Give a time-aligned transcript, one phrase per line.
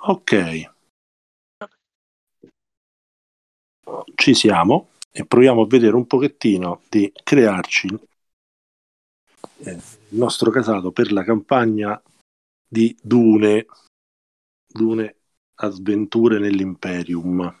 [0.00, 0.70] Ok.
[4.14, 7.88] Ci siamo e proviamo a vedere un pochettino di crearci
[9.64, 9.82] eh, il
[10.18, 12.00] nostro casato per la campagna
[12.68, 13.66] di Dune,
[14.66, 15.16] Dune
[15.56, 17.56] Avventure nell'Imperium.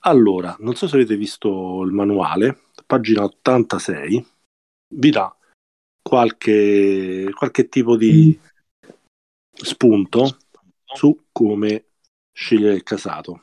[0.00, 4.26] Allora, non so se avete visto il manuale, pagina 86,
[4.94, 5.36] vi dà
[6.02, 8.38] qualche, qualche tipo di
[9.52, 10.38] spunto
[10.96, 11.84] su come
[12.32, 13.42] scegliere il casato.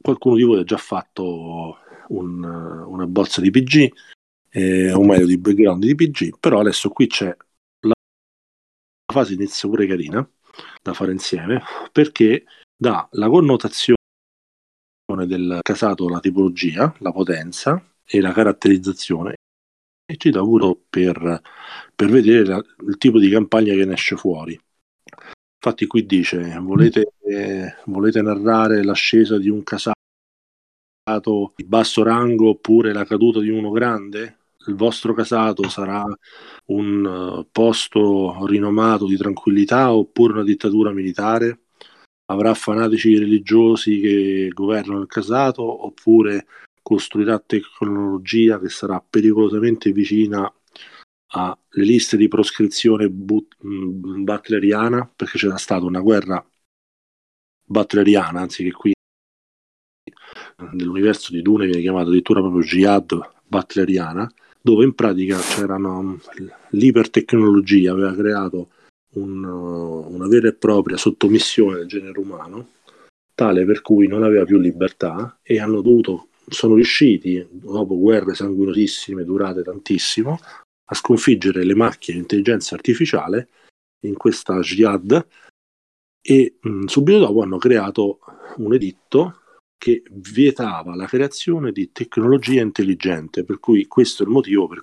[0.00, 1.78] Qualcuno di voi ha già fatto
[2.08, 3.92] un, una bozza di PG,
[4.50, 7.36] eh, o meglio di background di PG, però adesso qui c'è
[7.86, 7.94] la
[9.12, 10.28] fase inizio pure carina
[10.80, 11.60] da fare insieme
[11.90, 12.44] perché
[12.76, 13.96] dà la connotazione
[15.26, 19.34] del casato, la tipologia, la potenza e la caratterizzazione
[20.06, 21.40] e ci dà pure per,
[21.94, 24.58] per vedere la, il tipo di campagna che ne esce fuori.
[25.66, 29.94] Infatti qui dice, volete, eh, volete narrare l'ascesa di un casato
[31.56, 34.40] di basso rango oppure la caduta di uno grande?
[34.66, 36.04] Il vostro casato sarà
[36.66, 41.60] un uh, posto rinomato di tranquillità oppure una dittatura militare?
[42.26, 46.44] Avrà fanatici religiosi che governano il casato oppure
[46.82, 50.46] costruirà tecnologia che sarà pericolosamente vicina
[51.34, 56.44] alle liste di proscrizione but- mm, butleriana, perché c'era stata una guerra
[57.66, 58.92] butleriana, anzi che qui
[60.72, 66.18] nell'universo di Dune viene chiamata addirittura proprio jihad butleriana, dove in pratica c'erano
[66.70, 68.70] l'ipertecnologia, aveva creato
[69.14, 72.68] un, una vera e propria sottomissione del genere umano,
[73.34, 79.24] tale per cui non aveva più libertà e hanno dovuto sono riusciti, dopo guerre sanguinosissime
[79.24, 80.38] durate tantissimo,
[80.86, 83.48] a sconfiggere le macchine di intelligenza artificiale
[84.00, 85.26] in questa jihad
[86.20, 88.18] e mh, subito dopo hanno creato
[88.56, 89.40] un editto
[89.76, 94.82] che vietava la creazione di tecnologia intelligente, per cui questo è il motivo per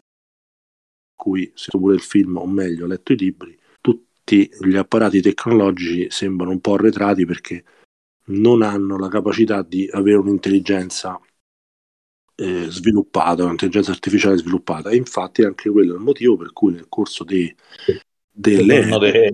[1.15, 6.07] cui, se pure il film o meglio, ho letto i libri, tutti gli apparati tecnologici
[6.09, 7.63] sembrano un po' arretrati perché
[8.25, 11.19] non hanno la capacità di avere un'intelligenza
[12.41, 14.89] eh, sviluppata, un'intelligenza artificiale sviluppata.
[14.89, 17.53] E infatti anche quello è il motivo per cui nel corso di,
[18.31, 18.85] delle...
[18.99, 19.31] De,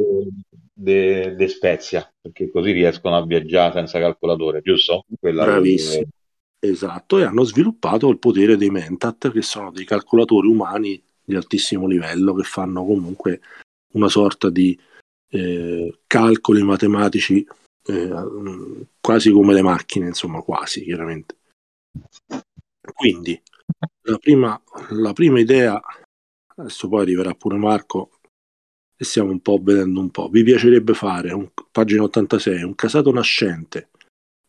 [0.73, 5.06] de, de Spezia, perché così riescono a viaggiare senza calcolatore, giusto?
[5.19, 6.03] Quella Bravissimo.
[6.59, 6.69] Che...
[6.69, 11.88] Esatto, e hanno sviluppato il potere dei Mentat, che sono dei calcolatori umani di altissimo
[11.88, 13.41] livello, che fanno comunque
[13.94, 14.78] una sorta di
[15.29, 17.45] eh, calcoli matematici
[17.85, 21.35] eh, quasi come le macchine, insomma, quasi, chiaramente.
[22.97, 23.40] Quindi
[24.08, 24.59] la prima,
[24.90, 25.80] la prima idea,
[26.56, 28.09] adesso poi arriverà pure Marco
[28.97, 30.30] e stiamo un po' vedendo un po'.
[30.30, 33.90] Vi piacerebbe fare, un, pagina 86, un casato nascente,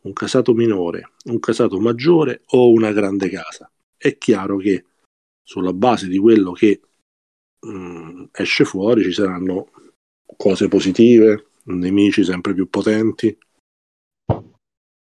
[0.04, 3.70] un casato minore, un casato maggiore o una grande casa?
[3.94, 4.87] È chiaro che
[5.42, 6.81] sulla base di quello che
[7.60, 9.70] mh, mm, esce fuori ci saranno
[10.38, 13.37] cose positive, nemici sempre più potenti.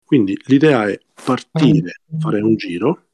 [0.06, 3.06] Quindi l'idea è partire, fare un giro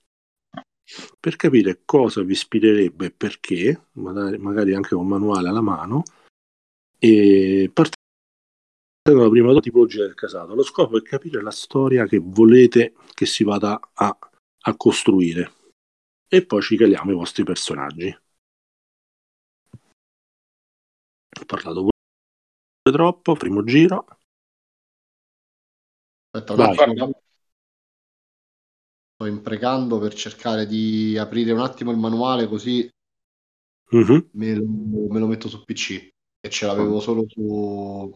[1.20, 6.04] per capire cosa vi ispirerebbe e perché, magari, anche con manuale alla mano,
[7.00, 7.96] e partendo
[9.04, 10.56] dalla prima tipologia del casato.
[10.56, 14.18] Lo scopo è capire la storia che volete che si vada a,
[14.60, 15.54] a costruire
[16.28, 18.18] e poi ci caliamo i vostri personaggi.
[21.40, 24.06] Ho parlato pure troppo, primo giro.
[26.32, 27.26] Aspetta, Vai
[29.18, 32.88] sto imprecando per cercare di aprire un attimo il manuale così
[33.96, 34.20] mm-hmm.
[34.34, 34.66] me, lo,
[35.10, 36.08] me, lo, metto su PC
[36.40, 38.16] e ce l'avevo solo su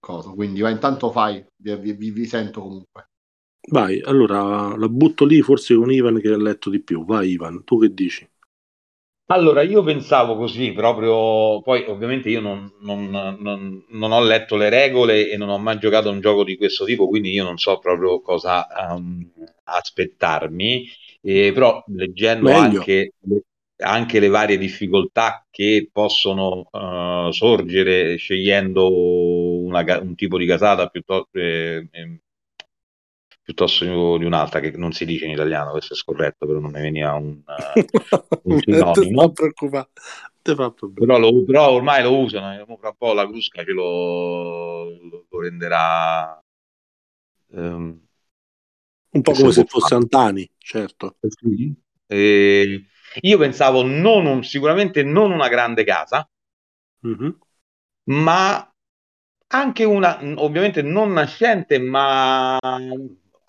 [0.00, 0.30] cosa.
[0.30, 3.10] Quindi vai, intanto fai, vi, vi, vi, sento comunque.
[3.70, 7.04] Vai, allora la butto lì forse con Ivan che ha letto di più.
[7.04, 8.26] Vai Ivan, tu che dici?
[9.32, 14.68] Allora, io pensavo così, proprio, poi ovviamente io non, non, non, non, ho letto le
[14.68, 17.56] regole e non ho mai giocato a un gioco di questo tipo, quindi io non
[17.56, 19.26] so proprio cosa um,
[19.64, 20.86] aspettarmi,
[21.22, 23.14] eh, però leggendo anche,
[23.78, 31.38] anche, le varie difficoltà che possono uh, sorgere scegliendo una, un tipo di casata piuttosto,
[31.38, 31.88] eh,
[33.42, 33.84] piuttosto
[34.18, 37.12] di un'altra che non si dice in italiano, questo è scorretto, però non mi veniva
[37.14, 39.32] un, uh, un sinonimo.
[40.42, 44.84] Però, lo, però, ormai lo usano, fra un po' la Crusca ce lo,
[45.28, 46.42] lo, renderà
[47.50, 48.00] um,
[49.10, 51.16] un po' come se fosse Antani, certo.
[51.20, 51.72] Sì.
[52.06, 52.86] E
[53.20, 56.28] io pensavo non un, sicuramente non una grande casa,
[57.06, 57.30] mm-hmm.
[58.04, 58.74] ma
[59.48, 62.58] anche una, ovviamente non nascente, ma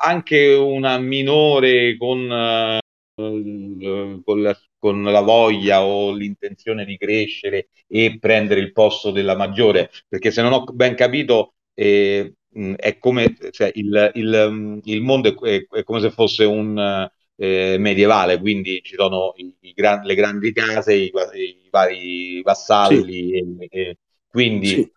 [0.04, 8.18] anche una minore con, uh, con, la, con, la, voglia o l'intenzione di crescere e
[8.20, 12.34] prendere il posto della maggiore, perché se non ho ben capito eh,
[12.76, 18.40] è come cioè, il, il, il, mondo è, è, come se fosse un eh, medievale,
[18.40, 23.32] quindi ci sono i, i gran, le grandi case, i, i vari vassalli, sì.
[23.38, 23.98] e, e,
[24.28, 24.92] quindi sì.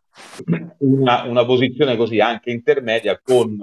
[0.79, 3.57] una, una, posizione così anche intermedia con,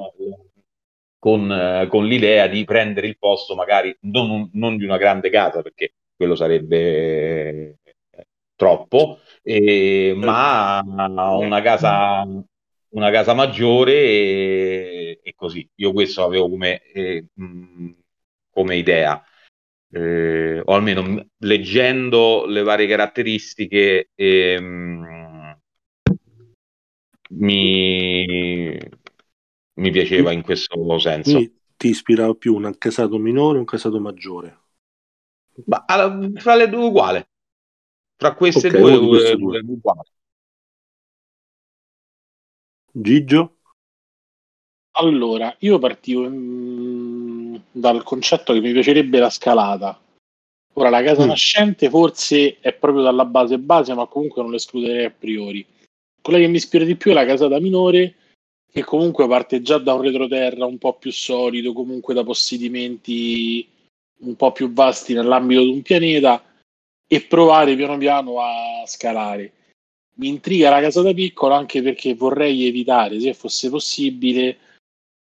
[1.23, 5.61] con, eh, con, l'idea di prendere il posto magari non, non, di una grande casa,
[5.61, 7.77] perché quello sarebbe
[8.11, 8.27] eh,
[8.57, 12.27] troppo, eh, ma una casa
[12.89, 15.67] una casa maggiore e, e, così.
[15.75, 17.25] Io questo avevo come, eh,
[18.51, 19.23] come idea.
[19.89, 25.57] Eh, o almeno leggendo le varie caratteristiche ehm,
[27.29, 28.77] mi,
[29.75, 31.31] mi piaceva in questo senso.
[31.31, 34.59] Quindi ti ispirava più un casato minore o un casato maggiore?
[35.65, 37.29] Ma alla, fra le due uguale.
[38.15, 39.59] Tra queste okay, due, queste due.
[39.59, 40.09] uguale.
[42.91, 43.57] Gigio?
[44.95, 49.99] Allora, io partivo mh, dal concetto che mi piacerebbe la scalata.
[50.73, 51.27] Ora, la casa mm.
[51.27, 55.65] nascente forse è proprio dalla base base, ma comunque non lo escluderei a priori.
[56.21, 58.15] Quella che mi ispira di più è la casata minore,
[58.73, 63.67] che comunque parte già da un retroterra un po' più solido, comunque da possedimenti
[64.21, 66.43] un po' più vasti nell'ambito di un pianeta,
[67.07, 69.53] e provare piano piano a scalare
[70.15, 74.57] mi intriga la casa da piccolo anche perché vorrei evitare, se fosse possibile,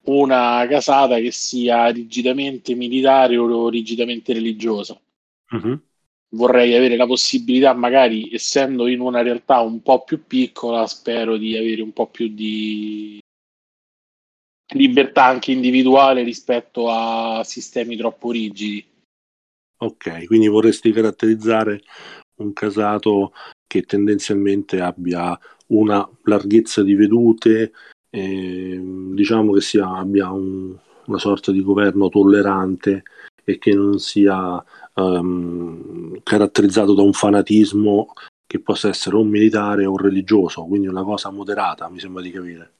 [0.05, 4.99] una casata che sia rigidamente militare o rigidamente religiosa.
[5.49, 5.79] Uh-huh.
[6.29, 11.57] Vorrei avere la possibilità, magari essendo in una realtà un po' più piccola, spero di
[11.57, 13.19] avere un po' più di
[14.73, 18.85] libertà anche individuale rispetto a sistemi troppo rigidi.
[19.79, 21.81] Ok, quindi vorresti caratterizzare
[22.37, 23.33] un casato
[23.65, 25.37] che tendenzialmente abbia
[25.67, 27.71] una larghezza di vedute,
[28.09, 28.79] eh,
[29.13, 30.75] diciamo che sia, abbia un,
[31.05, 33.03] una sorta di governo tollerante
[33.43, 34.63] e che non sia
[34.95, 38.13] um, caratterizzato da un fanatismo
[38.45, 42.31] che possa essere un militare o un religioso, quindi una cosa moderata, mi sembra di
[42.31, 42.71] capire.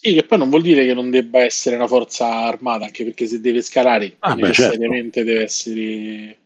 [0.00, 3.26] Sì, che poi non vuol dire che non debba essere una forza armata, anche perché
[3.26, 5.32] se deve scalare ah, necessariamente certo.
[5.32, 6.38] deve essere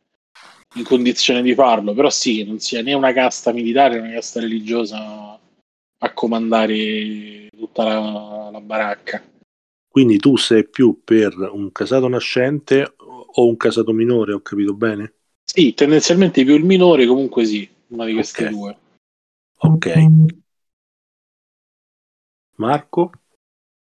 [0.77, 4.15] in condizione di farlo, però sì, che non sia né una casta militare né una
[4.15, 5.39] casta religiosa
[5.99, 9.23] a comandare tutta la, la baracca.
[9.87, 15.13] Quindi tu sei più per un casato nascente o un casato minore, ho capito bene?
[15.45, 18.55] Sì, tendenzialmente più il minore, comunque sì, una di queste okay.
[18.55, 18.77] due.
[19.59, 20.07] Ok.
[22.57, 23.11] Marco?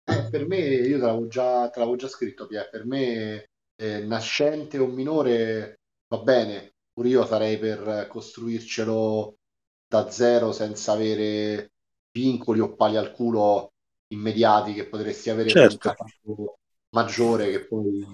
[0.09, 4.01] Eh, per me, io te l'avevo già, te l'avevo già scritto, Pier, per me eh,
[4.05, 9.37] nascente o minore va bene, pure io sarei per costruircelo
[9.89, 11.73] da zero senza avere
[12.13, 13.73] vincoli o pali al culo
[14.09, 15.95] immediati che potresti avere certo.
[16.25, 16.47] un
[16.91, 18.05] maggiore che poi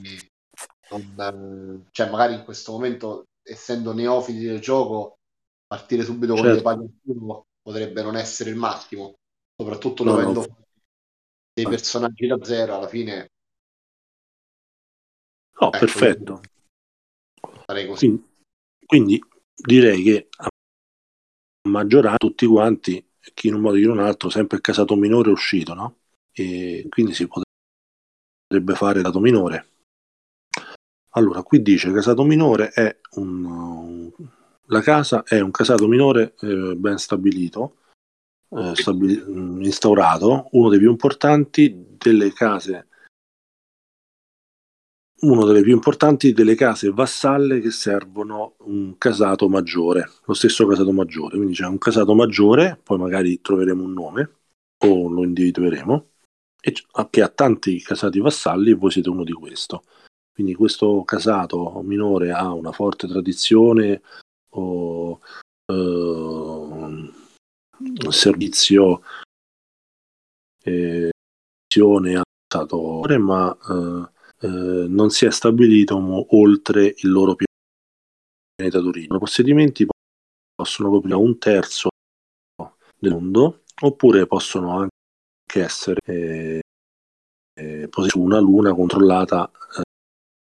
[0.90, 5.18] non, cioè magari in questo momento essendo neofiti del gioco
[5.66, 6.42] partire subito certo.
[6.42, 6.68] con le certo.
[6.68, 9.14] pali al culo potrebbe non essere il massimo
[9.54, 10.61] soprattutto no, dovendo no.
[11.52, 13.30] Dei personaggi da zero alla fine
[15.60, 16.40] no ecco, perfetto
[17.66, 18.30] sarei così Quindi
[18.86, 19.18] quindi
[19.54, 20.48] direi che a
[21.70, 25.30] maggioranza tutti quanti, chi in un modo che in un altro, sempre il casato minore
[25.30, 25.96] è uscito, no?
[26.30, 29.68] E quindi si potrebbe fare dato minore.
[31.14, 34.10] Allora, qui dice casato minore è un,
[34.66, 37.76] la casa è un casato minore eh, ben stabilito,
[38.56, 39.22] eh, stabili-
[39.64, 42.86] instaurato, uno dei più importanti delle case
[45.22, 50.90] una delle più importanti delle case vassalle che servono un casato maggiore, lo stesso casato
[50.92, 51.36] maggiore.
[51.36, 54.30] Quindi c'è un casato maggiore, poi magari troveremo un nome
[54.78, 56.08] o lo individueremo,
[56.60, 56.74] e
[57.10, 59.84] che ha tanti casati vassalli e voi siete uno di questo.
[60.32, 64.02] Quindi questo casato minore ha una forte tradizione
[64.54, 65.20] o
[65.66, 66.71] eh,
[68.10, 69.02] servizio
[70.64, 75.96] eh, a stato ma eh, eh, non si è stabilito
[76.36, 79.16] oltre il loro pianeta d'origine.
[79.16, 79.86] I possedimenti
[80.54, 81.88] possono coprire un terzo
[82.98, 86.60] del mondo oppure possono anche essere eh,
[87.54, 89.50] eh, su una luna controllata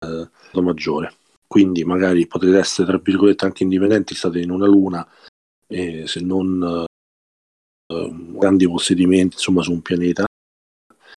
[0.06, 0.30] eh,
[0.62, 1.16] maggiore.
[1.48, 5.08] Quindi magari potrete essere tra virgolette anche indipendenti, state in una luna
[5.66, 6.86] e se non
[7.88, 10.26] grandi possedimenti insomma su un pianeta.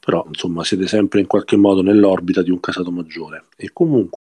[0.00, 3.49] Però insomma siete sempre in qualche modo nell'orbita di un casato maggiore.
[3.57, 4.19] E comunque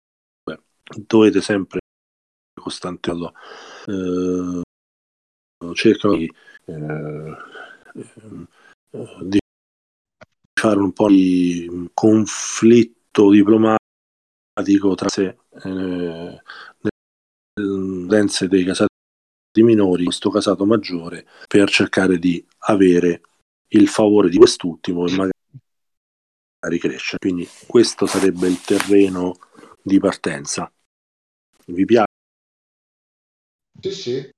[1.06, 1.80] dovete sempre
[2.60, 3.32] costantemente
[3.86, 4.62] eh,
[5.74, 6.32] cercano di,
[6.66, 7.36] eh,
[9.22, 9.38] di
[10.58, 16.42] fare un po' di conflitto diplomatico tra sé eh,
[17.54, 18.93] dense dei casati
[19.62, 23.22] minori questo casato maggiore per cercare di avere
[23.68, 29.36] il favore di quest'ultimo e magari crescere quindi questo sarebbe il terreno
[29.82, 30.70] di partenza
[31.66, 32.12] vi piace?
[33.80, 34.32] Sì, sì.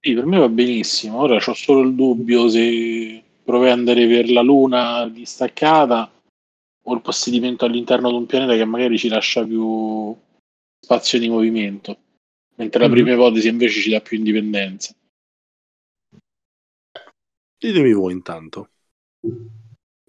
[0.00, 1.18] Sì, per me va benissimo.
[1.18, 6.10] Ora ho solo il dubbio se provi ad andare per la Luna distaccata
[6.86, 10.14] o il possedimento all'interno di un pianeta che magari ci lascia più
[10.78, 11.96] spazio di movimento,
[12.56, 12.94] mentre la mm-hmm.
[12.94, 14.94] prima ipotesi invece ci dà più indipendenza.
[17.58, 18.68] Ditemi voi intanto.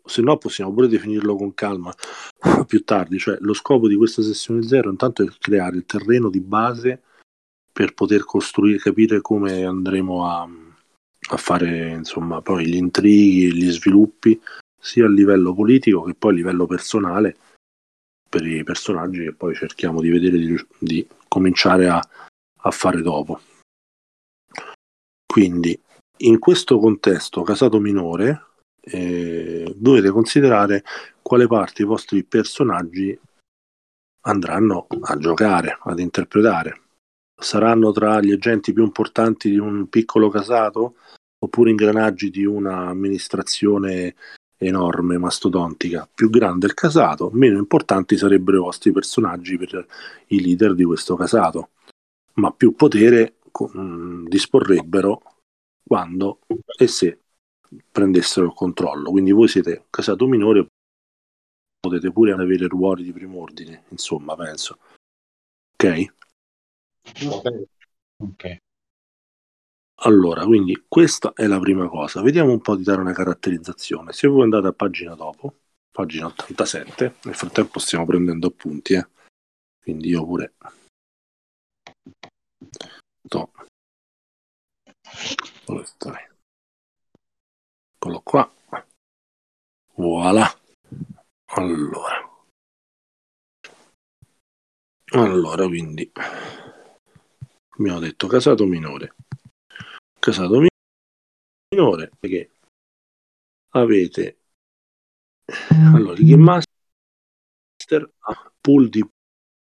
[0.04, 1.94] Se no possiamo pure definirlo con calma
[2.68, 6.42] più tardi, cioè lo scopo di questa sessione zero intanto è creare il terreno di
[6.42, 7.02] base
[7.72, 10.48] per poter costruire, capire come andremo a,
[11.30, 14.40] a fare insomma poi gli intrighi, gli sviluppi
[14.80, 17.36] sia a livello politico che poi a livello personale
[18.30, 22.02] per i personaggi che poi cerchiamo di vedere di, di cominciare a,
[22.66, 23.40] a fare dopo.
[25.26, 25.80] Quindi
[26.18, 28.46] in questo contesto casato minore
[28.82, 30.84] eh, dovete considerare
[31.22, 33.18] quale parte i vostri personaggi
[34.22, 36.82] andranno a giocare, ad interpretare.
[37.40, 40.96] Saranno tra gli agenti più importanti di un piccolo casato
[41.38, 44.16] oppure ingranaggi di un'amministrazione
[44.58, 46.10] enorme, mastodontica.
[46.12, 49.86] Più grande il casato, meno importanti sarebbero i vostri personaggi per
[50.28, 51.72] i leader di questo casato,
[52.36, 55.22] ma più potere mh, disporrebbero
[55.88, 56.40] quando
[56.78, 57.22] e se
[57.92, 59.12] prendessero il controllo.
[59.12, 60.68] Quindi voi siete casato minore,
[61.80, 64.80] potete pure avere ruoli di primo ordine, insomma, penso.
[65.74, 66.14] Ok?
[68.18, 68.58] Ok.
[70.00, 72.22] Allora, quindi questa è la prima cosa.
[72.22, 74.12] Vediamo un po' di dare una caratterizzazione.
[74.12, 75.56] Se voi andate a pagina dopo,
[75.90, 79.08] pagina 87, nel frattempo stiamo prendendo appunti, eh.
[79.82, 80.54] Quindi io pure...
[85.84, 86.28] Stai?
[87.96, 88.54] Eccolo qua.
[89.96, 90.46] Voilà.
[91.54, 92.34] Allora.
[95.14, 96.12] Allora, quindi
[97.78, 99.16] abbiamo detto casato minore.
[100.20, 100.66] Casato
[101.70, 102.52] minore perché
[103.70, 104.40] avete
[105.70, 109.08] allora il Game Master ha pool di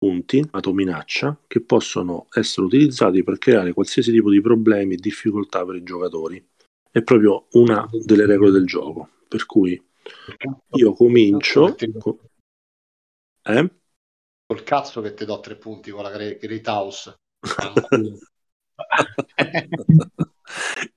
[0.04, 5.66] punti, lato minaccia, che possono essere utilizzati per creare qualsiasi tipo di problemi e difficoltà
[5.66, 6.46] per i giocatori
[6.92, 9.10] è proprio una delle regole del gioco.
[9.28, 9.82] Per cui
[10.74, 11.76] io comincio.
[13.46, 13.72] Eh?
[14.46, 17.16] Col cazzo che ti do tre punti con la Great House.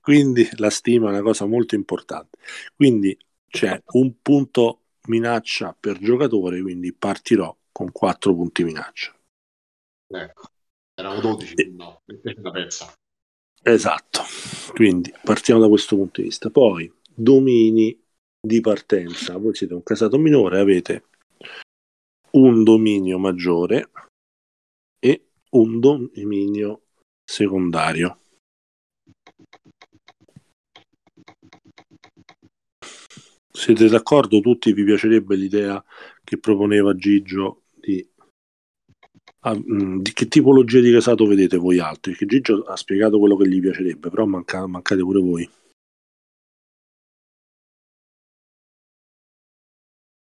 [0.01, 2.37] Quindi la stima è una cosa molto importante.
[2.75, 9.15] Quindi c'è un punto minaccia per giocatore, quindi partirò con quattro punti minaccia.
[10.07, 10.47] Ecco,
[10.95, 11.65] erano 12, e...
[11.75, 12.91] no, una pezza.
[13.61, 14.21] Esatto,
[14.73, 16.49] quindi partiamo da questo punto di vista.
[16.49, 17.95] Poi, domini
[18.41, 19.37] di partenza.
[19.37, 21.03] Voi siete un casato minore, avete
[22.31, 23.91] un dominio maggiore
[24.97, 26.81] e un dominio
[27.23, 28.21] secondario.
[33.51, 34.39] Siete d'accordo?
[34.39, 35.83] Tutti vi piacerebbe l'idea
[36.23, 37.61] che proponeva Gigio
[39.47, 42.13] di Ah, mm, di che tipologia di casato vedete voi altri?
[42.15, 45.49] Che Gigio ha spiegato quello che gli piacerebbe, però manca, mancate pure voi.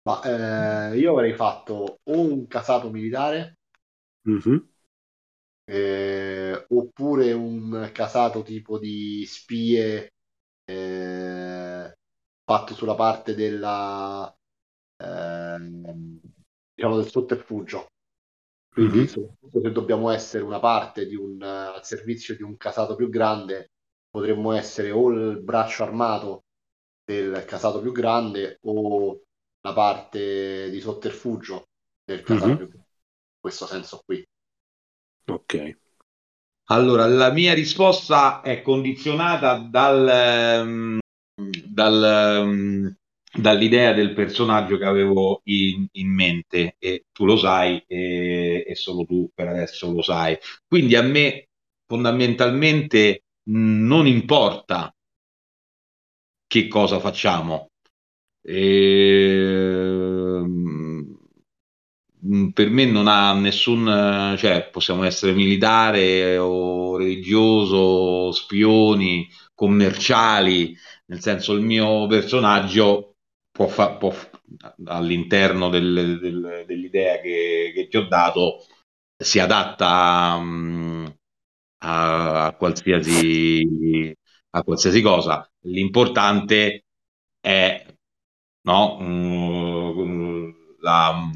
[0.03, 3.57] Ma eh, io avrei fatto o un casato militare
[4.29, 4.57] mm-hmm.
[5.65, 10.13] eh, oppure un casato tipo di spie
[10.63, 11.93] eh,
[12.45, 14.33] fatto sulla parte della
[15.03, 16.21] ehm,
[16.73, 17.87] diciamo del sotterfugio
[18.77, 19.07] quindi, mm-hmm.
[19.07, 23.09] soprattutto se dobbiamo essere una parte di un, uh, al servizio di un casato più
[23.09, 23.71] grande,
[24.07, 26.43] potremmo essere o il braccio armato
[27.03, 29.19] del casato più grande o
[29.61, 31.69] la parte di sotterfugio
[32.05, 32.57] del casato mm-hmm.
[32.57, 32.85] più grande.
[32.85, 34.23] In questo senso qui.
[35.25, 35.77] Ok.
[36.65, 40.99] Allora, la mia risposta è condizionata dal, um,
[41.65, 42.95] dal um,
[43.37, 49.05] dall'idea del personaggio che avevo in, in mente e tu lo sai e, e, solo
[49.05, 50.37] tu per adesso lo sai.
[50.67, 51.49] Quindi a me
[51.85, 54.93] fondamentalmente non importa
[56.47, 57.71] che cosa facciamo.
[58.41, 61.13] E, mm,
[62.53, 70.75] per me non ha nessun, cioè possiamo essere militare o religioso, spioni, commerciali,
[71.07, 73.16] nel senso il mio personaggio
[73.57, 74.13] può, fa, può
[74.85, 78.63] all'interno del, del, dell'idea che, che, ti ho dato
[79.17, 81.11] si adatta um,
[81.79, 84.15] a, a, qualsiasi,
[84.51, 85.49] a qualsiasi cosa.
[85.61, 86.85] L'importante
[87.39, 87.83] è
[88.61, 91.31] no, um, la,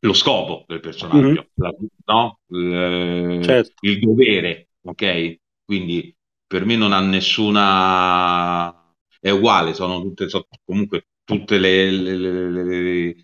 [0.00, 1.44] lo scopo del personaggio, mm-hmm.
[1.54, 1.74] la,
[2.04, 2.40] no?
[2.48, 3.72] il, certo.
[3.80, 5.38] il dovere, ok?
[5.64, 6.14] Quindi
[6.46, 8.80] per me non ha nessuna
[9.18, 11.06] è uguale, sono tutte sono comunque
[11.38, 13.14] tutte le, le,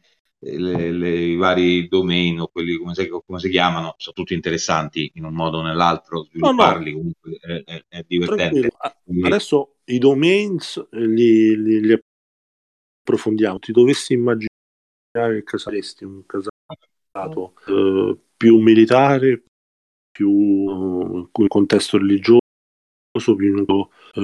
[0.41, 5.11] le, le, i vari domain o quelli come si, come si, chiamano sono tutti interessanti
[5.15, 7.13] in un modo o nell'altro svilupparli no, no.
[7.23, 8.71] comunque è, è, divertente.
[9.05, 9.27] Quindi...
[9.27, 12.01] adesso i domains li, li, li,
[13.01, 13.59] approfondiamo.
[13.59, 19.43] Ti dovessi immaginare che saresti un casato eh, più militare
[20.19, 22.41] più in contesto religioso
[23.37, 23.65] più
[24.15, 24.23] eh,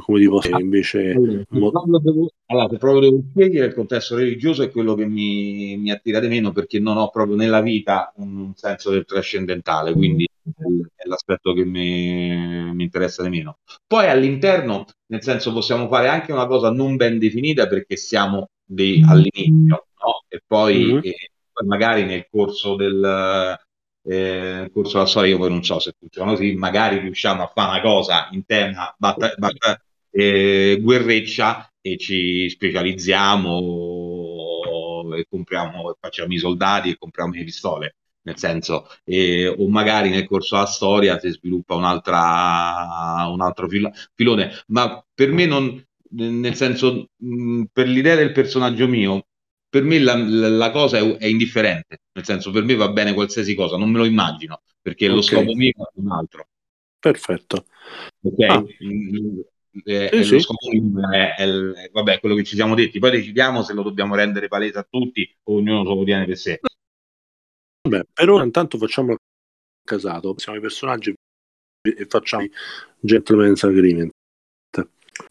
[0.00, 1.12] come dico, se invece...
[1.50, 5.90] Allora, devo, allora, se proprio devo scegliere, il contesto religioso è quello che mi, mi,
[5.90, 11.06] attira di meno perché non ho proprio nella vita un senso del trascendentale, quindi è
[11.06, 13.58] l'aspetto che mi, mi interessa di meno.
[13.86, 19.02] Poi all'interno, nel senso, possiamo fare anche una cosa non ben definita perché siamo dei,
[19.06, 20.24] all'inizio, no?
[20.28, 20.98] E poi, mm-hmm.
[21.02, 23.58] e poi magari nel corso del
[24.04, 27.70] eh, corso della storia, io poi non so se funziona così, magari riusciamo a fare
[27.70, 29.80] una cosa in tema batta- batta-
[30.10, 33.58] eh, guerreccia e ci specializziamo
[35.16, 40.26] e compriamo facciamo i soldati e compriamo le pistole nel senso, eh, o magari nel
[40.26, 46.54] corso della storia si sviluppa un'altra, un altro fil- filone, ma per me non, nel
[46.54, 49.26] senso, mh, per l'idea del personaggio mio,
[49.74, 53.56] per me la, la cosa è, è, indifferente, nel senso per me va bene qualsiasi
[53.56, 55.16] cosa, non me lo immagino, perché okay.
[55.16, 56.46] lo scopo mio è un altro.
[57.00, 57.66] Perfetto.
[58.22, 58.40] Ok?
[58.44, 58.64] Ah.
[59.82, 60.32] È, sì, sì.
[60.34, 63.82] Lo scopo mio è, è, vabbè, quello che ci siamo detti, poi decidiamo se lo
[63.82, 66.60] dobbiamo rendere palese a tutti o ognuno se lo tiene per sé.
[67.88, 69.16] Vabbè, per ora intanto facciamo
[69.82, 71.12] casato, siamo i personaggi
[71.82, 72.46] e facciamo
[73.00, 74.12] gentleman's agreement.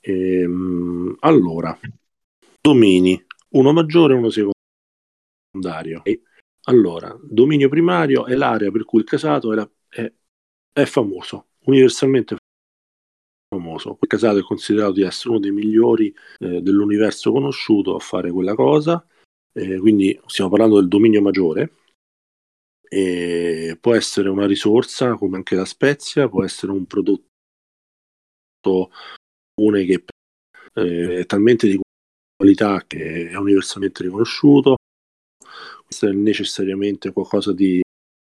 [0.01, 1.79] Ehm, allora,
[2.60, 6.02] domini uno maggiore e uno secondario.
[6.66, 10.12] Allora, dominio primario è l'area per cui il casato è, la, è,
[10.72, 12.38] è famoso, universalmente
[13.54, 13.98] famoso.
[14.02, 18.56] Il casato è considerato di essere uno dei migliori eh, dell'universo conosciuto a fare quella
[18.56, 19.06] cosa,
[19.52, 21.74] eh, quindi stiamo parlando del dominio maggiore.
[22.94, 27.26] E può essere una risorsa come anche la spezia, può essere un prodotto
[29.56, 30.04] comune che
[30.76, 31.80] eh, è talmente di
[32.43, 34.75] qualità che è universalmente riconosciuto.
[35.86, 37.82] Questo è necessariamente qualcosa di,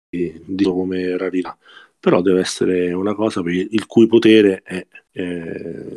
[0.08, 1.58] di, di come rarità,
[1.98, 5.94] però deve essere una cosa il cui potere è, è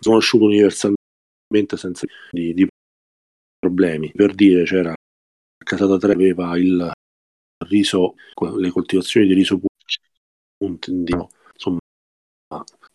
[0.00, 2.66] conosciuto universalmente senza di, di,
[3.58, 4.10] problemi.
[4.12, 4.94] Per dire, c'era
[5.62, 6.90] Casata 3 aveva il
[7.66, 8.14] riso,
[8.56, 9.60] le coltivazioni di riso
[10.56, 10.90] punto,
[11.52, 11.78] insomma,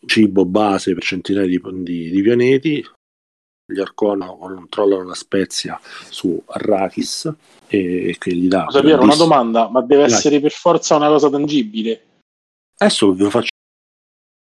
[0.06, 2.82] cibo base per centinaia di, di, di pianeti,
[3.64, 7.32] gli Arcona controllano la spezia su Arrakis
[7.66, 8.64] e che gli dà...
[8.64, 10.12] Scusa Piero, una domanda, ma deve Dai.
[10.12, 12.06] essere per forza una cosa tangibile?
[12.76, 13.50] Adesso ve lo faccio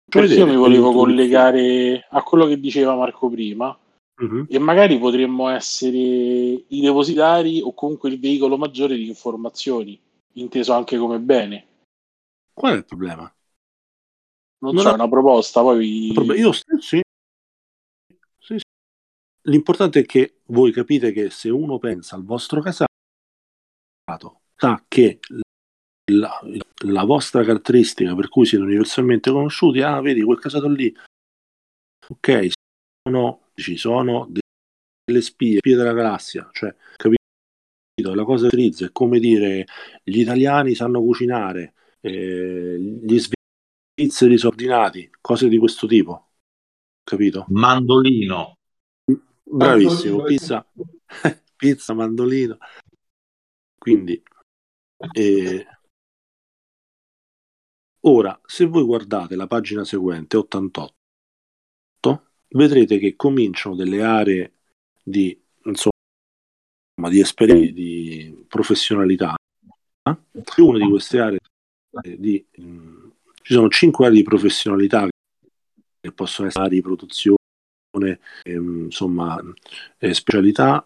[0.10, 3.78] perché io mi volevo collegare a quello che diceva Marco prima
[4.22, 4.46] uh-huh.
[4.48, 10.00] e magari potremmo essere i depositari o comunque il veicolo maggiore di informazioni,
[10.34, 11.66] inteso anche come bene.
[12.54, 13.30] Qual è il problema?
[14.60, 16.14] Non, non so, è una proposta, poi...
[16.38, 17.02] Io sì,
[19.48, 22.88] L'importante è che voi capite che se uno pensa al vostro casato,
[24.56, 25.20] sa che
[26.12, 26.42] la,
[26.86, 30.94] la, vostra caratteristica per cui siete universalmente conosciuti, ah, vedi quel casato lì,
[32.10, 32.50] ok,
[33.04, 37.16] sono, ci sono delle spie, spie della galassia, cioè, capito?
[38.14, 39.66] La cosa utilizza è come dire
[40.04, 46.32] gli italiani sanno cucinare, eh, gli svizzeri sono ordinati, cose di questo tipo,
[47.04, 47.46] capito?
[47.50, 48.57] Mandolino.
[49.50, 50.66] Bravissimo, pizza,
[51.56, 52.58] pizza, mandolino.
[53.78, 54.22] Quindi,
[55.14, 55.66] eh,
[58.02, 60.96] ora, se voi guardate la pagina seguente, 88,
[62.50, 64.54] vedrete che cominciano delle aree
[65.02, 65.92] di, insomma,
[67.10, 69.36] di esperienza, di professionalità.
[70.04, 70.18] Eh?
[70.58, 71.40] Una di queste aree
[72.18, 73.12] di, mh,
[73.44, 75.08] ci sono cinque aree di professionalità
[76.14, 77.37] possono essere di produzione,
[78.06, 79.42] ehm, insomma,
[79.98, 80.86] eh, specialità,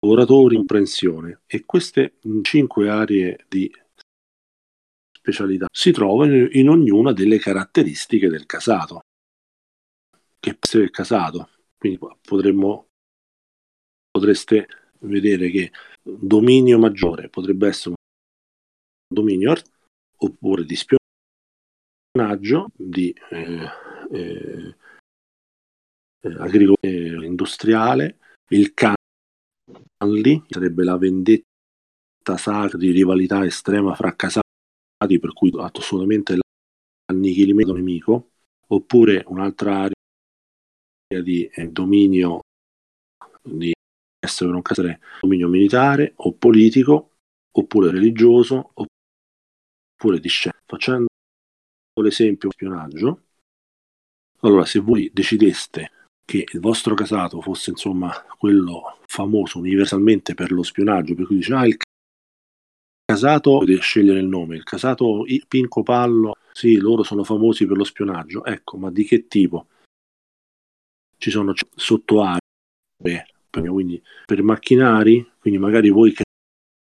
[0.00, 3.70] lavoratori, comprensione e queste cinque aree di
[5.10, 9.00] specialità si trovano in ognuna delle caratteristiche del casato
[10.38, 11.48] che può essere il casato.
[11.76, 12.86] Quindi potremmo
[14.10, 14.68] potreste
[15.00, 17.96] vedere che dominio maggiore potrebbe essere un
[19.12, 19.54] dominio
[20.18, 20.76] oppure di
[22.14, 23.68] spionaggio di eh,
[24.10, 24.74] eh
[26.38, 35.32] agricolo eh, industriale il Canli sarebbe la vendetta sacra di rivalità estrema fra casati per
[35.32, 36.38] cui assolutamente
[37.06, 38.30] l'annichilimento nemico
[38.68, 39.90] oppure un'altra
[41.08, 42.40] area di eh, dominio
[43.42, 43.72] di
[44.18, 47.12] essere un essere dominio militare o politico
[47.52, 50.60] oppure religioso oppure di scienza.
[50.66, 51.06] Facendo
[52.00, 53.22] l'esempio spionaggio,
[54.40, 55.90] allora se voi decideste
[56.26, 61.54] che il vostro casato fosse insomma quello famoso universalmente per lo spionaggio, per cui dice
[61.54, 61.76] ah il
[63.04, 67.84] casato, potete scegliere il nome, il casato Pinco Pallo, sì, loro sono famosi per lo
[67.84, 69.68] spionaggio, ecco, ma di che tipo?
[71.16, 72.40] Ci sono sottoaree
[73.50, 76.14] quindi per macchinari, quindi magari voi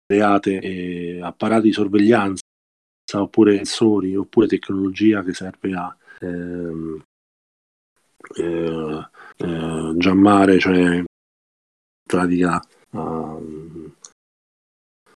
[0.05, 2.41] create eh, apparati di sorveglianza
[3.13, 7.03] oppure sensori oppure tecnologia che serve a ehm,
[8.35, 11.03] eh, eh, giammare, cioè
[12.07, 12.61] pratica
[12.91, 13.91] uh,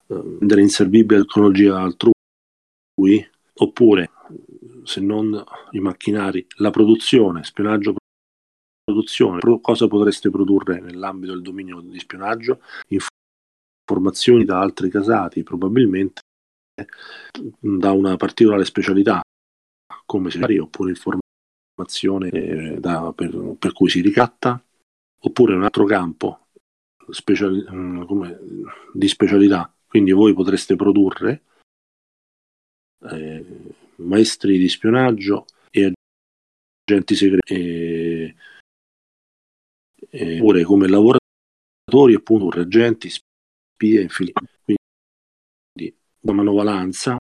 [0.07, 4.11] rendere inservibile la tecnologia altrui oppure
[4.83, 7.95] se non i macchinari la produzione, spionaggio
[8.83, 12.61] produzione, cosa potreste produrre nell'ambito del dominio di spionaggio?
[13.87, 16.21] Informazioni da altri casati, probabilmente
[17.59, 19.21] da una particolare specialità,
[20.05, 20.95] come fa, oppure
[21.81, 24.63] informazione eh, da, per, per, cui si ricatta,
[25.19, 26.47] oppure un altro campo
[27.09, 28.39] speciali, mm, come,
[28.93, 29.73] di specialità.
[29.87, 31.43] Quindi voi potreste produrre
[33.11, 33.45] eh,
[33.95, 35.93] maestri di spionaggio e
[36.85, 37.53] agenti segreti.
[37.53, 38.35] E,
[40.09, 47.17] eh, oppure come lavoratori appunto reggenti, spie, infili, quindi una manovalanza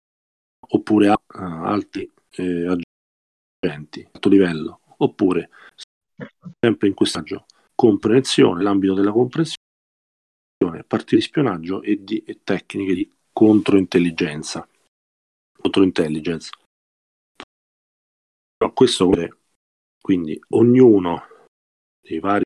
[0.70, 2.66] oppure a, a alti eh,
[3.68, 5.50] agenti, alto livello, oppure
[6.58, 9.56] sempre in questo caso comprensione, l'ambito della comprensione,
[10.86, 14.68] parti di spionaggio e, di, e tecniche di controintelligenza.
[15.60, 16.50] Controintelligence.
[18.56, 19.10] Però questo
[20.00, 21.22] quindi ognuno
[22.00, 22.44] dei vari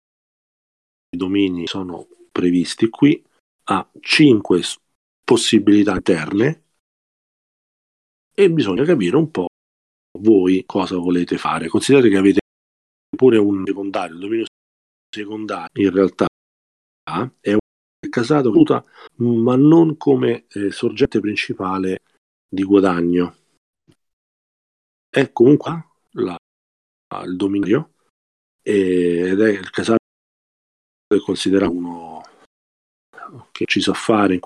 [1.14, 3.22] domini sono previsti qui
[3.64, 4.60] ha cinque
[5.24, 6.64] possibilità interne
[8.34, 9.46] e bisogna capire un po'
[10.18, 11.68] voi cosa volete fare.
[11.68, 12.40] Considerate che avete
[13.16, 14.44] pure un secondario, il dominio
[15.10, 16.26] secondario in realtà
[17.40, 17.58] è un
[18.08, 18.52] casato
[19.16, 22.02] ma non come eh, sorgente principale
[22.48, 23.36] di guadagno.
[25.08, 26.36] È comunque la,
[27.24, 27.94] il dominio
[28.62, 29.98] ed è il casato
[31.24, 32.22] considerato uno
[33.50, 34.40] che ci sa fare in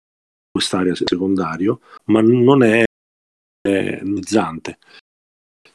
[0.50, 2.84] quest'area secondario, ma non è,
[3.60, 4.78] è nizzante.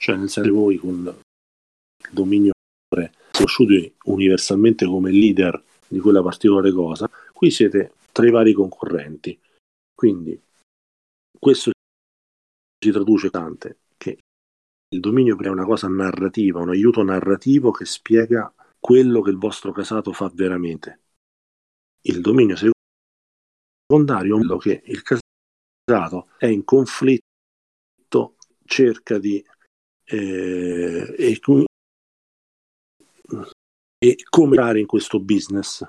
[0.02, 1.22] Cioè, nel senso che voi con il
[2.10, 2.54] dominio
[3.32, 9.40] conosciuti universalmente come leader di quella particolare cosa, qui siete tra i vari concorrenti.
[9.94, 10.42] Quindi
[11.38, 11.70] questo
[12.84, 14.18] si traduce tante che
[14.90, 19.72] il dominio è una cosa narrativa, un aiuto narrativo che spiega quello che il vostro
[19.72, 21.00] casato fa veramente.
[22.06, 22.56] Il dominio
[23.86, 27.22] secondario è quello che il casato è in conflitto,
[28.66, 29.46] cerca di
[30.12, 31.40] eh, e,
[33.98, 35.86] e come fare in questo business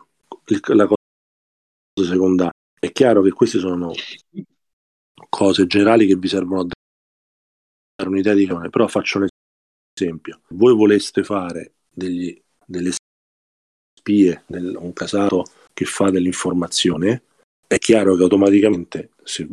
[0.68, 0.96] la cosa
[2.02, 2.52] secondaria.
[2.78, 3.92] È chiaro che queste sono
[5.28, 9.28] cose generali che vi servono a dare un'idea di come, però faccio un
[9.94, 10.42] esempio.
[10.48, 12.92] Voi voleste fare degli delle
[13.98, 17.22] spie, del, un casato che fa dell'informazione,
[17.66, 19.48] è chiaro che automaticamente se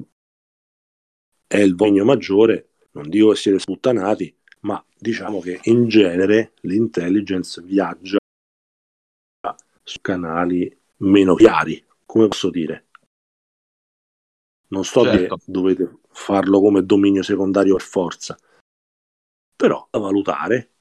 [1.47, 7.61] è il bagno maggiore, non dico che siete sputtanati, ma diciamo che in genere l'intelligence
[7.61, 8.17] viaggia
[9.83, 12.87] su canali meno chiari, come posso dire.
[14.67, 15.37] Non sto certo.
[15.37, 18.37] che dovete farlo come dominio secondario per forza,
[19.55, 20.73] però da valutare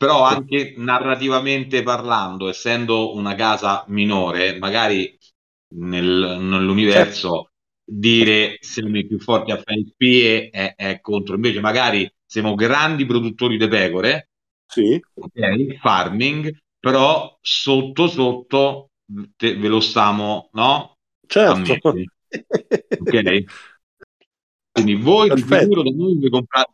[0.00, 5.14] però anche narrativamente parlando, essendo una casa minore, magari
[5.74, 7.50] nel, nell'universo certo.
[7.84, 13.04] dire siamo i più forti a fare spie è, è, contro, invece magari siamo grandi
[13.06, 14.28] produttori di pecore
[14.64, 15.02] sì.
[15.14, 18.90] ok, farming, però sotto sotto
[19.34, 20.96] te, ve lo stiamo, no?
[21.26, 21.72] Certo.
[23.00, 23.44] ok?
[24.70, 25.54] Quindi voi Perfetto.
[25.54, 26.72] di sicuro da noi vi comprate,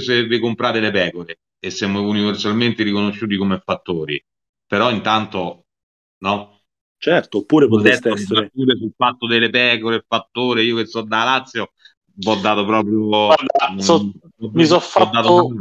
[0.00, 4.20] se vi comprate le pecore e siamo universalmente riconosciuti come fattori,
[4.66, 5.66] però intanto
[6.18, 6.62] no?
[6.98, 11.70] Certo, oppure potreste essere sul fatto delle pecore, il fattore, io che so da Lazio,
[12.16, 15.52] vi ho dato proprio Guarda, so, mh, mi sono fatto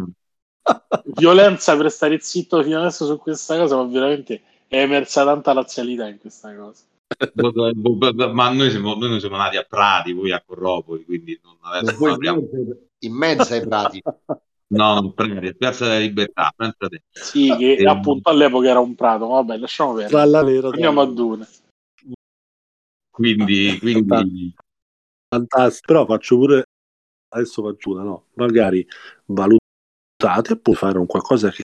[1.17, 6.07] violenza per stare zitto fino adesso su questa cosa, ma veramente è emersa tanta lazialità
[6.07, 6.83] in questa cosa.
[8.31, 12.13] ma noi siamo, noi siamo nati a Prati, voi a Corropoli, quindi non adesso non
[12.13, 12.41] abbiamo...
[12.99, 14.01] in mezzo ai Prati.
[14.67, 17.03] No, non Prati, Piazza della Libertà, pensate.
[17.11, 17.87] Sì, che e...
[17.87, 20.67] appunto all'epoca era un prato, vabbè, lasciamo perdere.
[20.69, 21.47] Andiamo a Dune.
[23.11, 24.55] Quindi, quindi...
[25.35, 26.63] Fantastico, però faccio pure
[27.33, 28.25] adesso faccio una, no?
[28.35, 28.87] Magari
[29.25, 31.63] valutate e poi fare un qualcosa che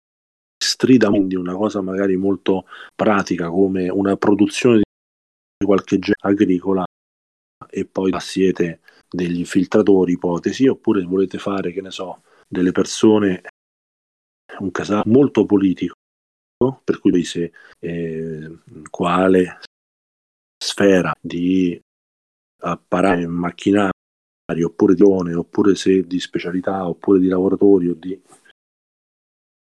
[0.62, 4.82] strida quindi una cosa magari molto pratica come una produzione
[5.58, 6.84] di qualche genere agricola
[7.68, 13.42] e poi siete degli infiltratori ipotesi oppure volete fare che ne so delle persone
[14.60, 15.94] un caso molto politico
[16.84, 18.58] per cui se eh,
[18.90, 19.58] quale
[20.56, 21.78] sfera di
[22.58, 23.92] apparati macchinari
[24.64, 28.20] oppure di one oppure se di specialità oppure di lavoratori o di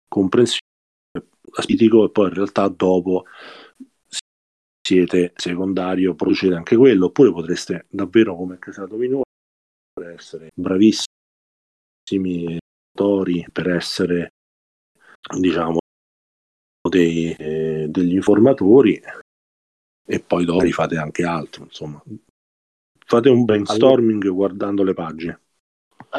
[0.08, 0.60] comprensione
[1.56, 3.24] aspitico e poi in realtà dopo
[4.86, 9.24] siete secondario producete anche quello oppure potreste davvero come casato minore
[10.12, 11.08] essere bravissimi
[13.52, 14.28] per essere
[15.38, 15.78] diciamo
[16.88, 19.00] dei, eh, degli informatori
[20.06, 22.02] e poi dopo fate anche altro insomma
[23.14, 25.40] fate un brainstorming allora, guardando le pagine.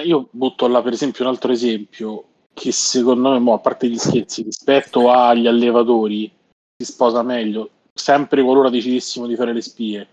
[0.04, 3.98] Io butto là per esempio un altro esempio che secondo me mo, a parte gli
[3.98, 6.32] scherzi rispetto agli allevatori
[6.78, 10.08] si sposa meglio sempre qualora decidessimo di fare le spie.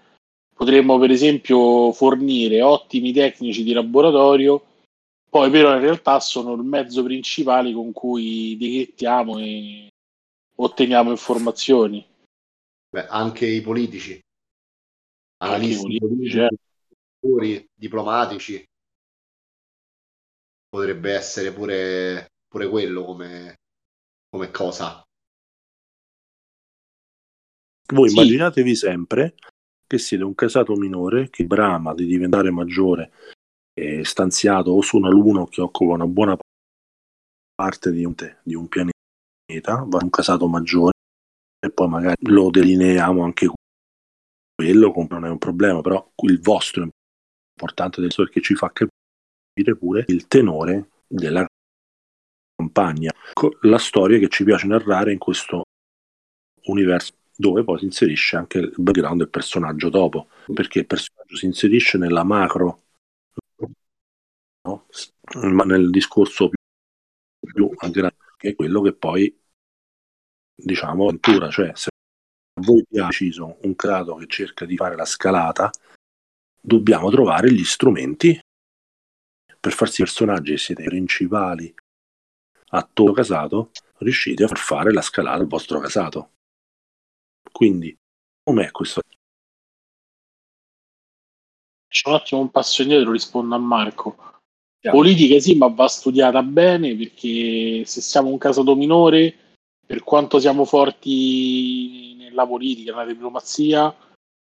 [0.54, 4.62] Potremmo per esempio fornire ottimi tecnici di laboratorio
[5.32, 9.88] poi però in realtà sono il mezzo principale con cui decrettiamo e
[10.56, 12.06] otteniamo informazioni.
[12.90, 14.20] Beh, anche i politici,
[15.38, 16.71] analisti politici, politici
[17.74, 18.64] diplomatici,
[20.68, 23.56] potrebbe essere pure, pure quello come,
[24.30, 25.02] come cosa.
[27.92, 28.14] Voi sì.
[28.14, 29.35] immaginatevi sempre
[29.87, 33.12] che siete un casato minore che brama di diventare maggiore
[33.74, 36.37] eh, stanziato o su una luna che occupa una buona
[37.54, 40.92] parte di un, di un pianeta, va un casato maggiore
[41.61, 43.50] e poi magari lo delineiamo anche
[44.54, 46.88] quello, non è un problema, però il vostro
[47.62, 51.46] importante del perché ci fa capire pure il tenore della
[52.57, 53.12] campagna,
[53.61, 55.62] la storia che ci piace narrare in questo
[56.64, 61.46] universo dove poi si inserisce anche il background del personaggio dopo, perché il personaggio si
[61.46, 62.83] inserisce nella macro
[64.64, 64.87] no?
[65.53, 69.40] ma nel discorso più, più aggravato, che è quello che poi
[70.55, 75.70] diciamo avventura, cioè se a voi piace un creato che cerca di fare la scalata,
[76.62, 78.40] dobbiamo trovare gli strumenti
[79.59, 81.72] per farsi personaggi che siete principali
[82.75, 86.31] attori casato, riuscite a far fare la scalata al vostro casato.
[87.51, 87.94] Quindi,
[88.42, 89.03] com'è questo?
[91.87, 94.16] Faccio un attimo un passo indietro, rispondo a Marco.
[94.81, 100.64] Politica sì, ma va studiata bene perché se siamo un casato minore, per quanto siamo
[100.64, 103.94] forti nella politica, nella diplomazia,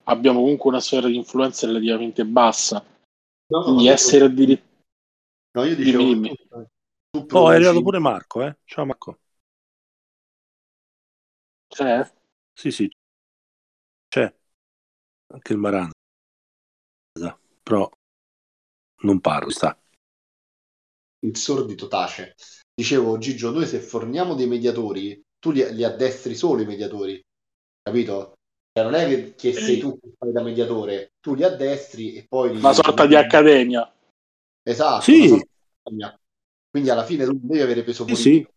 [0.10, 2.84] abbiamo comunque una sfera di influenza relativamente bassa.
[3.48, 4.68] No, Quindi no, essere addirittura...
[5.52, 6.04] No, io dicevo...
[6.04, 6.68] Dimmi, dimmi.
[7.32, 8.58] Oh, è arrivato pure Marco, eh?
[8.66, 9.20] Ciao Marco.
[11.68, 12.12] C'è?
[12.54, 12.92] Sì, sì.
[14.08, 14.34] C'è.
[15.32, 15.92] Anche il Marano.
[17.64, 17.90] Però
[19.02, 19.80] non parlo, sta
[21.22, 22.36] il sordito tace.
[22.74, 27.22] Dicevo, Gigio, noi se forniamo dei mediatori, tu li, li addestri solo i mediatori,
[27.82, 28.36] capito?
[28.80, 32.56] Cioè, non è che, sei tu che fai da mediatore, tu li addestri e poi...
[32.56, 33.92] Una sorta di accademia.
[34.64, 35.02] Esatto.
[35.02, 35.46] Sì.
[36.70, 38.30] Quindi alla fine tu devi avere peso politico.
[38.30, 38.48] Sì,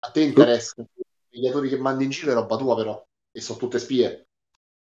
[0.00, 0.82] A te interessa.
[0.82, 4.26] I mediatori che mandi in giro è roba tua però, e sono tutte spie.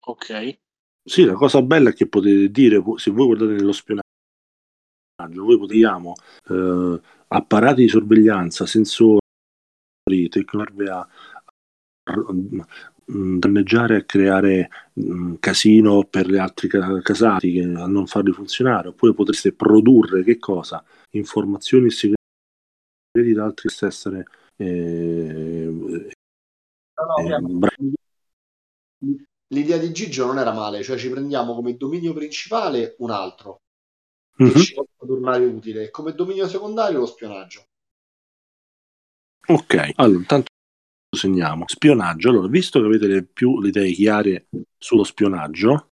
[0.07, 0.59] Ok.
[1.05, 4.03] Sì, la cosa bella è che potete dire, se voi guardate nello spionaggio,
[5.35, 6.14] voi potevamo
[6.48, 9.20] eh, apparati di sorveglianza, sensori,
[10.29, 11.09] tecnologia
[13.38, 16.68] danneggiare e creare mh, mm, casino per gli altri
[17.03, 20.85] casati a non farli funzionare, oppure potreste produrre che cosa?
[21.11, 22.18] Informazioni segrete
[23.35, 24.25] da altri essere
[24.57, 26.11] eh,
[29.49, 33.62] l'idea di Gigio non era male, cioè ci prendiamo come dominio principale un altro
[34.42, 34.53] mm-hmm.
[34.53, 34.64] che mhm.
[34.64, 37.64] ci può tornare utile, e come dominio secondario lo spionaggio.
[39.49, 40.51] Ok, allora intanto
[41.14, 42.31] segniamo spionaggio.
[42.31, 44.46] Allora, visto che avete le più le idee chiare
[44.79, 45.90] sullo spionaggio,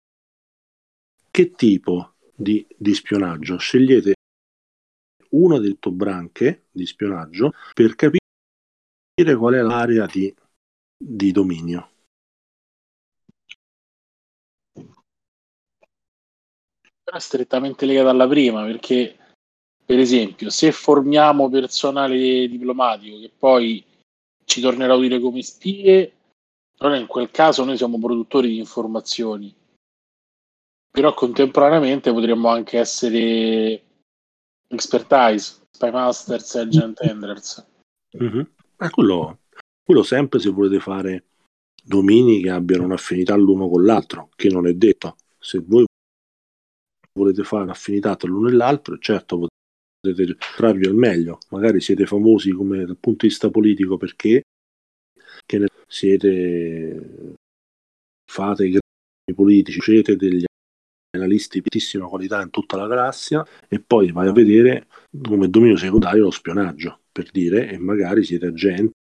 [1.31, 3.57] che tipo di, di spionaggio?
[3.57, 4.13] Scegliete
[5.31, 8.19] una delle branche di spionaggio per capire
[9.37, 10.33] qual è l'area di,
[10.97, 11.89] di dominio.
[17.03, 19.15] È strettamente legata alla prima perché,
[19.85, 23.85] per esempio, se formiamo personale diplomatico che poi
[24.45, 26.13] ci tornerà utile come spie,
[26.77, 29.53] allora in quel caso noi siamo produttori di informazioni.
[30.91, 33.83] Però contemporaneamente potremmo anche essere
[34.67, 37.65] expertise, spy masters, agent handlers.
[38.21, 38.43] Mm-hmm.
[38.77, 39.39] Eh, quello,
[39.83, 41.25] quello sempre se volete fare
[41.83, 45.17] domini che abbiano un'affinità l'uno con l'altro, che non è detto.
[45.37, 45.85] Se voi
[47.13, 49.47] volete fare un'affinità tra l'uno e l'altro, certo
[50.13, 51.39] potete trarvi al meglio.
[51.49, 54.43] Magari siete famosi come dal punto di vista politico perché
[55.57, 57.35] ne, siete
[58.29, 60.43] fate i grandi politici, siete degli
[61.15, 64.87] analisti di altissima qualità in tutta la galassia e poi vai a vedere
[65.23, 68.93] come dominio secondario lo spionaggio, per dire, e magari siete agenti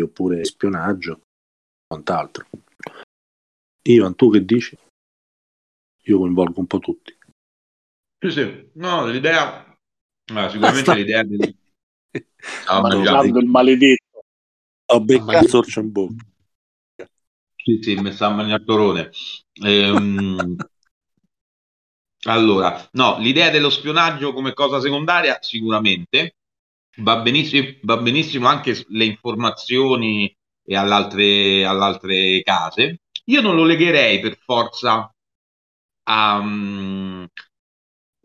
[0.00, 1.20] oppure spionaggio,
[1.86, 2.46] quant'altro.
[3.82, 4.76] Ivan, tu che dici?
[6.04, 7.16] Io coinvolgo un po' tutti.
[8.18, 9.71] Sì, sì, no, l'idea,
[10.36, 11.56] ah, sicuramente ah, l'idea di...
[12.66, 14.24] Ah, mangiando il maledetto.
[14.86, 16.24] Ho beccato Sorcio in bocca.
[17.56, 19.10] Sì, sì, mi sta a mangiare torone.
[19.64, 20.56] Ehm,
[22.24, 26.36] allora, no, l'idea dello spionaggio come cosa secondaria sicuramente
[26.98, 33.00] va benissimo, va benissimo anche le informazioni e all'altre, all'altre case.
[33.26, 35.12] Io non lo legherei per forza
[36.04, 37.26] a, um,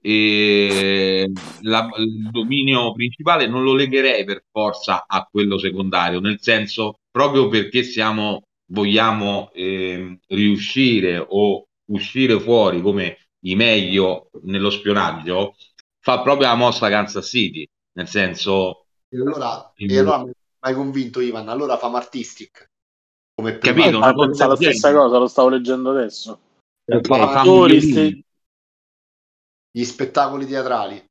[0.08, 1.30] e
[1.64, 7.50] la, il dominio principale non lo legherei per forza a quello secondario, nel senso proprio
[7.50, 15.56] perché siamo, vogliamo eh, riuscire o uscire fuori come i meglio nello spionaggio,
[16.00, 17.68] fa proprio la mossa Kansas City,
[17.98, 18.86] nel senso...
[19.10, 19.92] E allora, il...
[19.92, 22.66] e allora mi hai convinto Ivan, allora fa Artistic.
[23.36, 23.98] Come Capito?
[23.98, 26.40] Una cosa la stessa cosa, lo stavo leggendo adesso.
[26.86, 28.26] Attori, st-
[29.78, 31.06] gli spettacoli teatrali.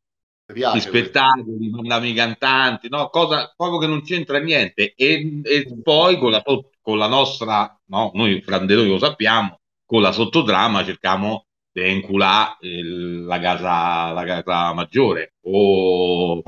[0.53, 3.09] Gli spettacoli, mandami i cantanti, no?
[3.11, 4.95] cosa proprio che non c'entra niente.
[4.95, 8.11] E, e poi con la, con la nostra, no?
[8.15, 14.73] noi fra noi lo sappiamo, con la sottotrama cerchiamo di inculare la casa, la casa
[14.73, 16.43] maggiore o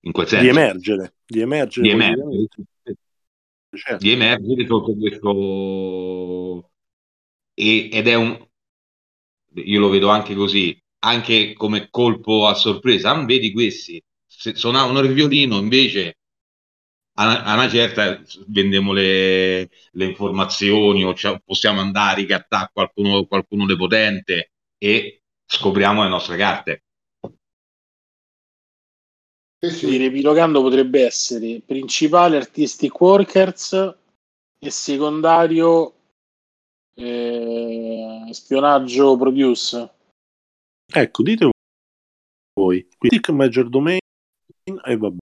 [0.00, 0.44] in quel senso.
[0.44, 1.86] Di emergere, di emergere.
[1.86, 2.46] Di emergere,
[3.76, 4.04] certo.
[4.04, 6.70] di emergere sotto questo...
[7.54, 8.48] E, ed è un...
[9.54, 13.12] Io lo vedo anche così, anche come colpo a sorpresa.
[13.14, 16.16] Non vedi questi, se suonavano il violino invece
[17.14, 23.66] a una certa vendiamo le, le informazioni o cioè, possiamo andare a ricattare qualcuno, qualcuno
[23.66, 26.84] di potente e scopriamo le nostre carte.
[29.62, 29.96] Sì, sì.
[29.98, 33.94] Riepilogando potrebbe essere principale artistic workers
[34.58, 35.94] e secondario
[36.94, 39.90] eh, spionaggio produce.
[40.92, 41.48] Ecco, dite
[42.58, 42.86] voi.
[42.98, 43.98] Quindi Major Domain
[44.84, 45.18] e vabbè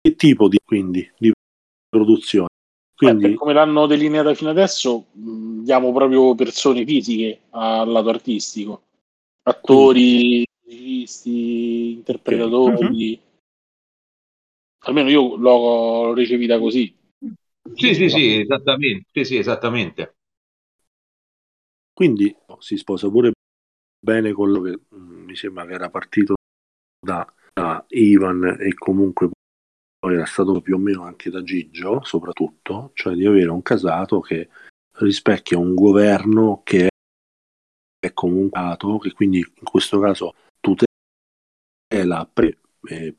[0.00, 1.32] che tipo di, quindi, di
[1.88, 2.48] produzione?
[2.94, 3.30] Quindi...
[3.30, 8.82] Beh, come l'hanno delineata fino adesso, mh, diamo proprio persone fisiche al lato artistico,
[9.42, 12.74] attori, registi, interpretatori.
[12.74, 13.12] Okay.
[13.12, 13.26] Uh-huh.
[14.80, 16.96] Almeno io l'ho, l'ho ricevuta così.
[17.74, 19.08] Sì, sì, sì, esattamente.
[19.12, 20.16] Sì, sì, esattamente.
[21.98, 23.32] Quindi si sposa pure
[23.98, 26.36] bene quello che mh, mi sembra che era partito
[27.04, 29.30] da, da Ivan e comunque
[29.98, 34.20] poi era stato più o meno anche da Gigio, soprattutto, cioè di avere un casato
[34.20, 34.48] che
[34.98, 36.88] rispecchia un governo che
[37.98, 43.12] è comunicato, che quindi in questo caso tutela, pre, eh,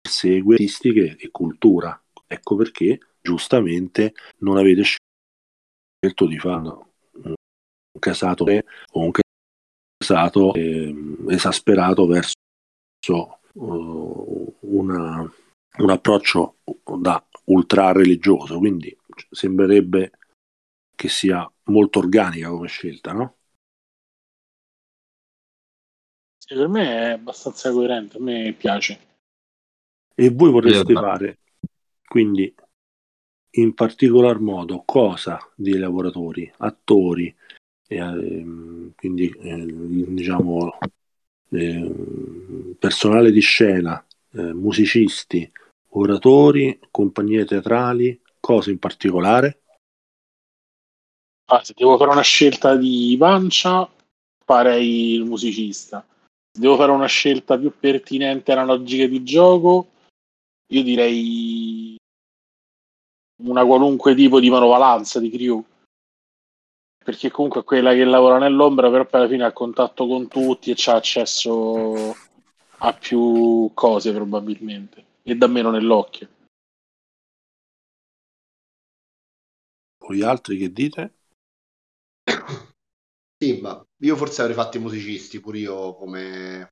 [0.00, 2.02] persegue artistiche e cultura.
[2.26, 6.88] Ecco perché giustamente non avete scelto di fare
[7.92, 9.10] un casato o un
[9.98, 10.94] casato eh,
[11.28, 12.34] esasperato verso
[13.54, 15.30] uh, una
[15.78, 16.56] un approccio
[16.98, 18.96] da ultra religioso, quindi
[19.30, 20.12] sembrerebbe
[20.94, 23.36] che sia molto organica come scelta, no?
[26.36, 29.08] Sì, per me è abbastanza coerente, a me piace.
[30.14, 31.38] E voi vorreste fare
[32.06, 32.52] Quindi,
[33.52, 37.34] in particolar modo, cosa dei lavoratori, attori,
[37.96, 40.78] eh, quindi eh, diciamo
[41.50, 45.50] eh, personale di scena, musicisti,
[45.88, 49.60] oratori, compagnie teatrali, cose in particolare?
[51.46, 53.90] Ah, se devo fare una scelta di pancia,
[54.44, 56.06] farei il musicista.
[56.52, 59.88] Se devo fare una scelta più pertinente alla logica di gioco,
[60.68, 61.96] io direi
[63.42, 65.64] una qualunque tipo di manovalanza di crew
[67.02, 70.70] perché comunque è quella che lavora nell'ombra però poi alla fine ha contatto con tutti
[70.70, 72.14] e ha accesso
[72.82, 76.28] a più cose probabilmente e da meno nell'occhio
[79.98, 81.14] voi altri che dite?
[83.38, 86.68] sì ma io forse avrei fatto i musicisti pure io come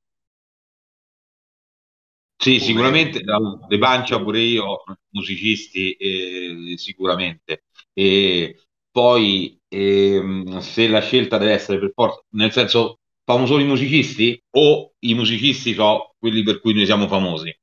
[2.40, 7.64] sì, sicuramente De Pancia pure io, musicisti eh, sicuramente.
[7.92, 8.67] E
[8.98, 14.42] poi ehm, se la scelta deve essere per forza, nel senso, famo solo i musicisti
[14.56, 17.56] o i musicisti sono quelli per cui noi siamo famosi?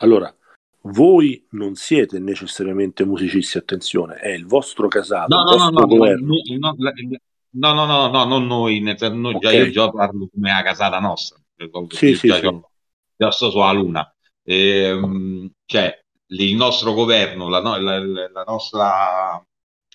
[0.00, 0.30] Allora,
[0.82, 5.86] voi non siete necessariamente musicisti, attenzione, è il vostro casato, no, il no, vostro no,
[5.86, 6.34] governo.
[6.58, 9.52] No, no, no, no, no, non noi, nel senso, noi okay.
[9.52, 11.38] già, io già parlo come la casata nostra.
[11.88, 12.44] Sì, sì, sì.
[12.44, 12.70] Ho,
[13.16, 14.14] già sto sulla luna.
[14.44, 19.42] Ehm, cioè, il nostro governo, la, la, la nostra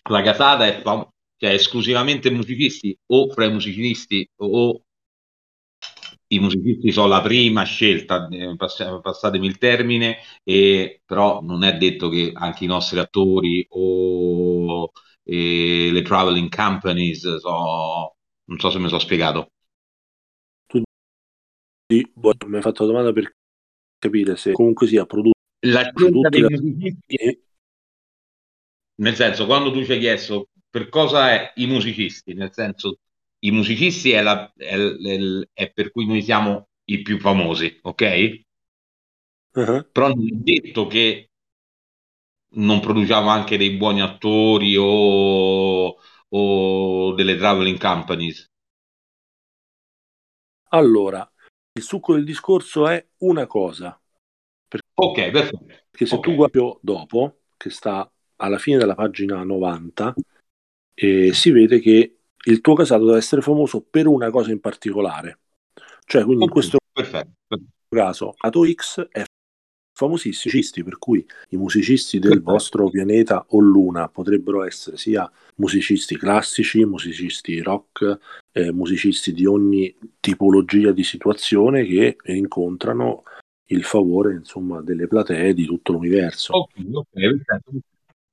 [0.09, 4.81] la casata è, cioè, esclusivamente musicisti o fra i musicisti o
[6.27, 11.77] i musicisti sono la prima scelta, eh, pass- passatemi il termine, e, però non è
[11.77, 14.91] detto che anche i nostri attori o
[15.23, 19.51] eh, le traveling companies so, non so se mi sono spiegato.
[20.69, 20.81] Tu
[22.15, 23.33] boh, mi hai fatto la domanda per
[23.99, 27.37] capire se comunque sia prodotto la scelta dei musicisti è,
[29.01, 32.99] nel senso quando tu ci hai chiesto per cosa è i musicisti nel senso
[33.43, 38.41] i musicisti è, la, è, è, è per cui noi siamo i più famosi ok
[39.53, 39.89] uh-huh.
[39.91, 41.29] però non è detto che
[42.53, 45.95] non produciamo anche dei buoni attori o,
[46.29, 48.45] o delle traveling companies
[50.73, 51.29] allora
[51.73, 53.99] il succo del discorso è una cosa.
[54.67, 55.65] Perché, ok, perfetto.
[55.65, 56.29] Perché se okay.
[56.29, 58.09] tu guardi dopo, che sta
[58.41, 60.15] alla fine della pagina 90,
[60.95, 65.39] eh, si vede che il tuo casato deve essere famoso per una cosa in particolare.
[66.05, 67.59] Cioè, quindi in questo perfetto.
[67.87, 69.23] caso, Ato X è
[69.93, 72.51] famosissimi, per cui i musicisti del perfetto.
[72.51, 78.19] vostro pianeta o luna potrebbero essere sia musicisti classici, musicisti rock,
[78.51, 83.23] eh, musicisti di ogni tipologia di situazione che incontrano
[83.65, 86.53] il favore insomma delle platee di tutto l'universo.
[86.53, 87.71] Ok, ok, perfetto.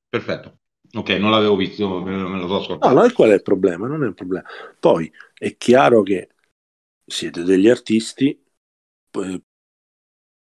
[0.08, 0.58] Perfetto.
[0.92, 2.94] Ok, non l'avevo visto, me lo so scordato.
[2.94, 3.86] No, no, qual è il problema?
[3.86, 4.46] Non è un problema.
[4.78, 6.30] Poi è chiaro che
[7.04, 8.42] siete degli artisti,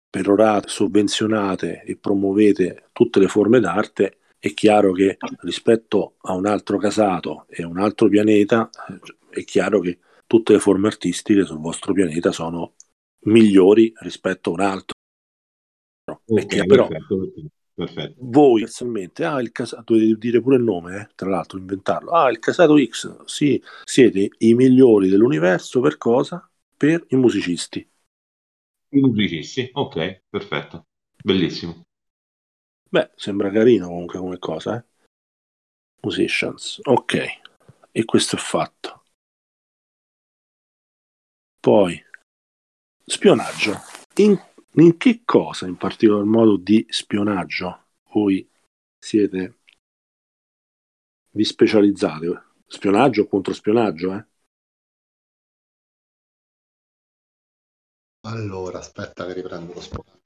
[0.09, 6.77] perorate, sovvenzionate e promuovete tutte le forme d'arte è chiaro che rispetto a un altro
[6.77, 8.69] casato e un altro pianeta,
[9.29, 12.75] è chiaro che tutte le forme artistiche sul vostro pianeta sono
[13.23, 14.95] migliori rispetto a un altro.
[16.25, 17.51] Okay, però perfetto, perfetto.
[18.17, 22.11] Voi personalmente, ah, il casato, devi dire pure il nome, eh, tra l'altro, inventarlo.
[22.11, 26.49] Ah, il casato X, sì, siete i migliori dell'universo per cosa?
[26.75, 27.87] Per i musicisti.
[28.91, 30.87] I musicisti, ok, perfetto,
[31.23, 31.83] bellissimo.
[32.89, 34.83] Beh, sembra carino comunque come cosa, eh?
[36.01, 37.27] Musicians, ok.
[37.91, 39.03] E questo è fatto.
[41.59, 42.01] Poi,
[43.05, 43.73] spionaggio.
[44.15, 44.37] In,
[44.81, 48.47] in che cosa, in particolar modo di spionaggio, voi
[48.97, 49.59] siete,
[51.31, 52.43] vi specializzate?
[52.67, 54.25] Spionaggio o controspionaggio, eh?
[58.27, 60.19] Allora, aspetta che riprendo lo spionaggio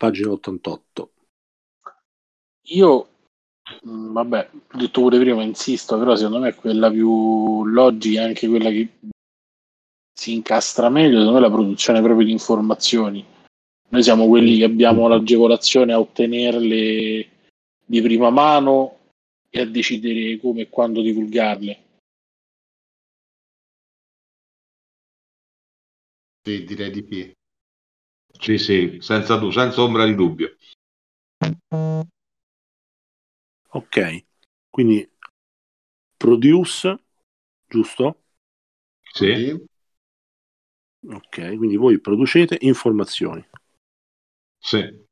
[0.00, 1.10] pagina 88.
[2.68, 3.08] Io,
[3.86, 8.48] mm, vabbè, ho detto pure prima, insisto, però secondo me è quella più logica, anche
[8.48, 8.88] quella che
[10.20, 13.24] si incastra meglio, secondo me la produzione proprio di informazioni.
[13.88, 17.28] Noi siamo quelli che abbiamo l'agevolazione a ottenerle
[17.82, 18.98] di prima mano
[19.48, 21.84] e a decidere come e quando divulgarle.
[26.42, 27.34] Sì, direi di sì.
[28.38, 30.54] Sì, sì, senza, senza ombra di dubbio.
[33.70, 34.24] Ok,
[34.68, 35.10] quindi
[36.14, 37.04] produce,
[37.66, 38.24] giusto?
[39.00, 39.68] Sì.
[41.08, 43.42] Ok, quindi voi producete informazioni.
[44.58, 45.06] Sì.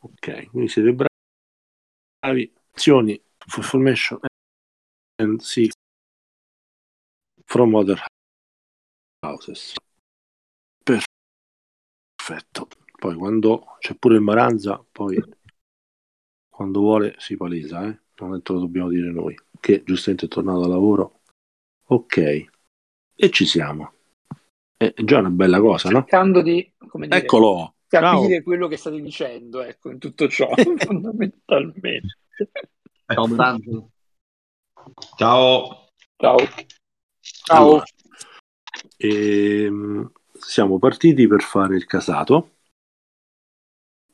[0.00, 2.52] Ok, quindi siete bravi.
[2.74, 4.18] Azioni, formation
[5.18, 5.70] and see
[7.46, 8.04] from other
[9.22, 9.74] houses.
[10.84, 12.68] Perfetto.
[12.98, 15.20] Poi quando c'è pure il Maranza, poi
[16.48, 18.00] quando vuole si palesa, eh?
[18.18, 21.22] non è lo dobbiamo dire noi, che giustamente è tornato da lavoro.
[21.86, 22.50] Ok,
[23.14, 23.92] e ci siamo.
[24.76, 26.00] È già una bella cosa, no?
[26.00, 27.74] Cercando di come dire, Eccolo.
[27.86, 28.42] capire Ciao.
[28.42, 30.48] quello che state dicendo, ecco, in tutto ciò,
[30.78, 32.18] fondamentalmente.
[33.06, 33.90] Ciao, Brando.
[35.16, 35.86] Ciao.
[36.16, 36.36] Ciao.
[37.20, 37.66] Ciao.
[37.66, 37.84] Allora,
[38.96, 42.50] ehm, siamo partiti per fare il casato.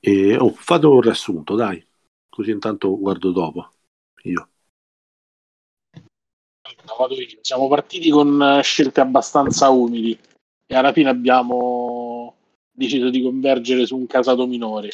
[0.01, 1.85] E, oh, fate un riassunto, dai,
[2.29, 3.71] così intanto guardo dopo.
[4.25, 4.49] Io.
[6.97, 7.39] Vado io.
[7.41, 10.19] Siamo partiti con eh, scelte abbastanza umili
[10.67, 12.35] e alla fine abbiamo
[12.71, 14.91] deciso di convergere su un casato minore.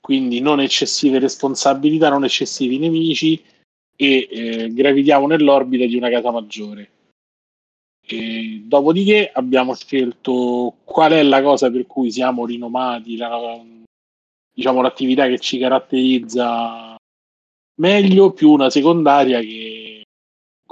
[0.00, 3.42] Quindi non eccessive responsabilità, non eccessivi nemici
[3.96, 6.90] e eh, gravitiamo nell'orbita di una casa maggiore.
[8.06, 13.62] E dopodiché abbiamo scelto qual è la cosa per cui siamo rinomati, la,
[14.52, 16.96] diciamo l'attività che ci caratterizza
[17.76, 19.83] meglio, più una secondaria che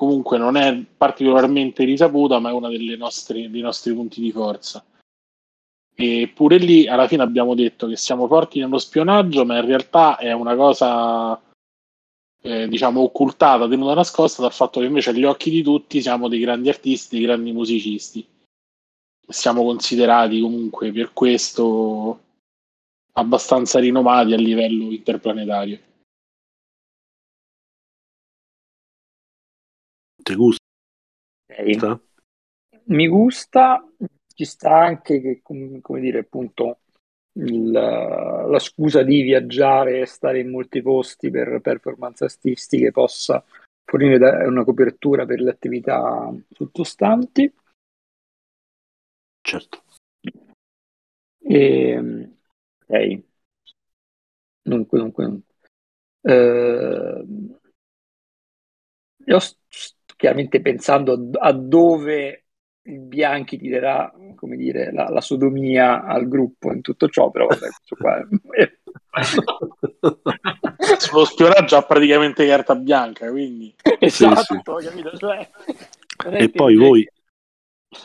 [0.03, 4.85] comunque non è particolarmente risaputa, ma è uno dei nostri punti di forza.
[5.95, 10.17] E pure lì alla fine abbiamo detto che siamo forti nello spionaggio, ma in realtà
[10.17, 11.41] è una cosa
[12.41, 16.41] eh, diciamo occultata, tenuta nascosta dal fatto che invece agli occhi di tutti siamo dei
[16.41, 18.27] grandi artisti, dei grandi musicisti.
[19.29, 22.21] Siamo considerati comunque per questo
[23.13, 25.79] abbastanza rinomati a livello interplanetario.
[30.25, 30.63] Ti gusta?
[31.51, 32.01] Okay.
[32.87, 33.85] Mi gusta,
[34.35, 36.81] ci sta anche che, come dire, appunto,
[37.35, 43.45] il, la scusa di viaggiare e stare in molti posti per performance artistiche possa
[43.85, 47.53] fornire una copertura per le attività sottostanti.
[49.49, 49.85] Certo.
[51.61, 51.99] E,
[52.89, 53.23] ok.
[54.65, 55.55] Dunque, dunque, dunque.
[56.25, 57.25] Eh,
[60.23, 62.45] chiaramente pensando a, dove
[62.83, 67.49] il Bianchi ti darà, come dire, la, la, sodomia al gruppo in tutto ciò, però
[67.49, 68.73] vabbè, questo qua è...
[70.99, 73.75] Sullo spionaggio ha praticamente carta bianca, quindi...
[73.99, 74.89] Esatto, sì, sì.
[74.89, 75.17] capito?
[75.17, 75.51] Cioè,
[76.31, 77.09] e poi voi,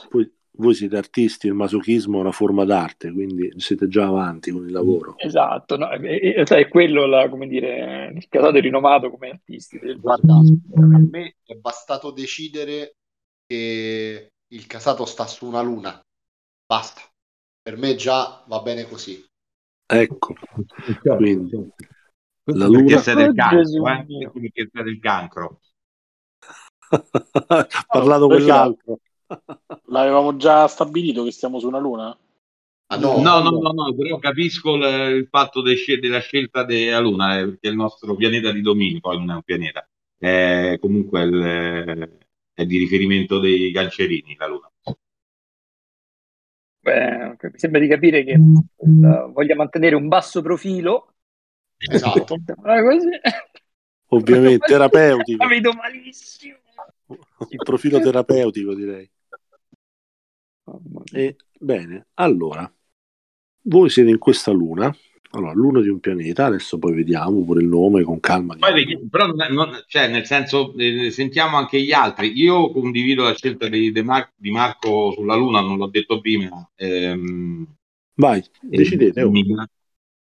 [0.10, 4.66] voi, voi, siete artisti, il masochismo è una forma d'arte, quindi siete già avanti con
[4.66, 5.16] il lavoro.
[5.18, 9.80] Esatto, no, è, è, è, quello, la, come dire, il casato rinomato come artisti.
[10.00, 12.96] Guarda, a me è bastato decidere
[13.46, 16.02] che il casato sta su una luna.
[16.66, 17.02] Basta.
[17.62, 19.24] Per me già va bene così.
[19.86, 20.34] Ecco.
[21.02, 21.72] Quindi,
[22.46, 22.84] la luna...
[22.84, 24.32] Perché sei del cancro, eh?
[24.34, 25.60] Perché sei del cancro.
[26.90, 29.00] ha parlato oh, quell'altro.
[29.88, 32.18] L'avevamo già stabilito che stiamo su una luna?
[32.90, 37.00] Ah, no, no, no, no, no, però capisco il, il fatto de, della scelta della
[37.00, 39.86] Luna, eh, perché è il nostro pianeta di dominio, poi non è un pianeta,
[40.18, 42.20] è comunque il,
[42.54, 44.72] è di riferimento dei cancerini, la Luna.
[46.80, 51.14] Beh, mi sembra di capire che uh, voglia mantenere un basso profilo.
[51.78, 52.38] Esatto.
[54.10, 55.44] Ovviamente terapeutico.
[55.44, 56.56] La vedo malissimo.
[57.50, 59.10] Il profilo terapeutico, direi.
[61.14, 62.72] E, bene, allora,
[63.64, 64.96] voi siete in questa luna
[65.32, 68.56] allora, l'uno di un pianeta, adesso poi vediamo pure il nome con calma.
[68.56, 72.32] Poi, però, non, cioè, nel senso, eh, sentiamo anche gli altri.
[72.40, 76.70] Io condivido la scelta di, di, Mar- di Marco sulla Luna, non l'ho detto prima.
[76.76, 77.68] Ehm,
[78.16, 79.20] Vai, decidete.
[79.20, 79.46] Eh, mi,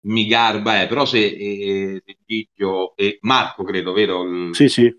[0.06, 4.52] mi, garba, eh, però se, eh, se Gigio e Marco, credo, vero?
[4.54, 4.98] Sì, sì.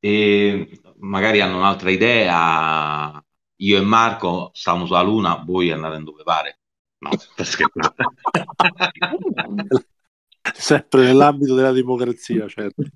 [0.00, 3.22] E magari hanno un'altra idea.
[3.60, 6.58] Io e Marco stiamo sulla Luna, voi andate dove pare.
[6.98, 7.10] No,
[10.54, 12.82] Sempre nell'ambito della democrazia, certo.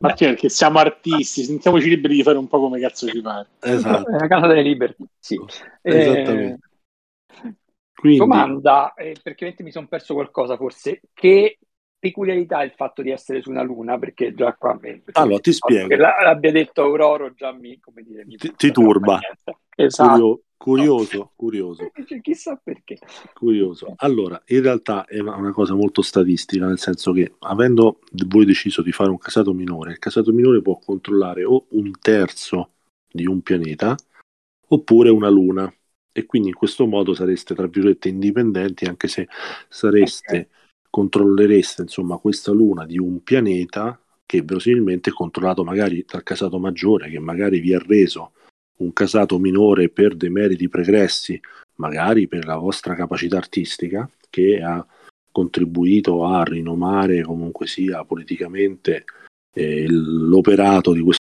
[0.00, 3.48] Martina, perché siamo artisti, sentiamoci liberi di fare un po' come cazzo ci pare.
[3.60, 4.10] Esatto.
[4.10, 5.38] È la casa delle libertà, sì.
[5.82, 6.58] Esattamente.
[7.42, 7.54] Eh,
[7.94, 8.18] Quindi...
[8.18, 11.58] Domanda, eh, perché mi sono perso qualcosa forse, che
[12.04, 13.98] peculiarità il fatto di essere su una luna?
[13.98, 14.78] Perché già qua...
[15.12, 15.88] Allora, ti spiego.
[15.88, 19.18] Che l'abbia detto Aurora già mi, come dire, mi ti, ti turba.
[19.74, 20.42] Esatto.
[20.58, 21.90] Curioso, curioso.
[22.22, 22.98] Chissà perché.
[23.32, 23.94] Curioso.
[23.96, 28.92] Allora, in realtà è una cosa molto statistica, nel senso che avendo voi deciso di
[28.92, 32.72] fare un casato minore, il casato minore può controllare o un terzo
[33.10, 33.94] di un pianeta
[34.68, 35.72] oppure una luna.
[36.16, 39.26] e quindi in questo modo sareste tra virgolette indipendenti anche se
[39.68, 40.48] sareste okay.
[40.94, 47.10] Controllereste insomma questa luna di un pianeta che verosimilmente è controllato magari dal casato maggiore
[47.10, 48.30] che magari vi ha reso
[48.76, 51.40] un casato minore per dei meriti pregressi
[51.78, 54.86] magari per la vostra capacità artistica che ha
[55.32, 59.02] contribuito a rinomare comunque sia politicamente
[59.52, 61.23] eh, l'operato di questo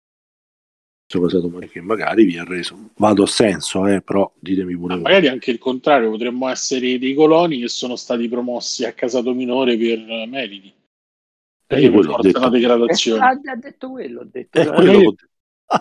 [1.18, 2.92] casato che magari vi ha reso.
[2.98, 7.16] Vado a senso eh, però ditemi pure Ma magari anche il contrario potremmo essere dei
[7.16, 10.72] coloni che sono stati promossi a casato minore per meriti.
[11.66, 12.38] Eh, io quello ho detto.
[12.38, 13.24] una degradazione.
[13.24, 14.60] Eh, ha detto quello, ho detto.
[14.60, 15.18] Eh, quello io, io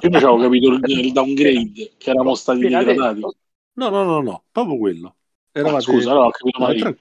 [0.01, 3.20] avevo capito il, il downgrade che eravamo stati degradati.
[3.20, 5.16] no no no no proprio quello.
[5.53, 5.76] Eravate...
[5.76, 6.99] Ah, scusa no, ho capito male Tran-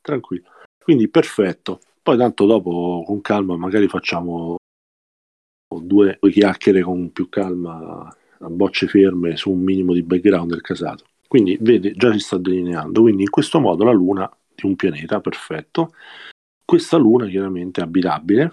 [0.00, 0.48] tranquillo.
[0.82, 1.80] Quindi perfetto.
[2.02, 4.56] Poi tanto dopo con calma magari facciamo
[5.68, 10.60] due, due chiacchiere con più calma a bocce ferme su un minimo di background del
[10.60, 11.04] casato.
[11.26, 13.02] Quindi vede, già si sta delineando.
[13.02, 15.92] Quindi in questo modo la Luna di un pianeta, perfetto.
[16.64, 18.52] Questa Luna chiaramente è abitabile,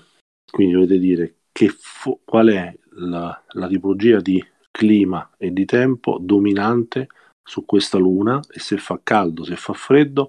[0.50, 6.18] quindi dovete dire che fo- qual è la, la tipologia di clima e di tempo
[6.20, 7.08] dominante
[7.44, 10.28] su questa Luna e se fa caldo, se fa freddo,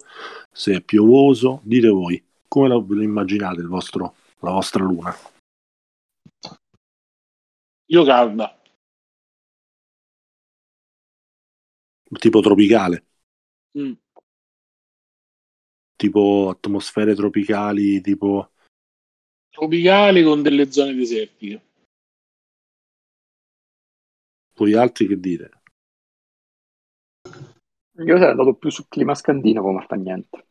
[0.51, 5.15] se è piovoso, dite voi come lo immaginate il vostro, la vostra Luna.
[7.87, 8.61] Io calda.
[12.19, 13.07] Tipo tropicale.
[13.79, 13.93] Mm.
[15.97, 18.53] Tipo atmosfere tropicali, tipo...
[19.51, 21.63] Tropicali con delle zone desertiche.
[24.57, 25.51] Voi altri che dite?
[27.97, 30.47] Io sarei andato più sul clima scandinavo, ma fa niente.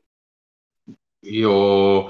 [1.25, 2.09] Io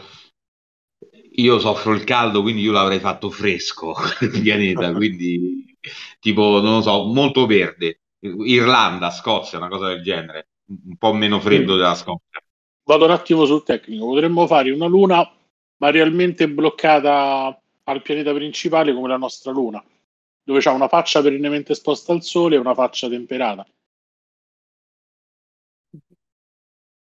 [1.35, 5.77] io soffro il caldo, quindi io l'avrei fatto fresco il pianeta, quindi
[6.19, 7.99] tipo, non lo so, molto verde.
[8.19, 12.41] Irlanda, Scozia, una cosa del genere, un po' meno freddo della Scozia.
[12.85, 15.29] Vado un attimo sul tecnico, potremmo fare una luna
[15.77, 19.83] ma realmente bloccata al pianeta principale come la nostra luna,
[20.41, 23.67] dove c'ha una faccia perennemente esposta al sole e una faccia temperata.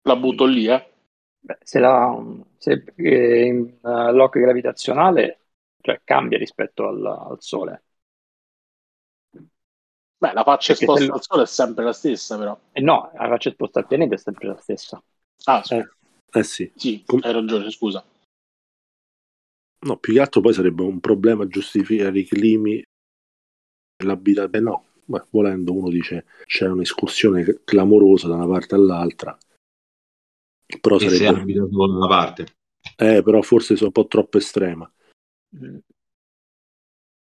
[0.02, 0.95] La butto lì, eh?
[1.46, 2.20] Beh, se, la,
[2.58, 5.42] se eh, in uh, lock gravitazionale
[5.80, 7.84] cioè, cambia rispetto al, al Sole.
[10.18, 12.60] Beh, la faccia Perché esposta al Sole è sempre la stessa, però.
[12.72, 15.04] Eh no, la faccia esposta al pianeta è sempre la stessa.
[15.44, 15.76] Ah, sì.
[15.76, 15.88] Eh,
[16.32, 16.72] eh sì.
[16.76, 18.04] Sì, Com- hai ragione, scusa.
[19.86, 22.82] No, più che altro poi sarebbe un problema giustificare i climi
[24.04, 24.60] l'abitazione.
[24.62, 29.38] No, Beh, volendo uno dice c'è un'escursione clamorosa da una parte all'altra
[30.82, 31.54] però e sarebbe...
[31.54, 32.58] solo da una parte.
[32.98, 34.90] Eh, però forse sono un po' troppo estrema.
[35.58, 35.78] Mm.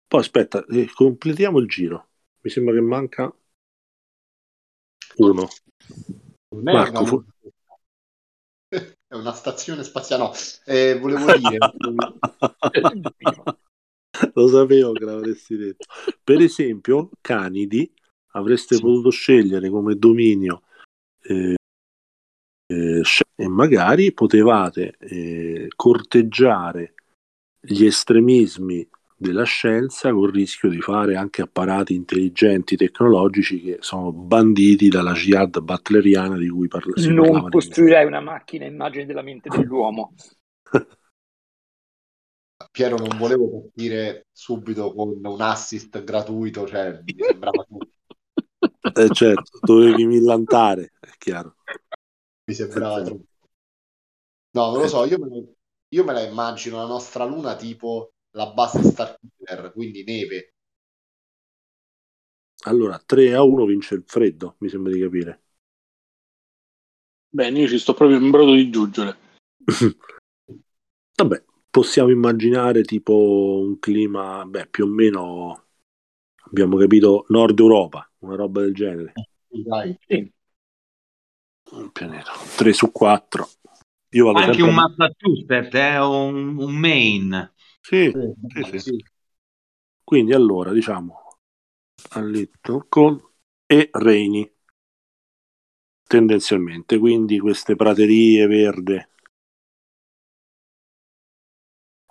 [0.07, 2.09] Poi aspetta, eh, completiamo il giro.
[2.41, 3.33] Mi sembra che manca
[5.17, 5.47] uno.
[6.61, 7.23] Marco, fu...
[8.69, 10.23] è una stazione spaziale.
[10.23, 10.31] No,
[10.65, 11.57] eh, volevo dire.
[14.33, 15.87] Lo sapevo che l'avresti detto.
[16.23, 17.93] Per esempio, Canidi
[18.31, 18.81] avreste sì.
[18.81, 20.61] potuto scegliere come dominio
[21.23, 21.55] eh,
[22.67, 23.01] eh,
[23.35, 26.93] e magari potevate eh, corteggiare
[27.59, 28.87] gli estremismi
[29.17, 35.59] della scienza col rischio di fare anche apparati intelligenti tecnologici che sono banditi dalla jihad
[35.61, 40.13] butleriana di cui parla, si non costruirei una macchina immagine della mente dell'uomo.
[42.71, 47.89] Piero non volevo partire subito con un assist gratuito cioè mi sembrava tutto.
[48.93, 51.54] Eh certo dovevi millantare è chiaro
[52.45, 53.25] mi sembrava troppo.
[54.51, 55.43] No, non lo so, io me, la,
[55.89, 60.53] io me la immagino la nostra luna tipo la base Starkiller, quindi neve.
[62.63, 65.41] Allora, 3 a 1 vince il freddo, mi sembra di capire.
[67.29, 69.17] Bene, io ci sto proprio in brodo di giuggiole.
[71.15, 75.65] Vabbè, possiamo immaginare tipo un clima, beh, più o meno
[76.45, 79.13] abbiamo capito Nord Europa, una roba del genere.
[79.49, 79.97] Dai.
[80.07, 80.33] Sì
[81.71, 82.31] un pianeta.
[82.55, 83.49] 3 su 4
[84.09, 87.53] io vado anche un Massachusetts eh, un, un Maine.
[87.81, 89.05] Sì, sì, sì, sì,
[90.03, 91.37] quindi allora diciamo
[92.09, 93.21] a Lincoln
[93.65, 94.49] e Reini
[96.07, 96.97] tendenzialmente.
[96.97, 99.09] Quindi queste praterie verde.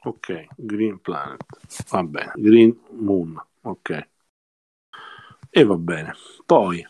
[0.04, 1.44] Ok Green Planet.
[1.88, 4.08] Va bene Green Moon ok.
[5.50, 6.14] E va bene.
[6.44, 6.84] Poi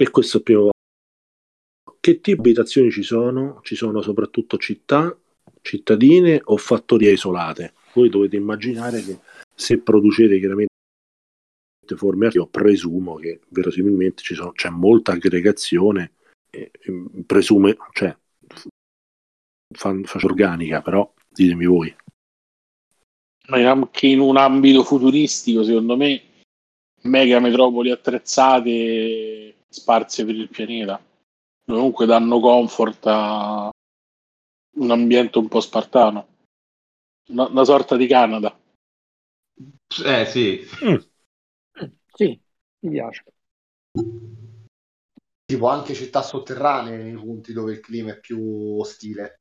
[0.00, 0.70] e questo è il primo
[2.00, 3.60] che tipo di abitazioni ci sono?
[3.62, 5.14] Ci sono soprattutto città,
[5.60, 7.74] cittadine o fattorie isolate?
[7.92, 9.18] Voi dovete immaginare che
[9.54, 10.68] se producete chiaramente
[11.96, 16.12] forme io presumo che verosimilmente sono, c'è molta aggregazione,
[16.48, 16.92] e, e
[17.26, 18.16] presume, cioè,
[19.74, 21.94] faccio organica, però ditemi voi.
[23.48, 26.22] Anche in un ambito futuristico, secondo me,
[27.02, 31.02] mega metropoli attrezzate sparse per il pianeta.
[31.64, 33.70] Comunque danno comfort a
[34.72, 36.26] un ambiente un po' spartano.
[37.28, 38.58] Una, una sorta di Canada.
[40.04, 40.60] Eh sì.
[40.84, 40.96] Mm.
[42.12, 42.40] Sì,
[42.80, 43.24] mi piace.
[45.44, 49.40] Tipo anche città sotterranee nei punti dove il clima è più ostile.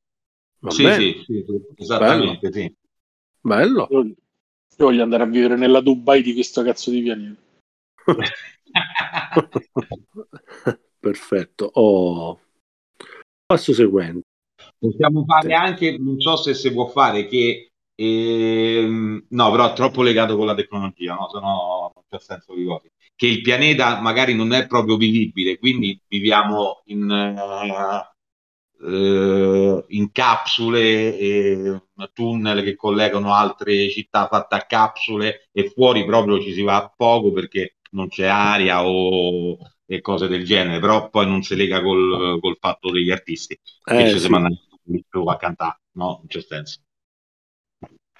[0.67, 2.67] Sì, sì, sì, esattamente, Bello.
[2.67, 2.75] sì.
[3.41, 3.87] Bello.
[3.91, 4.15] Io, io
[4.75, 7.41] voglio andare a vivere nella Dubai di questo cazzo di pianeta.
[10.99, 11.69] Perfetto.
[11.73, 12.39] Oh.
[13.45, 14.27] Passo seguente.
[14.77, 20.01] Possiamo fare anche, non so se si può fare, che ehm, no, però è troppo
[20.01, 21.29] legato con la tecnologia, no?
[21.29, 22.91] se no non c'è senso di cose.
[23.15, 31.17] Che il pianeta magari non è proprio vivibile, quindi viviamo in, uh, uh, in capsule
[31.17, 31.81] e
[32.13, 37.31] tunnel che collegano altre città fatte a capsule e fuori proprio ci si va poco
[37.31, 39.57] perché non c'è aria o
[40.01, 44.09] cose del genere, però poi non si lega col, col fatto degli artisti eh, che
[44.09, 44.25] ci sì.
[44.25, 44.49] si manda
[45.07, 46.05] più a cantare, no?
[46.05, 46.81] Non c'è senso.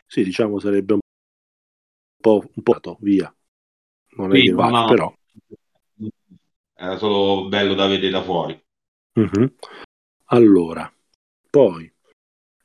[0.08, 1.00] Sì, diciamo sarebbe un
[2.20, 3.34] po', un po' via.
[4.18, 5.14] Non sì, è che va, no, però.
[6.74, 8.60] Era solo bello da vedere da fuori.
[9.20, 9.46] Mm-hmm.
[10.32, 10.92] Allora,
[11.50, 11.92] poi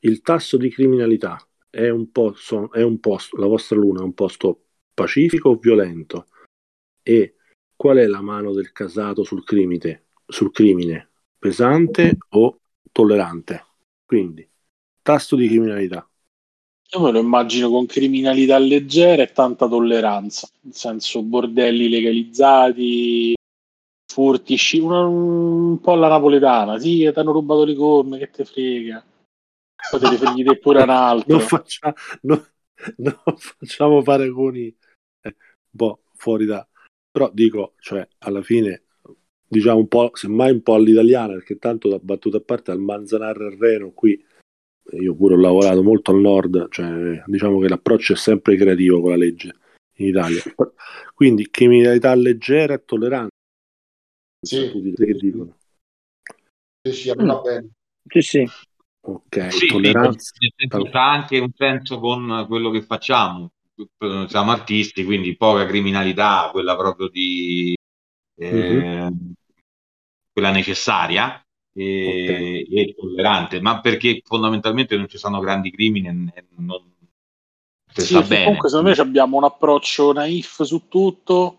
[0.00, 1.38] il tasso di criminalità
[1.68, 6.26] è un, posto, è un posto, la vostra luna è un posto pacifico o violento?
[7.07, 7.34] E
[7.76, 11.11] qual è la mano del casato sul crimine, sul crimine?
[11.38, 13.66] Pesante o tollerante?
[14.07, 14.48] Quindi,
[15.02, 16.09] tasso di criminalità.
[16.92, 23.34] Io me lo immagino con criminalità leggera e tanta tolleranza, nel senso bordelli legalizzati,
[24.11, 28.44] furti, sci- una, un po' alla napoletana, sì, ti hanno rubato le gomme, che te
[28.44, 29.05] frega.
[29.90, 31.36] Poi te ne freghi te pure un altro.
[31.36, 31.92] Non, faccia,
[32.22, 32.46] no,
[32.96, 34.66] non facciamo paragoni
[35.20, 35.36] eh,
[35.70, 36.66] un po' fuori da...
[37.14, 38.86] Però dico, cioè, alla fine
[39.46, 43.46] diciamo un po', semmai un po' all'italiana, perché tanto da battuta a parte al Manzanarre
[43.46, 44.20] al Reno qui
[44.98, 49.10] io pure ho lavorato molto al nord, cioè, diciamo che l'approccio è sempre creativo con
[49.10, 49.54] la legge
[49.98, 50.42] in Italia.
[51.14, 53.34] Quindi criminalità leggera e tollerante.
[54.40, 55.56] Sì, che dicono.
[56.82, 57.30] Sì, sì, mm.
[57.44, 57.70] bene.
[58.08, 58.48] Sì, sì.
[59.02, 60.32] Ok, sì, tolleranza.
[60.36, 63.52] Sì, ha anche un senso con quello che facciamo.
[64.29, 67.75] Siamo artisti, quindi poca criminalità, quella proprio di
[68.37, 69.12] eh, mm-hmm.
[70.33, 71.45] quella necessaria
[71.75, 72.62] e, okay.
[72.62, 76.93] e, tollerante, ma perché fondamentalmente non ci sono grandi crimini e non
[77.97, 81.59] sì, comunque secondo me abbiamo un approccio naif su tutto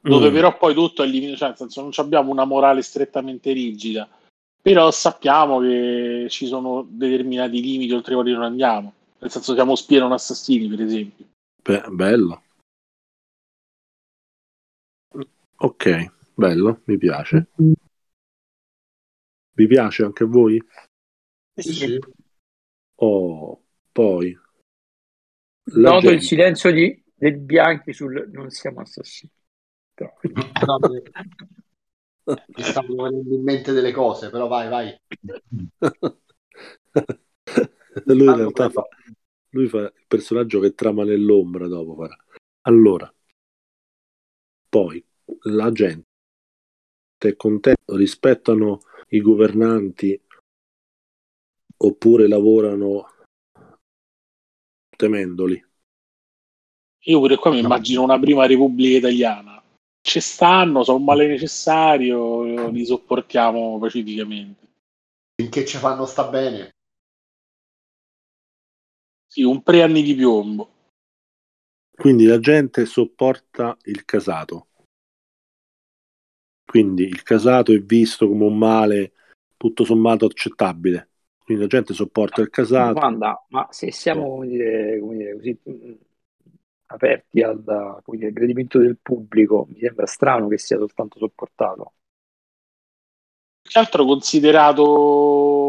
[0.00, 0.32] dove mm.
[0.32, 4.08] però poi tutto è limitato, cioè nel senso non abbiamo una morale strettamente rigida
[4.62, 9.74] però sappiamo che ci sono determinati limiti oltre i quali non andiamo nel senso siamo
[9.74, 11.26] spie non assassini per esempio
[11.66, 12.42] Beh, bello
[15.56, 17.48] ok bello mi piace.
[19.52, 20.62] Vi piace anche a voi?
[21.54, 21.98] Sì, sì.
[22.96, 24.38] Oh, poi.
[25.64, 26.14] Noto gente...
[26.14, 29.32] il silenzio di, del Bianchi sul non siamo assassini.
[29.98, 30.12] No,
[32.24, 34.94] mi stanno venendo in mente delle cose, però vai, vai.
[38.04, 38.86] lui in realtà fa,
[39.56, 41.94] lui fa il personaggio che trama nell'ombra dopo.
[41.94, 42.16] Farà.
[42.62, 43.12] Allora,
[44.68, 45.04] poi
[45.44, 46.04] la gente
[47.18, 50.20] è contenta, rispettano i governanti
[51.78, 53.06] oppure lavorano
[54.96, 55.64] temendoli?
[57.08, 57.68] Io pure qua mi no.
[57.68, 59.62] immagino una prima Repubblica Italiana.
[60.00, 64.66] Ci stanno, sono un male necessario, li sopportiamo pacificamente.
[65.34, 66.75] Finché ci fanno sta bene.
[69.36, 70.70] Sì, un pre anni di piombo.
[71.94, 74.68] Quindi la gente sopporta il casato.
[76.64, 79.12] Quindi il casato è visto come un male
[79.58, 81.10] tutto sommato accettabile.
[81.44, 82.94] Quindi la gente sopporta il casato.
[82.94, 85.58] Domanda, ma se siamo come dire, come dire, così
[86.86, 91.92] aperti al dire, gradimento del pubblico, mi sembra strano che sia soltanto sopportato.
[93.60, 95.65] Che altro considerato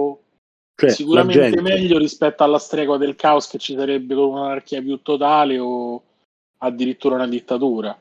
[0.80, 1.62] cioè, sicuramente gente...
[1.62, 6.04] meglio rispetto alla stregua del caos che ci sarebbe con un'anarchia più totale o
[6.60, 8.00] addirittura una dittatura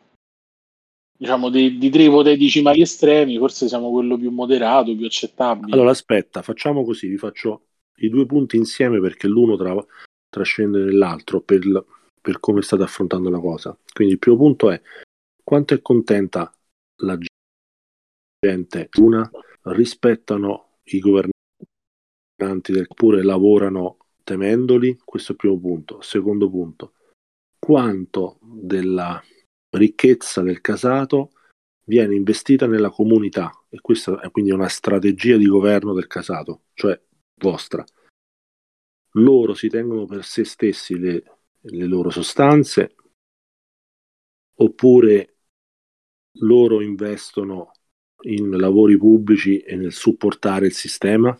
[1.16, 5.72] diciamo, di, di tre ipotetici mali estremi, forse siamo quello più moderato, più accettabile.
[5.72, 7.62] Allora, aspetta, facciamo così, vi faccio
[7.96, 9.74] i due punti insieme perché l'uno tra,
[10.28, 11.62] trascende nell'altro per,
[12.20, 13.76] per come state affrontando la cosa.
[13.92, 14.80] Quindi il primo punto è
[15.42, 16.52] quanto è contenta
[16.96, 17.18] la
[18.38, 18.88] gente?
[19.00, 19.28] Una,
[19.62, 21.35] rispettano i governanti
[22.36, 24.98] del pure lavorano temendoli?
[25.02, 26.00] Questo è il primo punto.
[26.02, 26.92] Secondo punto,
[27.58, 29.22] quanto della
[29.70, 31.30] ricchezza del casato
[31.84, 37.00] viene investita nella comunità e questa è quindi una strategia di governo del casato, cioè
[37.40, 37.84] vostra.
[39.12, 41.22] Loro si tengono per se stessi le,
[41.60, 42.94] le loro sostanze
[44.58, 45.36] oppure
[46.40, 47.70] loro investono
[48.22, 51.38] in lavori pubblici e nel supportare il sistema?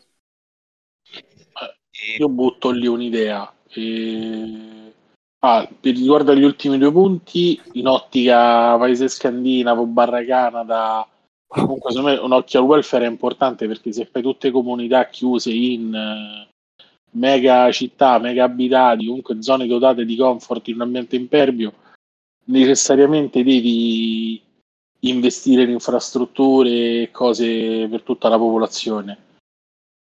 [2.18, 3.52] Io butto lì un'idea.
[3.68, 4.92] E...
[5.40, 11.06] Ah, per riguardo agli ultimi due punti, in ottica paese scandinavo barra Canada,
[11.46, 15.52] comunque secondo me un occhio al welfare è importante perché se fai tutte comunità chiuse
[15.52, 16.82] in uh,
[17.12, 21.72] mega città, mega abitati, comunque zone dotate di comfort in un ambiente impervio,
[22.46, 24.40] necessariamente devi
[25.00, 29.18] investire in infrastrutture e cose per tutta la popolazione.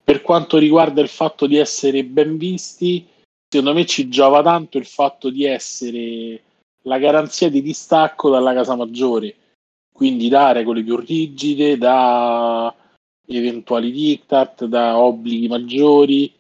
[0.06, 3.08] Per quanto riguarda il fatto di essere ben visti,
[3.50, 6.44] secondo me ci giova tanto il fatto di essere
[6.84, 9.36] la garanzia di distacco dalla casa maggiore,
[9.92, 12.72] quindi da regole più rigide, da
[13.26, 16.32] eventuali diktat, da obblighi maggiori.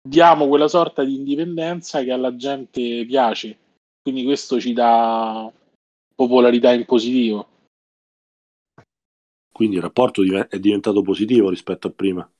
[0.00, 3.58] Diamo quella sorta di indipendenza che alla gente piace,
[4.00, 5.52] quindi questo ci dà
[6.14, 7.48] popolarità in positivo.
[9.50, 12.30] Quindi il rapporto è diventato positivo rispetto a prima.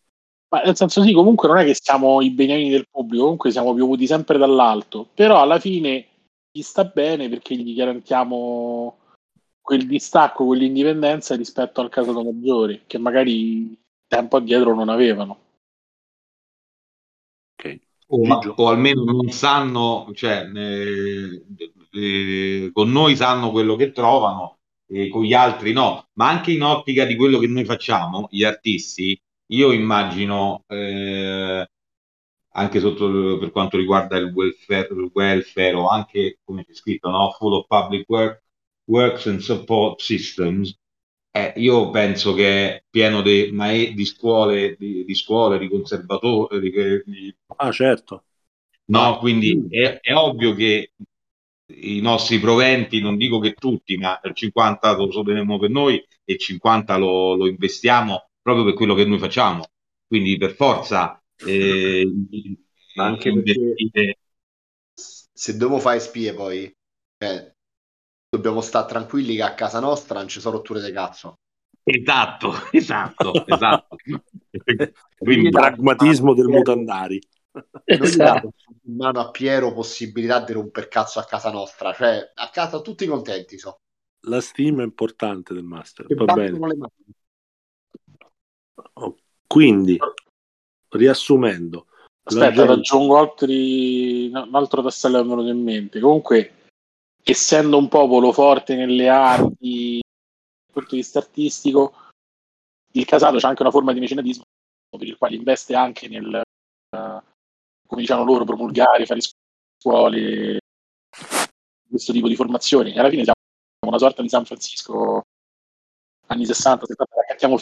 [0.49, 3.75] Ma nel senso sì, comunque non è che siamo i beniamini del pubblico, comunque siamo
[3.75, 6.07] piovuti sempre dall'alto, però alla fine
[6.53, 8.99] gli sta bene perché gli garantiamo
[9.61, 13.77] quel distacco, quell'indipendenza rispetto al casato maggiore, che magari
[14.07, 15.41] tempo addietro non avevano.
[17.59, 17.81] Okay.
[18.07, 21.43] O, ma, o, almeno non sanno, cioè eh,
[21.91, 26.63] eh, con noi sanno quello che trovano e con gli altri no, ma anche in
[26.63, 31.69] ottica di quello che noi facciamo, gli artisti, io immagino eh,
[32.57, 37.31] anche sotto, per quanto riguarda il welfare, il welfare o anche come c'è scritto, no?
[37.39, 38.43] full of public work,
[38.85, 40.77] works and support systems.
[41.31, 47.03] Eh, io penso che è pieno di, mae- di scuole, di, di, scuole, di conservatori.
[47.05, 48.25] Di, ah, certo.
[48.87, 50.93] No, quindi è, è, ovvio che
[51.75, 56.33] i nostri proventi, non dico che tutti, ma il 50 lo sottolineamo per noi e
[56.33, 59.65] il 50 lo, lo investiamo proprio per quello che noi facciamo.
[60.07, 62.09] Quindi per forza eh,
[62.95, 64.19] anche investire...
[64.95, 66.73] se dobbiamo fare spie poi
[67.19, 67.55] eh,
[68.29, 71.41] dobbiamo stare tranquilli che a casa nostra non ci sono rotture di cazzo.
[71.83, 73.97] Esatto, esatto, esatto.
[75.19, 77.21] Quindi il pragmatismo del mutandari.
[77.85, 78.53] Esatto.
[78.83, 83.07] in mano a Piero possibilità di romper cazzo a casa nostra, cioè a casa tutti
[83.07, 83.81] contenti so.
[84.27, 86.59] La stima è importante del master, va bene.
[88.95, 89.17] Oh,
[89.47, 89.99] quindi,
[90.91, 91.87] riassumendo,
[92.23, 92.73] aspetta, gente...
[92.73, 96.01] aggiungo altri, un altro tassello che mi è venuto in mente.
[96.01, 96.55] Comunque,
[97.23, 101.95] essendo un popolo forte nelle arti, dal punto di vista artistico,
[102.93, 104.45] il casato c'è anche una forma di mecenatismo
[104.97, 106.41] per il quale investe anche nel,
[106.97, 107.21] uh,
[107.87, 110.61] come diciamo loro, promulgare, fare scuole,
[111.89, 112.93] questo tipo di formazioni.
[112.93, 113.37] E alla fine siamo
[113.87, 115.23] una sorta di San Francisco
[116.29, 117.57] anni 60, 70, raccantiamo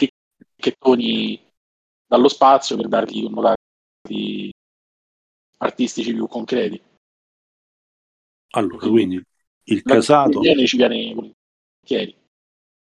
[0.65, 1.53] fricchettoni
[2.07, 4.51] dallo spazio per dargli connotati
[5.59, 6.83] artistici più concreti.
[8.53, 9.23] Allora, quindi
[9.65, 10.41] il casato...
[10.43, 12.23] Ci viene volentieri.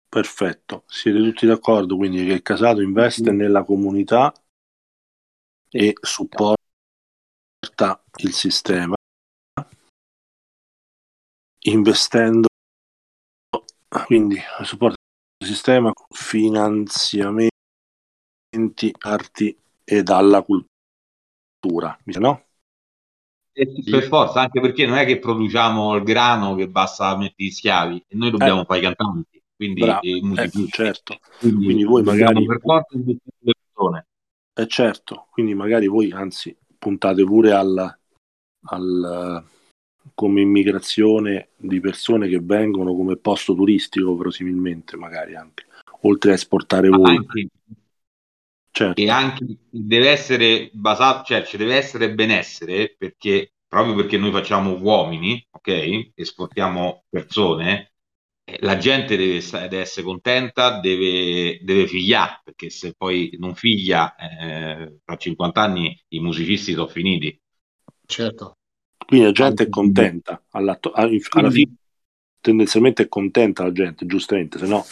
[0.09, 3.39] Perfetto, siete tutti d'accordo quindi che il casato investe mm-hmm.
[3.39, 4.33] nella comunità
[5.71, 6.57] e supporta
[8.21, 8.95] il sistema
[11.67, 12.47] investendo
[14.07, 14.97] quindi supporta
[15.41, 15.93] il sistema
[18.59, 21.97] finanziamenti arti e dalla cultura.
[22.05, 22.43] No?
[23.91, 28.05] per forza anche perché non è che produciamo il grano che basta mettere gli schiavi
[28.07, 28.65] e noi dobbiamo eh.
[28.65, 31.19] fare i cantanti quindi eh, certo.
[31.41, 34.07] quindi, quindi voi magari per forza le persone.
[34.55, 35.27] Eh certo.
[35.33, 37.99] Quindi magari voi anzi puntate pure al,
[38.67, 39.45] al
[40.15, 45.67] come immigrazione di persone che vengono come posto turistico verosimilmente magari anche
[46.03, 47.17] oltre a esportare voi.
[47.17, 47.49] anche,
[48.79, 49.01] certo.
[49.01, 54.79] e anche deve essere basato cioè ci deve essere benessere perché proprio perché noi facciamo
[54.81, 57.93] uomini ok esportiamo persone
[58.45, 64.15] eh, la gente deve, deve, essere contenta, deve, deve figliare, perché se poi non figlia,
[64.17, 67.39] eh, tra 50 anni i musicisti sono finiti.
[68.07, 68.57] Certo.
[69.07, 71.75] Quindi la gente è contenta alla, alla fine.
[72.41, 74.83] tendenzialmente è contenta la gente, giustamente, se no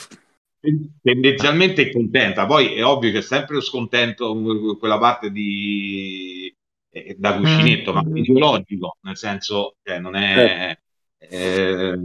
[1.03, 2.47] tendenzialmente è contenta.
[2.47, 4.35] Poi è ovvio che è sempre scontento
[4.79, 6.55] quella parte di
[6.91, 8.13] eh, da cuscinetto, ma mm.
[8.15, 10.79] fisiologico, nel senso che cioè, non è
[11.19, 11.99] eh,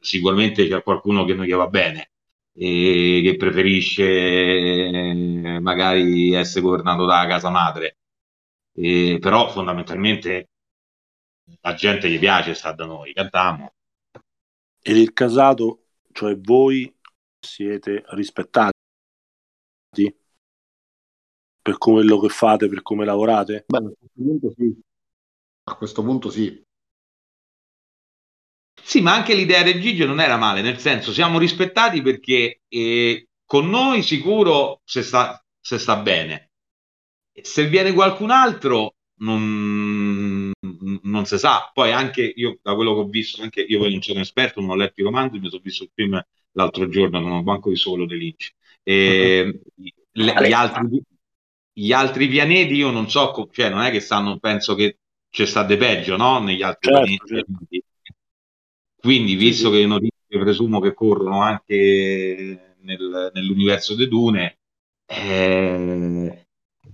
[0.00, 2.10] sicuramente c'è qualcuno che non gli va bene
[2.54, 7.96] e che preferisce eh, magari essere governato da casa madre.
[8.74, 10.48] E, però fondamentalmente
[11.60, 13.72] la gente gli piace sta da noi, cantiamo.
[14.82, 16.92] E il casato, cioè voi
[17.42, 18.72] siete rispettati
[21.60, 23.64] per quello che fate, per come lavorate?
[23.66, 24.80] Beh, a questo punto sì.
[25.64, 26.64] A questo punto sì.
[28.84, 33.28] Sì, ma anche l'idea del Gigio non era male, nel senso siamo rispettati perché eh,
[33.44, 36.50] con noi sicuro se sta, se sta bene.
[37.40, 40.50] Se viene qualcun altro non,
[41.02, 41.70] non si sa.
[41.72, 44.70] Poi anche io, da quello che ho visto, anche io poi non sono esperto, non
[44.70, 46.20] ho letto i romanzi, mi sono visto il film
[46.52, 48.52] l'altro giorno non ho banco di solo di Lynch.
[48.82, 49.60] E,
[50.12, 51.02] le, gli, altri,
[51.72, 54.98] gli altri pianeti io non so, cioè non è che stanno, penso che
[55.30, 56.40] c'è stato peggio, no?
[56.40, 57.34] Negli altri certo, pianeti.
[57.34, 57.82] Certo.
[59.00, 64.58] Quindi, visto che notizie presumo che corrono anche nel, nell'universo di Dune,
[65.06, 66.46] eh,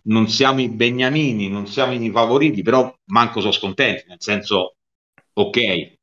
[0.04, 4.76] non siamo i beniamini, non siamo i favoriti, però manco sono scontenti, nel senso,
[5.32, 5.96] ok,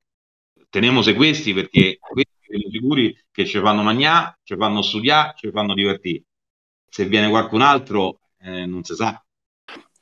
[0.70, 1.98] teniamo se questi perché
[2.50, 6.24] sono sicuri che ci fanno mangiare, ci fanno studiare, ci fanno divertire.
[6.88, 9.24] Se viene qualcun altro, eh, non si sa.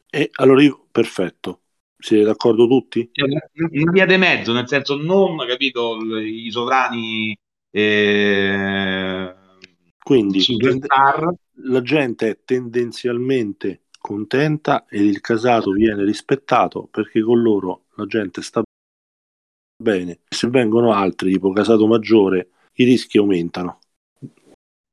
[0.09, 1.61] E allora io, perfetto.
[1.97, 3.09] Siete d'accordo tutti?
[3.71, 7.35] Una via di mezzo, nel senso non, capito, i sovrani...
[7.71, 9.33] Eh,
[10.03, 10.87] Quindi tende-
[11.63, 18.41] la gente è tendenzialmente contenta e il casato viene rispettato perché con loro la gente
[18.41, 18.61] sta
[19.83, 20.21] bene.
[20.27, 23.79] Se vengono altri, tipo casato maggiore, i rischi aumentano.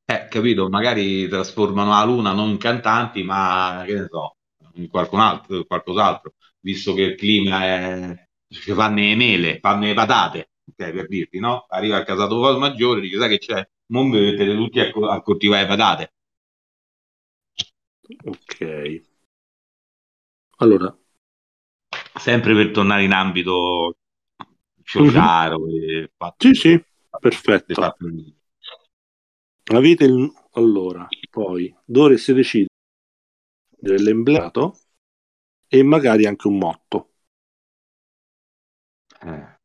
[0.05, 4.37] Eh, capito, magari trasformano la luna non in cantanti, ma che ne so,
[4.75, 9.95] in qualcun altro, qualcos'altro, visto che il clima è ci fanno le mele, fanno le
[9.95, 11.67] patate, okay, per dirti, no?
[11.69, 13.69] Arriva il casato maggiore, dice, sai che c'è?
[13.87, 16.13] Non vedete tutti a, a coltivare patate.
[18.25, 19.03] Ok.
[20.59, 20.95] Allora.
[22.15, 23.95] Sempre per tornare in ambito
[24.83, 25.59] Ciociaro.
[25.67, 26.05] Mm-hmm.
[26.37, 26.85] Sì, sì,
[27.19, 27.97] perfetto.
[29.73, 30.33] Avete il...
[30.53, 32.69] Allora, poi dovreste decidere
[33.79, 34.79] l'emblemato
[35.69, 37.13] e magari anche un motto.
[39.23, 39.59] Eh.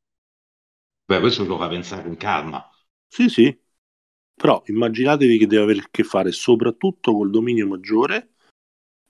[1.05, 2.70] Beh, questo lo fa pensare con calma.
[3.07, 3.59] Sì, sì.
[4.36, 8.34] Però immaginatevi che deve avere a che fare soprattutto col dominio maggiore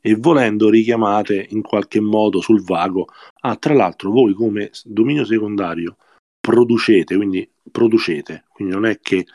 [0.05, 3.07] e volendo richiamate in qualche modo sul vago.
[3.41, 5.97] Ah, tra l'altro voi come dominio secondario
[6.39, 9.25] producete, quindi producete, quindi non è che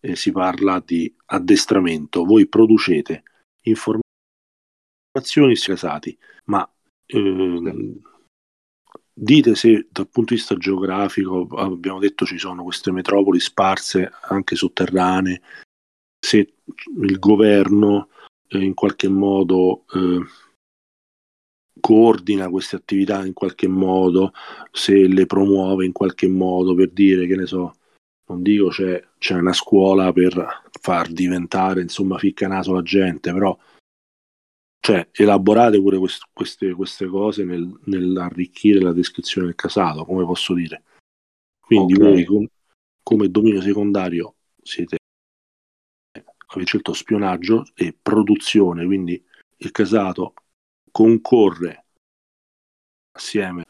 [0.00, 3.24] eh, si parla di addestramento, voi producete
[3.64, 6.66] informazioni casati, ma
[7.04, 8.00] eh,
[9.12, 14.56] dite se dal punto di vista geografico, abbiamo detto ci sono queste metropoli sparse anche
[14.56, 15.42] sotterranee,
[16.18, 16.54] se
[17.02, 18.08] il governo
[18.48, 20.20] eh, in qualche modo eh,
[21.80, 24.32] coordina queste attività in qualche modo,
[24.70, 27.76] se le promuove in qualche modo per dire che ne so,
[28.28, 33.56] non dico c'è, c'è una scuola per far diventare insomma ficca naso la gente, però
[34.86, 40.54] cioè, elaborate pure quest- queste, queste, cose nel, nell'arricchire la descrizione del casato, come posso
[40.54, 40.84] dire.
[41.58, 42.06] Quindi okay.
[42.06, 42.48] voi com-
[43.02, 44.98] come dominio secondario siete
[46.56, 49.22] avete scelto spionaggio e produzione, quindi
[49.58, 50.34] il casato
[50.90, 51.84] concorre
[53.12, 53.64] assieme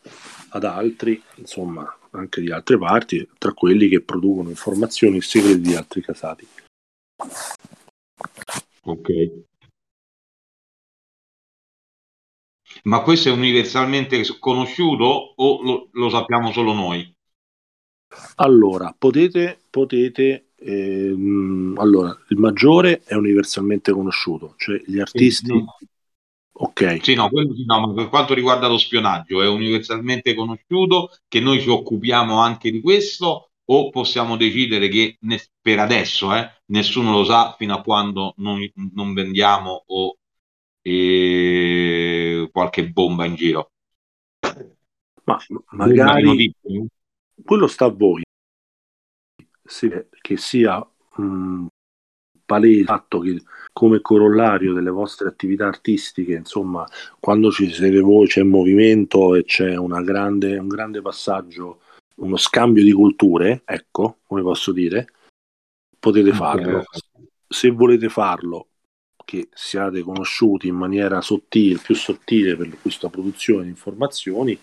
[0.51, 6.01] ad altri, insomma, anche di altre parti, tra quelli che producono informazioni segrete di altri
[6.01, 6.49] casati.
[8.83, 9.45] Ok.
[12.85, 15.05] Ma questo è universalmente conosciuto
[15.37, 17.15] o lo, lo sappiamo solo noi?
[18.37, 25.53] Allora, potete, potete ehm, allora, il maggiore è universalmente conosciuto, cioè gli artisti...
[25.53, 25.77] No
[26.59, 27.03] Ok.
[27.03, 31.41] Sì, no, quello sì, no, ma per quanto riguarda lo spionaggio è universalmente conosciuto che
[31.41, 37.11] noi ci occupiamo anche di questo o possiamo decidere che ne, per adesso eh, nessuno
[37.13, 38.59] lo sa fino a quando non,
[38.95, 40.17] non vendiamo o
[40.81, 43.73] eh, qualche bomba in giro.
[45.25, 45.39] Ma
[45.73, 46.55] magari
[47.45, 48.23] quello sta a voi.
[49.67, 49.91] Sì,
[50.21, 50.87] che sia
[51.17, 51.67] mh,
[52.45, 53.43] palese il fatto che
[53.73, 56.87] come corollario delle vostre attività artistiche, insomma,
[57.21, 61.81] quando ci siete voi c'è movimento e c'è grande, un grande passaggio
[62.17, 65.09] uno scambio di culture, ecco, come posso dire,
[65.99, 66.85] potete farlo.
[67.47, 68.69] Se volete farlo,
[69.25, 74.59] che siate conosciuti in maniera sottile, più sottile per questa produzione di informazioni,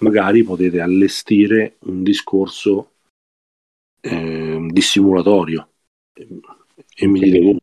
[0.00, 2.92] magari potete allestire un discorso
[4.04, 5.72] eh, dissimulatorio
[6.12, 7.62] e mi dite voi.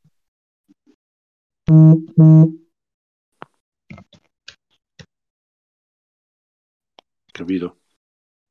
[7.31, 7.79] Capito?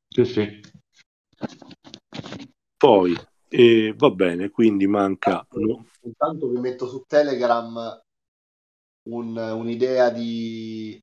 [0.07, 0.59] Sì, sì.
[2.77, 3.15] Poi
[3.49, 5.45] eh, va bene, quindi manca.
[5.51, 5.85] No?
[6.03, 8.01] Intanto vi metto su Telegram
[9.09, 10.99] un, un'idea di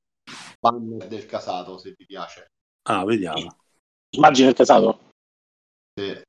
[0.58, 2.50] banner del casato, se vi piace.
[2.82, 3.58] Ah, vediamo.
[4.10, 5.10] Immagini del casato?
[5.94, 6.26] Sì.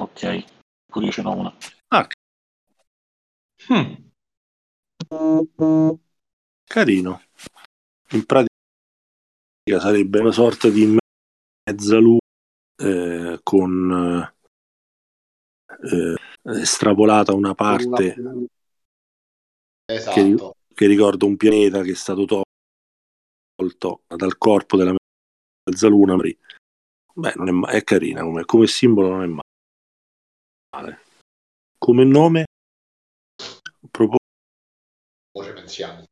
[0.00, 0.44] Ok,
[0.86, 1.54] pure io ce n'ho una.
[1.88, 2.08] Ah.
[3.68, 4.08] Hmm.
[6.64, 7.20] Carino.
[8.12, 8.48] In pratica
[9.78, 10.96] sarebbe una sorta di
[11.66, 12.18] mezzaluna
[12.76, 14.32] eh, con
[15.82, 18.16] eh, estrapolata una parte
[19.84, 20.14] esatto.
[20.14, 22.24] che, che, ricorda un pianeta che è stato
[23.54, 24.94] tolto dal corpo della
[25.68, 26.16] mezzaluna.
[26.16, 29.48] Beh, non è, è carina come, come simbolo, non è male.
[31.78, 32.44] Come nome?
[35.32, 36.04] Ora pensiamo.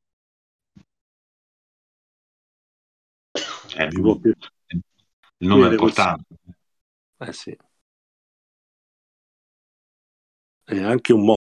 [3.76, 4.00] Eh, il
[5.46, 6.34] nome è importante.
[7.18, 7.56] Eh sì.
[10.64, 11.36] E anche un motto.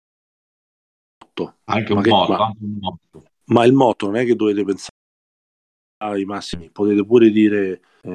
[1.64, 3.24] Anche un, motto, ma, anche un motto.
[3.46, 4.94] Ma il motto non è che dovete pensare
[5.98, 8.14] ai massimi, potete pure dire eh,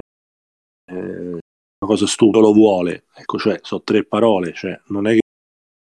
[0.86, 1.31] eh,
[1.82, 3.06] una cosa stupida, lo vuole.
[3.14, 5.22] Ecco, cioè, sono tre parole, cioè, non è che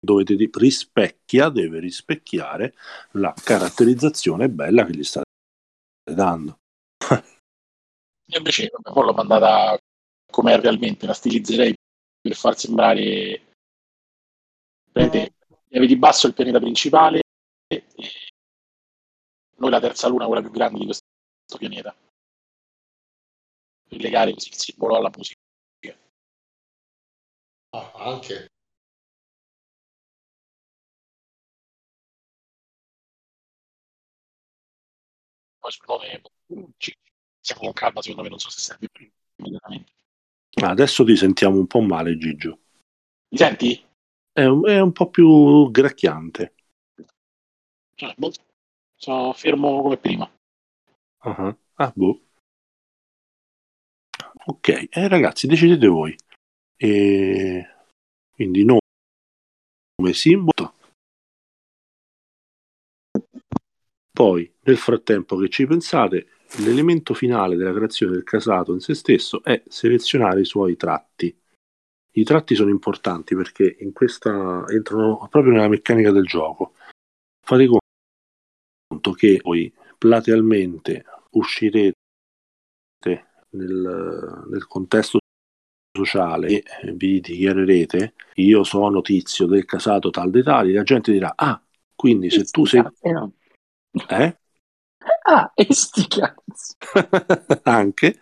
[0.00, 2.74] dovete dire rispecchia, deve rispecchiare
[3.12, 5.26] la caratterizzazione bella che gli state
[6.10, 6.58] dando.
[8.26, 9.78] Io invece poi l'ho mandata
[10.30, 11.74] come realmente, la stilizzerei
[12.20, 13.50] per far sembrare
[14.92, 15.34] vedete,
[15.68, 17.20] di basso il pianeta principale
[17.66, 17.84] e
[19.56, 21.04] noi la terza luna, quella più grande di questo
[21.58, 21.94] pianeta.
[23.88, 25.41] Per legare così il simbolo alla musica.
[27.72, 28.48] Ah, anche.
[35.58, 35.70] Poi
[36.76, 36.94] ci
[37.40, 38.88] siamo con calma, secondo me non so se serve
[39.36, 39.92] immediatamente.
[40.62, 42.58] Adesso ti sentiamo un po' male, Gigio.
[43.28, 43.84] Mi senti?
[44.32, 46.54] È un, è un po' più gracchiante.
[47.94, 48.32] Cioè, boh,
[48.96, 50.30] sono fermo come prima.
[51.24, 51.54] Uh-huh.
[51.78, 52.20] Ah, boh.
[54.46, 56.14] Ok, eh, ragazzi, decidete voi.
[56.82, 57.66] E...
[58.32, 60.74] Quindi nome, simbolo.
[64.10, 66.26] Poi, nel frattempo che ci pensate,
[66.58, 71.34] L'elemento finale della creazione del casato in se stesso è selezionare i suoi tratti.
[72.14, 76.74] I tratti sono importanti perché in questa entrano proprio nella meccanica del gioco.
[77.40, 77.66] Fate
[78.86, 81.94] conto che voi platealmente uscirete
[83.52, 85.20] nel, nel contesto
[85.92, 86.62] sociale
[86.94, 91.60] vi dichiarerete io sono tizio del casato tal dei tali, la gente dirà ah,
[91.94, 92.82] quindi se tu sei...
[94.08, 94.36] Eh?
[95.24, 96.06] Ah, e sti.
[97.64, 98.18] Anche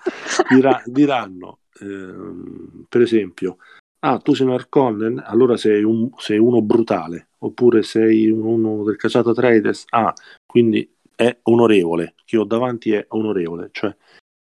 [0.49, 3.59] dirà, diranno, ehm, per esempio,
[4.01, 8.97] ah, tu sei un Arconnen, allora sei, un, sei uno brutale, oppure sei uno del
[8.97, 10.13] cacciato Trades, ah,
[10.47, 13.95] quindi è onorevole, chi ho davanti è onorevole, cioè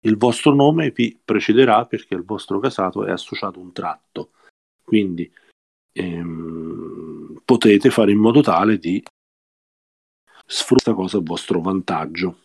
[0.07, 4.31] il vostro nome vi precederà perché il vostro casato è associato un tratto,
[4.83, 5.31] quindi
[5.93, 9.03] ehm, potete fare in modo tale di
[10.47, 12.39] sfruttare questa cosa a vostro vantaggio.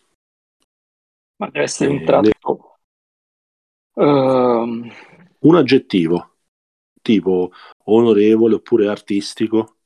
[1.38, 2.77] Ma deve essere un tratto.
[3.93, 4.91] Uh...
[5.43, 6.31] Un aggettivo
[7.01, 7.51] tipo
[7.85, 9.77] onorevole oppure artistico,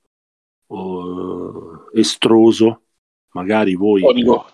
[0.67, 2.83] o, estroso,
[3.31, 4.01] magari voi.
[4.01, 4.45] Istrionico.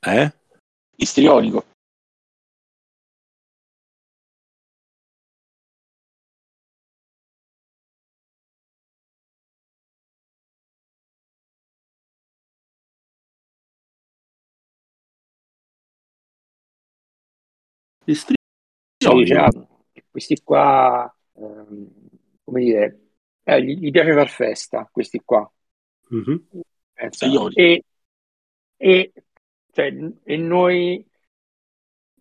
[0.00, 0.32] Eh?
[0.96, 1.64] Istrionico.
[18.10, 19.68] Istrionico.
[19.92, 21.88] Sì, questi qua, ehm,
[22.44, 23.00] come dire,
[23.44, 25.50] eh, gli, gli, piace far festa, questi qua.
[26.14, 26.36] Mm-hmm.
[27.54, 27.84] E,
[28.76, 29.12] e,
[29.72, 31.04] cioè, e noi,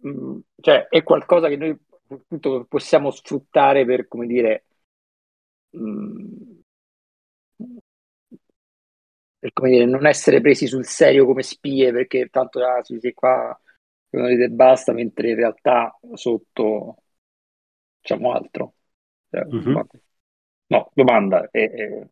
[0.02, 4.66] mh, mm, cioè, è qualcosa che noi appunto possiamo sfruttare per, come dire,
[5.72, 5.80] mh,
[7.64, 7.78] mm,
[9.40, 13.14] per come dire, non essere presi sul serio come spie, perché tanto ah, sì, sì,
[13.14, 13.58] qua
[14.12, 17.04] uno dite basta, mentre in realtà sotto
[18.02, 18.74] facciamo altro.
[19.36, 19.80] Mm-hmm.
[20.68, 22.08] No, domanda, è, è,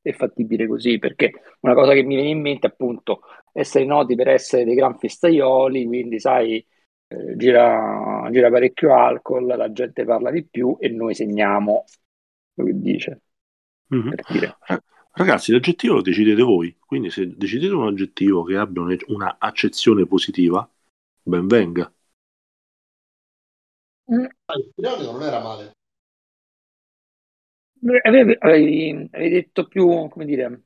[0.00, 0.98] è, fattibile così?
[0.98, 3.20] Perché una cosa che mi viene in mente è appunto
[3.52, 6.64] essere noti per essere dei gran festaioli, quindi sai,
[7.08, 11.84] eh, gira, gira parecchio alcol, la gente parla di più e noi segniamo
[12.54, 13.20] quello che dice.
[13.94, 14.12] Mm-hmm.
[15.14, 20.66] Ragazzi, l'aggettivo lo decidete voi, quindi se decidete un aggettivo che abbia una accezione positiva,
[21.24, 21.92] ben venga.
[24.10, 24.24] Mm.
[24.24, 24.72] Il
[25.04, 25.72] non era male.
[28.04, 30.62] Avevi, avevi, avevi, detto più, come dire,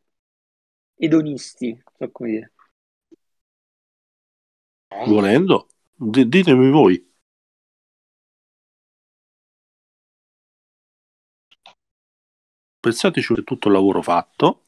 [0.96, 2.52] edonisti, so come dire.
[5.06, 7.02] Volendo, D- ditemi voi.
[12.80, 14.65] Pensateci per tutto il lavoro fatto.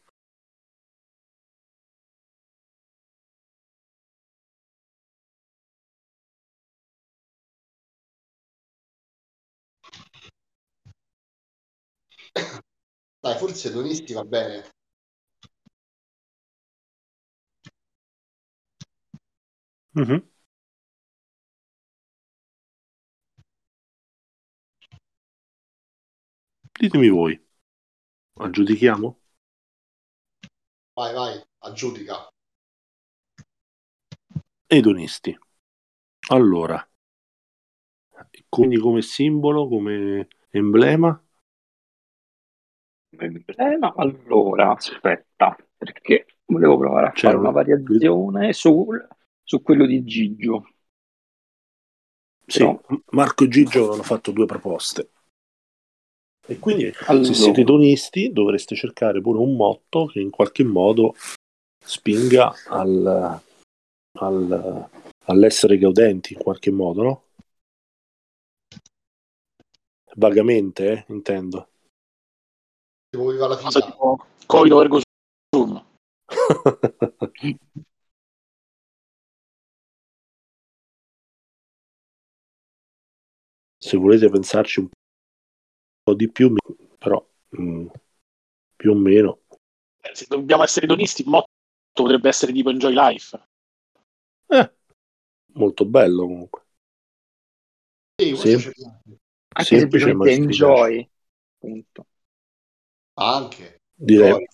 [13.29, 14.65] Dai, forse Donisti va bene.
[19.95, 20.19] Mm-hmm.
[26.81, 27.39] Ditemi voi.
[28.37, 29.21] Aggiudichiamo?
[30.95, 32.29] Vai, vai, aggiudica.
[34.67, 35.39] Edonisti.
[36.29, 36.83] Allora,
[38.49, 41.28] quindi come simbolo, come emblema?
[43.11, 48.87] Emblema, allora, aspetta, perché volevo provare a C'era fare una variazione su,
[49.43, 50.69] su quello di Gigio.
[52.47, 52.81] Sì, Però...
[53.11, 55.11] Marco e Gigio hanno fatto due proposte.
[56.47, 57.27] E quindi allora.
[57.27, 61.15] se siete donisti dovreste cercare pure un motto che in qualche modo
[61.85, 63.43] spinga al,
[64.13, 64.89] al,
[65.27, 67.23] all'essere gaudenti in qualche modo, no?
[70.15, 71.68] Vagamente, eh, intendo.
[73.11, 73.81] Tipo viva la fisa.
[74.47, 75.01] Coido ergo
[75.55, 75.83] sum.
[83.81, 84.89] Se volete pensarci un
[86.03, 86.53] po' di più,
[86.99, 87.87] però mh, mm,
[88.77, 89.39] più o meno.
[90.01, 91.49] Eh, se dobbiamo essere donisti, il motto
[91.93, 93.41] potrebbe essere tipo Enjoy Life.
[94.49, 94.73] Eh,
[95.55, 96.63] molto bello comunque.
[98.21, 98.73] Sì, Sem-
[99.55, 101.09] anche semplicemente enjoy.
[101.59, 102.08] Punto.
[103.21, 103.81] Anche.
[103.95, 104.47] Direi.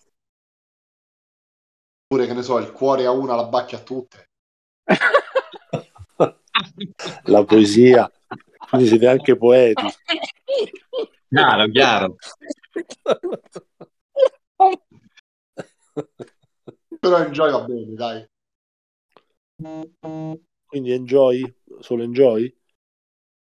[2.06, 4.30] Pure che ne so, il cuore a una, la bacchia a tutte.
[7.24, 8.10] la poesia.
[8.68, 9.84] Quindi siete anche poeti.
[11.28, 12.16] Chiaro, chiaro.
[17.00, 18.26] Però enjoy va bene, dai.
[20.64, 21.54] Quindi enjoy?
[21.80, 22.54] Solo enjoy?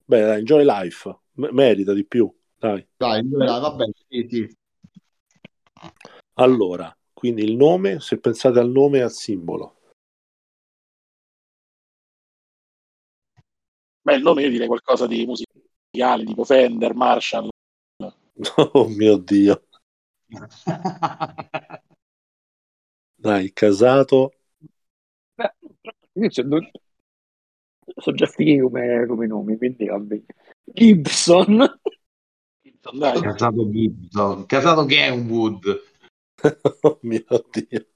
[0.05, 1.09] Beh, dai, enjoy life.
[1.35, 2.85] M- merita di più, dai.
[2.97, 4.61] Dai, dai va bene, sì, sì.
[6.35, 9.75] Allora, quindi il nome, se pensate al nome e al simbolo.
[14.01, 17.49] Beh, il nome io direi qualcosa di musicale, tipo Fender, Marshall.
[18.73, 19.63] Oh mio Dio.
[23.15, 24.33] Dai, casato.
[25.37, 26.59] Beh, sono,
[27.95, 30.21] sono già fighi come, come nomi, quindi vabbè.
[30.65, 31.79] Gibson.
[32.83, 33.21] Gibson dai.
[33.21, 34.45] Casato Gibson.
[34.45, 35.81] Casato Kenwood.
[36.81, 37.87] oh mio Dio.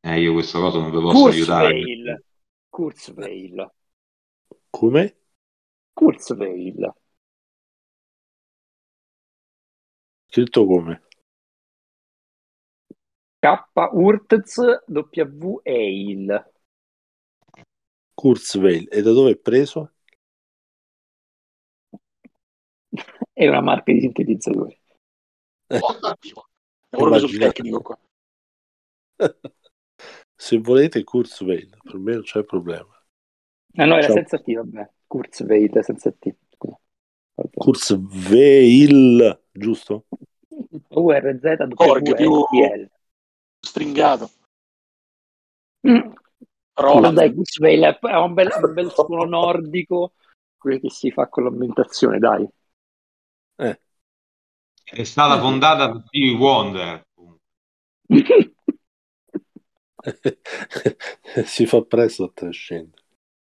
[0.00, 1.50] Eh, io questa cosa non vi posso Kurzweil.
[1.50, 2.24] aiutare.
[2.68, 3.72] Kurzweil.
[4.70, 5.16] Come?
[5.92, 6.94] Kurzweil.
[10.28, 11.02] Scritto come?
[13.38, 16.54] K Urtz W Eil.
[18.16, 18.88] Kurzweil.
[18.90, 19.92] E da dove è preso?
[23.32, 24.80] È una marca di sintetizzatori.
[25.66, 25.76] Eh.
[25.76, 27.98] È proprio sul tecnico qua.
[30.34, 32.92] Se volete Kurzweil, per me non c'è problema.
[33.74, 34.14] Ah, no, era Ciao.
[34.14, 34.90] senza T, vabbè.
[35.06, 36.34] Kurzweil senza T.
[37.54, 40.06] Kurzweil, giusto?
[40.88, 41.42] URZ
[41.74, 42.46] Org più
[43.60, 44.30] stringato.
[45.86, 46.12] Mm.
[46.76, 47.16] Roland.
[47.16, 50.12] Dai, Kurzweil è un bel, un bel suono nordico,
[50.56, 52.46] quello che si fa con l'ambientazione, dai.
[53.56, 53.80] Eh.
[54.84, 57.04] È stata fondata da Stevie Wonder.
[61.44, 63.02] si fa presto a trascendere.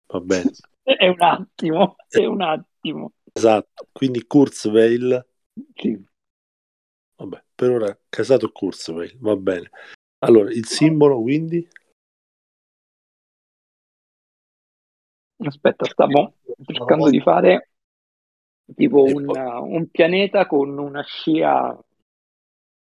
[0.08, 0.52] Va bene.
[0.90, 3.12] È un attimo, è un attimo.
[3.32, 5.24] Esatto, quindi Kurzweil.
[5.76, 6.04] Sì.
[7.16, 9.70] Vabbè, per ora casato Kurzweil, va bene.
[10.26, 11.64] Allora, il simbolo quindi?
[15.42, 16.34] Aspetta, stavo
[16.66, 17.70] cercando di fare
[18.76, 21.78] tipo un, un, pianeta con una scia,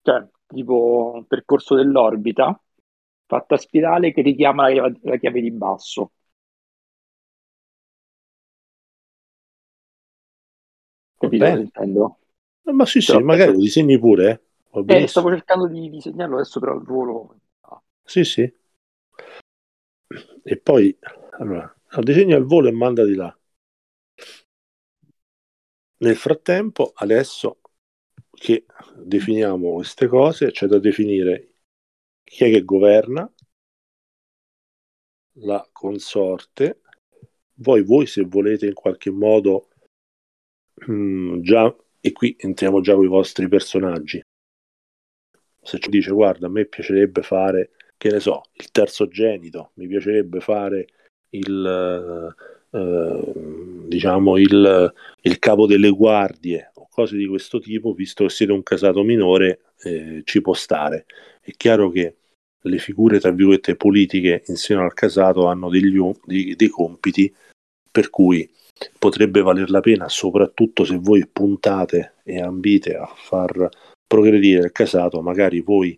[0.02, 2.60] cioè tipo percorso dell'orbita
[3.26, 6.12] fatta a spirale che richiama la, la chiave di basso.
[11.18, 12.18] Capito cosa intendo?
[12.64, 14.44] Eh, ma sì, sì, magari lo disegni pure.
[14.72, 15.04] Eh.
[15.04, 17.36] eh, stavo cercando di disegnarlo adesso però al volo.
[18.04, 18.54] Sì, sì.
[20.44, 20.98] E poi,
[21.40, 23.38] allora, disegna al volo e manda di là.
[26.00, 27.60] Nel frattempo, adesso
[28.32, 28.66] che
[28.96, 31.54] definiamo queste cose, c'è da definire
[32.24, 33.32] chi è che governa,
[35.40, 36.82] la consorte,
[37.60, 39.70] poi voi se volete in qualche modo
[40.90, 44.22] mm, già, e qui entriamo già con i vostri personaggi,
[45.62, 50.40] se ci dice guarda a me piacerebbe fare, che ne so, il terzogenito, mi piacerebbe
[50.40, 50.88] fare
[51.32, 52.36] il...
[52.70, 58.52] Uh, diciamo il, il, capo delle guardie o cose di questo tipo, visto che siete
[58.52, 61.06] un casato minore, eh, ci può stare.
[61.42, 62.16] È chiaro che
[62.62, 67.34] le figure, tra virgolette, politiche insieme al casato hanno degli, dei, dei compiti
[67.90, 68.50] per cui
[69.00, 73.70] potrebbe valer la pena, soprattutto se voi puntate e ambite a far
[74.06, 75.98] progredire il casato, magari voi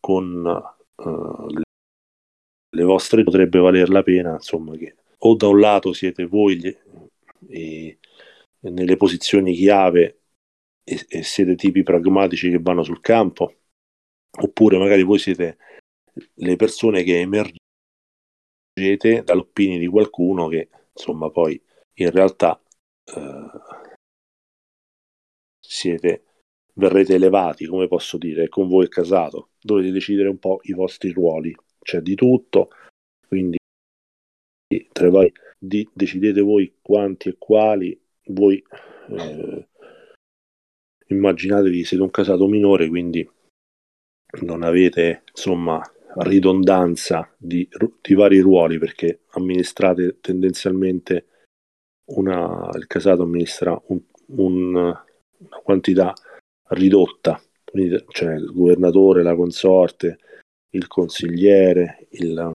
[0.00, 0.44] con
[0.96, 1.46] uh,
[2.70, 6.76] le vostre potrebbe valer la pena, insomma, che o da un lato siete voi gli,
[7.48, 7.98] e,
[8.60, 10.20] nelle posizioni chiave
[10.84, 13.54] e, e siete tipi pragmatici che vanno sul campo,
[14.40, 15.58] oppure magari voi siete
[16.34, 17.54] le persone che emergete
[19.24, 21.60] dall'opinione di qualcuno che insomma poi
[21.94, 22.60] in realtà
[23.04, 23.50] eh,
[25.60, 26.24] siete
[26.74, 29.50] verrete elevati come posso dire con voi è casato.
[29.60, 32.70] Dovete decidere un po' i vostri ruoli c'è di tutto
[33.26, 33.56] quindi
[34.92, 38.62] tra voi di, decidete voi quanti e quali voi
[39.10, 39.68] eh,
[41.06, 43.28] immaginatevi siete un casato minore quindi
[44.42, 45.80] non avete insomma
[46.16, 47.68] ridondanza di,
[48.00, 51.26] di vari ruoli perché amministrate tendenzialmente
[52.08, 55.04] una, il casato amministra un, un, una
[55.62, 56.12] quantità
[56.68, 60.18] ridotta, quindi cioè il governatore, la consorte,
[60.70, 62.52] il consigliere, il,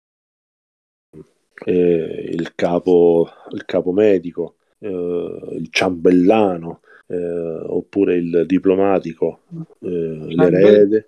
[1.65, 9.43] eh, il, capo, il capo medico, eh, il ciambellano, eh, oppure il diplomatico,
[9.81, 11.07] eh, l'erede.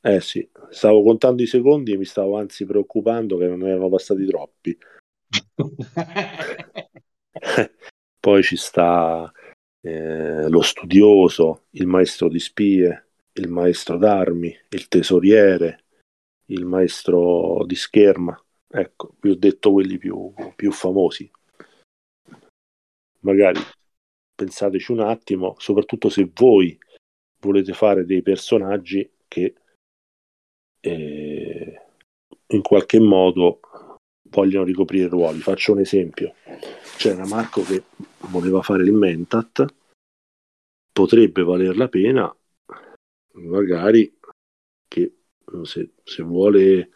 [0.00, 4.24] Eh sì, stavo contando i secondi e mi stavo anzi preoccupando che non erano passati
[4.24, 4.78] troppi.
[8.20, 9.30] Poi ci sta
[9.80, 13.07] eh, lo studioso, il maestro di spie,
[13.38, 15.84] il maestro d'armi, il tesoriere,
[16.46, 18.40] il maestro di scherma.
[18.70, 21.30] Ecco, vi ho detto quelli più, più famosi.
[23.20, 23.60] Magari
[24.34, 26.78] pensateci un attimo, soprattutto se voi
[27.40, 29.54] volete fare dei personaggi che
[30.80, 31.82] eh,
[32.46, 33.60] in qualche modo
[34.30, 35.40] vogliono ricoprire ruoli.
[35.40, 36.34] Faccio un esempio.
[36.96, 37.84] C'era Marco che
[38.30, 39.64] voleva fare il Mentat,
[40.92, 42.32] potrebbe valer la pena
[43.32, 44.16] magari
[44.86, 45.16] che
[45.62, 46.90] se, se vuole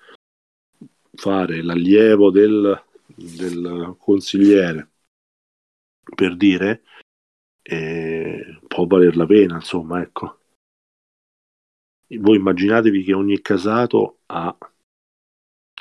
[1.15, 4.91] fare l'allievo del, del consigliere
[6.15, 6.83] per dire
[7.63, 10.41] eh, può valer la pena insomma ecco
[12.19, 14.57] voi immaginatevi che ogni casato ha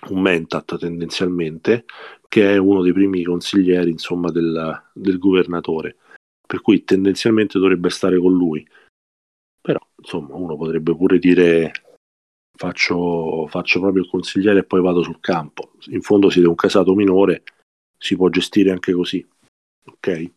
[0.10, 1.86] un mentat tendenzialmente,
[2.28, 5.98] che è uno dei primi consiglieri insomma, del, del governatore,
[6.46, 8.68] per cui tendenzialmente dovrebbe stare con lui.
[9.62, 11.72] Però insomma uno potrebbe pure dire
[12.58, 15.74] faccio, faccio proprio il consigliere e poi vado sul campo.
[15.92, 17.44] In fondo siete un casato minore,
[17.98, 19.26] si può gestire anche così.
[19.86, 20.32] Ok?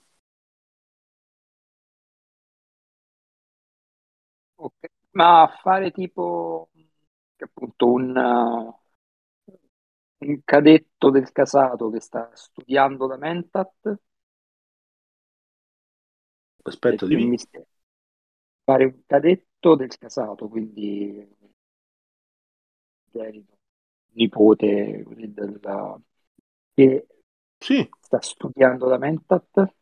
[4.57, 6.71] Ok, ma fare tipo
[7.37, 8.17] appunto un,
[10.19, 13.99] un cadetto del casato che sta studiando da Mentat.
[16.63, 17.37] Aspetta, dimmi.
[18.65, 21.33] Fare un cadetto del casato, quindi
[24.13, 26.01] nipote della...
[26.73, 27.07] che
[27.59, 27.89] sì.
[28.01, 29.75] sta studiando da Mentat.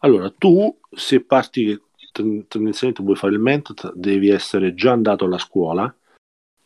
[0.00, 1.80] Allora, tu se parti
[2.12, 5.94] tendenzialmente vuoi fare il Mentat, devi essere già andato alla scuola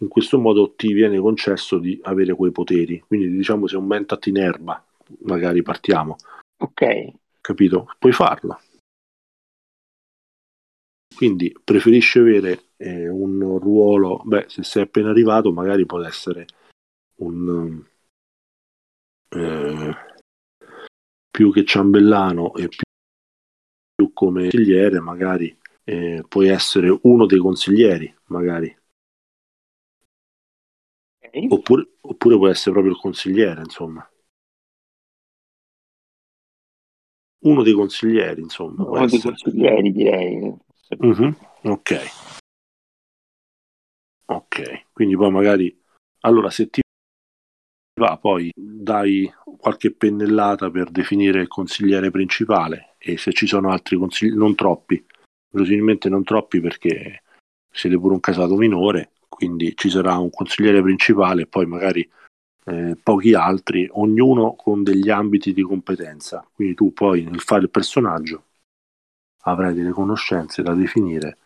[0.00, 3.02] in questo modo ti viene concesso di avere quei poteri.
[3.06, 4.82] Quindi diciamo se un mentat in erba,
[5.24, 6.16] magari partiamo.
[6.58, 7.12] Ok.
[7.40, 7.86] Capito?
[7.98, 8.60] Puoi farlo.
[11.20, 16.46] Quindi preferisci avere eh, un ruolo, beh, se sei appena arrivato magari può essere
[17.16, 17.84] un,
[19.28, 19.94] eh,
[21.30, 22.84] più che ciambellano e più,
[23.94, 28.74] più come consigliere, magari eh, puoi essere uno dei consiglieri, magari.
[31.18, 31.48] Okay.
[31.50, 34.10] Oppure, oppure puoi essere proprio il consigliere, insomma.
[37.40, 38.88] Uno dei consiglieri, insomma.
[38.88, 40.68] Uno dei consiglieri, direi.
[40.96, 41.30] Mm-hmm.
[41.64, 41.92] Ok.
[44.26, 45.78] Ok, quindi poi magari...
[46.20, 46.80] Allora, se ti
[48.00, 53.96] va, poi dai qualche pennellata per definire il consigliere principale e se ci sono altri
[53.96, 55.04] consiglieri, non troppi,
[55.50, 57.22] verosimilmente non troppi perché
[57.70, 62.08] siete pure un casato minore, quindi ci sarà un consigliere principale e poi magari
[62.66, 66.46] eh, pochi altri, ognuno con degli ambiti di competenza.
[66.52, 68.44] Quindi tu poi nel fare il personaggio
[69.42, 71.38] avrai delle conoscenze da definire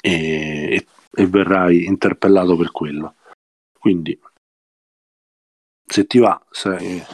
[0.00, 3.14] e, e, e verrai interpellato per quello.
[3.78, 4.18] Quindi
[5.84, 7.04] se ti va, se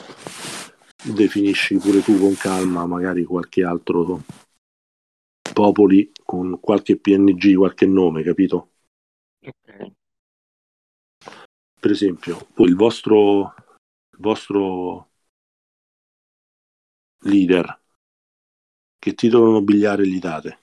[1.02, 4.22] definisci pure tu con calma magari qualche altro
[5.52, 8.70] popoli con qualche PNG, qualche nome, capito?
[9.44, 9.92] Ok.
[11.80, 13.54] Per esempio, il vostro,
[14.12, 15.10] il vostro
[17.22, 17.77] leader,
[18.98, 20.58] che titolo nobiliare gli date?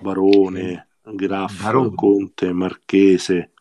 [0.00, 1.94] Barone, Graf, Barone.
[1.94, 3.52] Conte, Marchese.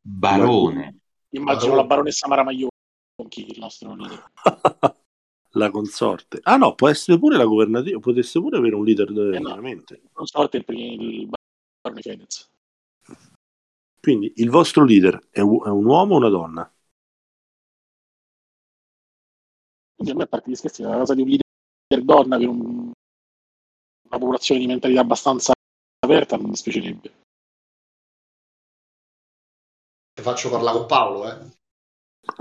[0.00, 1.00] Barone.
[1.30, 1.76] Immagino Barone.
[1.76, 4.30] la baronessa Mara Maionchi, il nostro leader.
[5.56, 6.40] la consorte.
[6.42, 10.00] Ah no, può essere pure la governativa, potesse pure avere un leader eh veramente.
[10.02, 11.28] No, consorte il, il
[11.80, 12.50] barone Fedez.
[14.00, 16.75] Quindi il vostro leader è è un uomo o una donna?
[19.96, 22.92] Quindi a me a parte gli scherzi, la cosa di un leader donna per un,
[24.08, 25.52] una popolazione di mentalità abbastanza
[26.04, 27.14] aperta non mi dispiacerebbe.
[30.12, 31.38] Ti faccio parlare con Paolo, eh?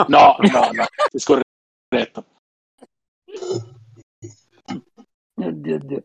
[0.07, 2.25] No, no, no, sei scorretto.
[5.37, 6.01] Oddio, oddio.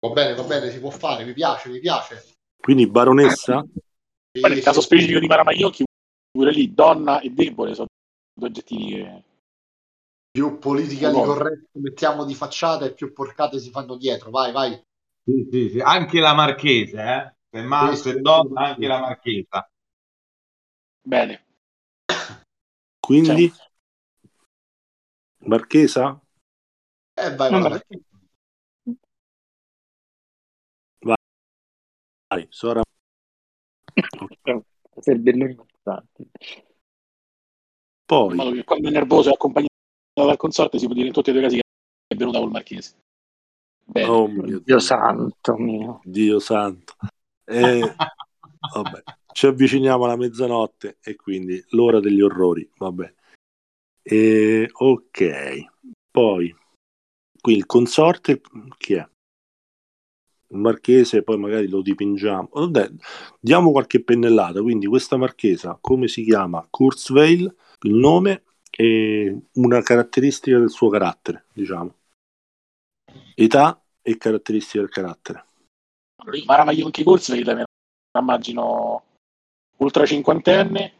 [0.00, 2.34] Va bene, va bene, si può fare, mi piace, mi piace.
[2.60, 3.64] Quindi baronessa?
[4.32, 5.84] Sì, nel caso specifico di Maramaiocchi,
[6.30, 7.88] pure lì donna e debole sono
[8.32, 9.24] due aggettivi che...
[10.30, 14.80] Più politica di corretto mettiamo di facciata e più porcate si fanno dietro, vai, vai.
[15.24, 15.80] Sì, sì, sì.
[15.80, 17.34] Anche la marchese, eh?
[17.50, 19.70] Se maschio e donna, anche la marchesa.
[21.00, 21.46] Bene.
[23.00, 23.50] Quindi...
[23.50, 23.66] Ciao.
[25.40, 26.20] Marchesa?
[27.14, 27.80] Eh, vai, vai, vai.
[32.28, 32.82] Vai, Sora.
[34.98, 36.30] Servelloni importanti.
[38.04, 38.64] Poi...
[38.64, 39.67] quando è nervoso e accompagnato
[40.26, 41.62] dal consorte si può dire in tutti e due i casi che
[42.14, 42.94] è venuta col marchese.
[43.84, 44.08] Bene.
[44.08, 46.00] Oh mio Dio, Dio santo mio.
[46.04, 46.94] Dio santo.
[47.44, 47.80] Eh,
[48.74, 52.70] vabbè, ci avviciniamo alla mezzanotte e quindi l'ora degli orrori.
[52.76, 53.14] Vabbè.
[54.02, 55.64] E, ok,
[56.10, 56.54] poi
[57.40, 58.40] qui il consorte
[58.76, 59.08] chi è?
[60.50, 62.48] Il marchese, poi magari lo dipingiamo.
[62.52, 62.90] Vabbè,
[63.38, 64.62] diamo qualche pennellata.
[64.62, 66.66] Quindi questa marchesa, come si chiama?
[66.68, 68.44] Kurzweil, il nome
[68.80, 71.92] e una caratteristica del suo carattere, diciamo.
[73.34, 75.46] Età e caratteristiche del carattere.
[76.46, 77.64] Mara Maglionchi Kurzweil,
[78.16, 79.02] immagino
[79.78, 80.92] ultra cinquantenne,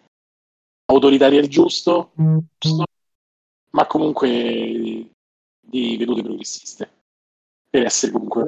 [0.87, 2.11] autoritaria il giusto,
[2.59, 2.85] giusto
[3.71, 5.09] ma comunque
[5.61, 6.91] di vedute progressiste.
[7.71, 8.43] Per essere comunque...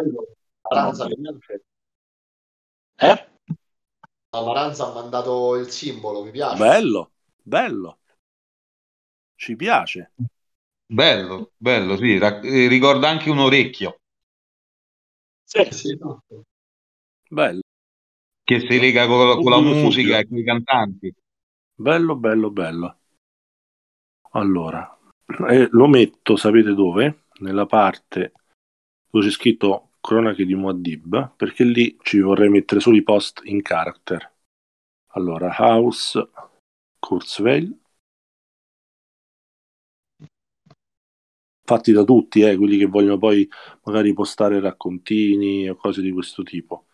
[0.69, 3.28] Maranza, eh?
[4.31, 6.59] La Maranza ha mandato il simbolo, mi piace.
[6.59, 7.12] Bello,
[7.43, 7.98] bello.
[9.40, 10.12] Ci piace.
[10.84, 12.14] Bello, bello, sì.
[12.16, 14.00] Eh, ricorda anche un orecchio.
[15.42, 15.98] Sì, sì.
[17.26, 17.62] Bello.
[18.44, 21.14] Che si lega con, con la musica e con i cantanti.
[21.74, 22.98] Bello, bello, bello.
[24.32, 24.98] Allora,
[25.48, 27.22] eh, lo metto, sapete dove?
[27.38, 28.32] Nella parte
[29.08, 33.62] dove c'è scritto cronache di Muad'Dib, perché lì ci vorrei mettere solo i post in
[33.62, 34.34] character.
[35.12, 36.30] Allora, House,
[36.98, 37.80] Kurzweil,
[41.70, 43.48] fatti da tutti, eh, quelli che vogliono poi
[43.84, 46.86] magari postare raccontini o cose di questo tipo.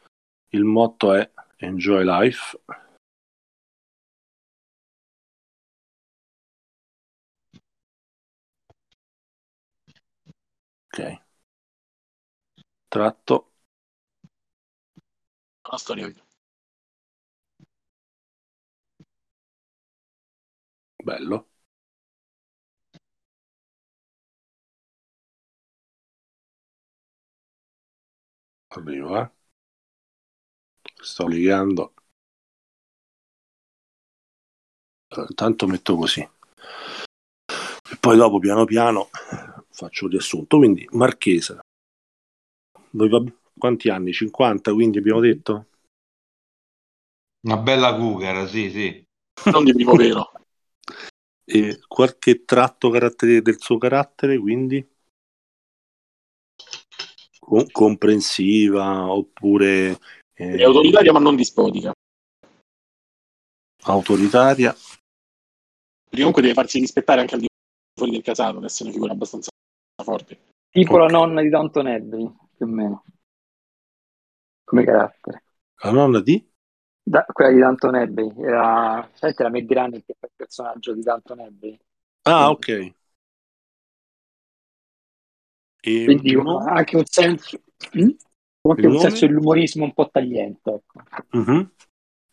[0.50, 2.60] Il motto è Enjoy Life.
[10.92, 11.20] Ok.
[12.88, 13.52] Tratto.
[15.70, 16.10] La storia
[21.02, 21.55] Bello.
[28.76, 29.30] Arrivo, eh.
[31.00, 31.94] Sto ligando.
[35.28, 36.28] Intanto metto così.
[38.00, 39.08] poi dopo piano piano
[39.70, 40.58] faccio il riassunto.
[40.58, 41.60] Quindi Marchese,
[43.56, 44.12] quanti anni?
[44.12, 45.66] 50, quindi abbiamo detto?
[47.46, 49.04] Una bella cougar, sì, sì.
[49.50, 50.32] Non di primo vero.
[51.48, 52.90] E qualche tratto
[53.40, 54.84] del suo carattere, quindi?
[57.46, 59.96] Com- comprensiva oppure...
[60.34, 61.92] Eh, autoritaria ma non dispotica.
[63.84, 64.74] Autoritaria.
[66.10, 67.46] Comunque deve farsi rispettare anche al di
[67.96, 69.48] fuori del casato, deve essere una figura abbastanza
[70.02, 70.40] forte.
[70.70, 71.06] Tipo okay.
[71.06, 73.04] la nonna di Danton Abbey, più o meno.
[74.64, 75.44] Come carattere.
[75.84, 76.44] La nonna di?
[77.00, 78.34] Da, quella di Danton Abbey.
[78.38, 81.78] Era, senti, la Meg Granny che fa il personaggio di Danton Abbey.
[82.22, 82.92] Ah, ok.
[85.88, 86.58] E Quindi no?
[86.58, 88.10] anche un senso, hm?
[88.62, 90.68] anche un senso dell'umorismo un po' tagliente.
[90.68, 91.02] Ecco.
[91.36, 91.62] Mm-hmm.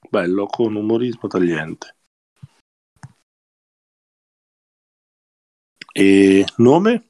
[0.10, 1.96] Bello, con umorismo tagliente.
[5.94, 7.10] E nome?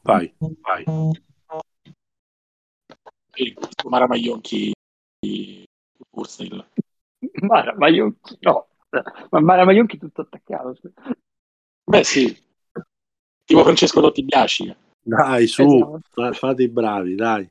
[0.00, 0.84] Vai, vai.
[3.84, 4.72] Mara Maionchi
[7.42, 8.68] Mara Maionchi, no.
[9.28, 10.78] Ma Mara Maionchi tutto attaccato.
[11.84, 12.34] Beh sì,
[13.50, 14.76] tipo Francesco Dotti Biasci.
[15.02, 16.32] Dai, su, esatto.
[16.34, 17.50] fate i bravi, dai.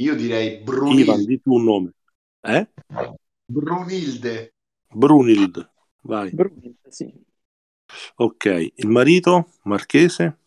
[0.00, 1.02] Io direi Brunilde.
[1.02, 1.92] Ivan, di tu un nome.
[2.40, 2.68] Eh?
[3.46, 4.54] Brunilde.
[4.92, 5.70] Brunilde,
[6.02, 6.30] vai.
[6.32, 7.12] Brunilde, sì.
[8.16, 10.38] Ok, il marito, Marchese?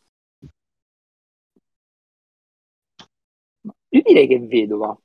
[3.94, 4.98] Io direi che è vedova.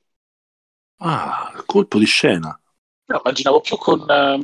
[0.97, 2.59] Ah, colpo di scena.
[3.05, 4.43] No, immaginavo più con uh,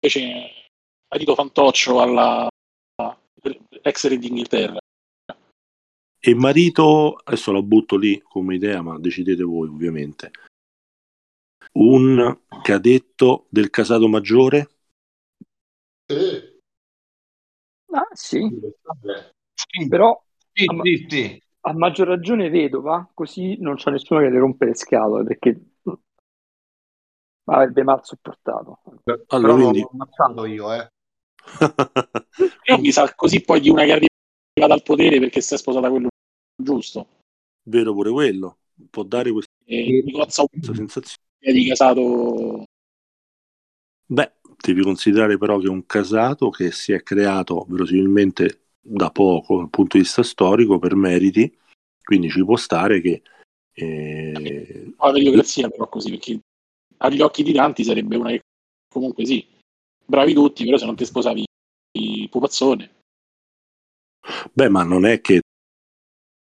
[0.00, 0.68] invece
[1.08, 2.48] marito fantoccio alla
[3.84, 4.78] ex re d'Inghilterra.
[6.18, 10.30] E marito, adesso lo butto lì come idea, ma decidete voi ovviamente.
[11.72, 14.70] Un cadetto del casato maggiore?
[16.06, 16.60] Eh.
[17.92, 18.40] Ah sì,
[19.52, 19.88] sì.
[19.88, 20.20] però
[20.52, 21.42] sì, a, sì, sì.
[21.60, 25.60] a maggior ragione vedova, così non c'è nessuno che le rompe le scatole perché
[27.44, 28.80] avrebbe mal sopportato.
[29.28, 29.82] Allora, quindi...
[29.82, 30.88] ho ammazzato io, eh.
[32.64, 35.90] e mi sa così poi di una che arriva dal potere perché si è sposata
[35.90, 36.08] quello
[36.56, 37.08] giusto.
[37.64, 38.58] Vero pure quello,
[38.90, 41.22] può dare questa, questa sensazione.
[41.38, 42.64] Di casato.
[44.06, 49.58] Beh, devi considerare però che è un casato che si è creato verosimilmente da poco
[49.58, 51.54] dal punto di vista storico per meriti,
[52.02, 53.22] quindi ci può stare che...
[53.72, 54.92] Eh...
[54.98, 56.38] La meritocrazia però così, perché
[56.98, 58.40] agli occhi di tanti sarebbe una che
[58.88, 59.46] comunque sì,
[60.04, 61.44] bravi tutti, però se non ti sposavi
[62.28, 62.90] pupazzone.
[64.52, 65.40] Beh, ma non è che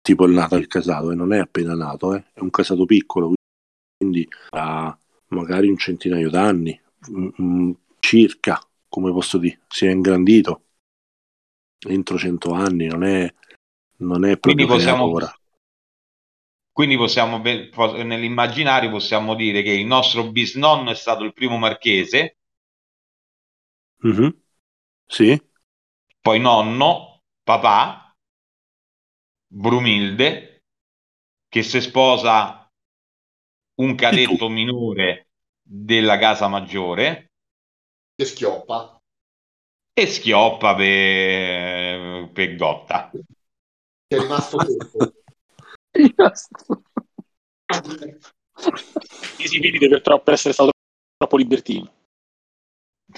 [0.02, 2.24] tipo è nato il casato e non è appena nato, eh?
[2.32, 3.32] è un casato piccolo,
[3.96, 4.96] quindi ha
[5.28, 6.78] magari un centinaio d'anni,
[7.08, 7.70] mh,
[8.00, 10.64] circa, come posso dire, si è ingrandito
[11.88, 13.32] entro cento anni, non è,
[13.98, 15.34] non è proprio quindi possiamo, ora.
[16.72, 22.36] Quindi possiamo, nell'immaginario possiamo dire che il nostro bisnonno è stato il primo marchese.
[24.06, 24.28] Mm-hmm.
[25.06, 25.40] Sì.
[26.20, 28.14] Poi nonno, papà,
[29.52, 30.62] Brumilde
[31.48, 32.70] che se sposa
[33.80, 37.32] un cadetto minore della casa maggiore.
[38.14, 38.96] E schioppa.
[39.92, 43.10] E schioppa per, per Gotta.
[44.06, 44.58] È rimasto
[49.46, 50.70] si per, troppo, per essere stato
[51.16, 51.92] troppo libertino.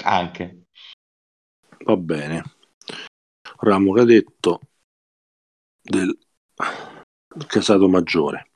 [0.05, 0.62] Anche
[1.85, 2.43] va bene
[3.63, 4.61] ramo cadetto
[5.81, 6.17] del
[7.47, 8.51] casato maggiore.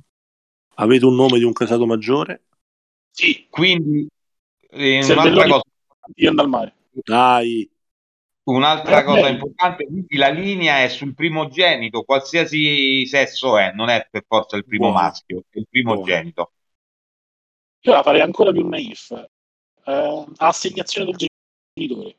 [0.74, 2.44] Avete un nome di un casato maggiore?
[3.10, 4.06] Sì, quindi
[4.70, 5.62] eh, un'altra cosa.
[6.14, 6.74] Io al mare.
[6.90, 7.68] Dai.
[8.44, 14.24] Un'altra eh, cosa importante, la linea è sul primogenito, qualsiasi sesso è, non è per
[14.26, 15.02] forza il primo Buono.
[15.02, 16.52] maschio, è il primogenito.
[17.80, 19.10] Io la farei ancora più naif.
[19.84, 21.28] Eh, assegnazione del
[21.74, 22.16] genitore.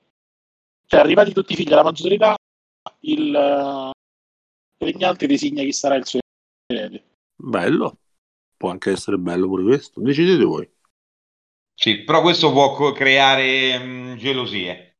[0.87, 2.35] Cioè, arrivati tutti i figli alla maggiore età,
[3.01, 3.91] il,
[4.77, 6.19] Regnante designa chi sarà il suo
[6.67, 7.03] erede.
[7.35, 7.97] Bello,
[8.55, 10.69] può anche essere bello pure questo, decidete voi.
[11.73, 14.97] Sì, però questo può creare mh, gelosie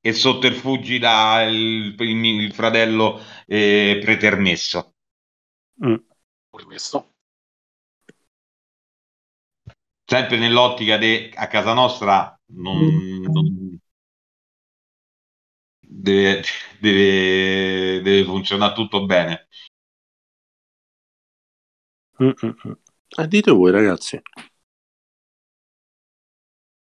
[0.00, 4.94] e sotterfugi dal il, il, fratello eh, pretermesso.
[5.84, 5.96] Mm.
[6.48, 7.12] Questo.
[10.04, 13.24] Sempre nell'ottica di a casa nostra non, mm.
[13.24, 13.57] non
[16.08, 16.42] deve,
[16.80, 19.48] deve, deve funzionare tutto bene.
[22.22, 22.78] Mm-mm.
[23.16, 24.20] Eh, dite voi ragazzi.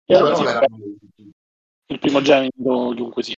[0.06, 0.28] Io,
[1.88, 3.36] Il primogenito, chiunque sia.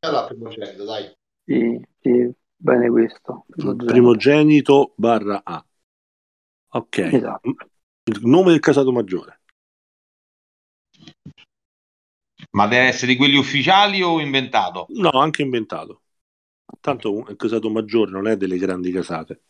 [0.00, 1.12] La primogenito, dai.
[1.44, 3.44] Sì, sì, bene questo.
[3.48, 5.64] Primogenito, primogenito barra A.
[6.68, 6.98] Ok.
[6.98, 7.54] Esatto.
[8.04, 9.40] Il nome del casato maggiore.
[12.54, 14.86] Ma deve essere di quelli ufficiali o inventato?
[14.90, 16.02] No, anche inventato.
[16.80, 19.42] Tanto il casato maggiore non è delle grandi casate.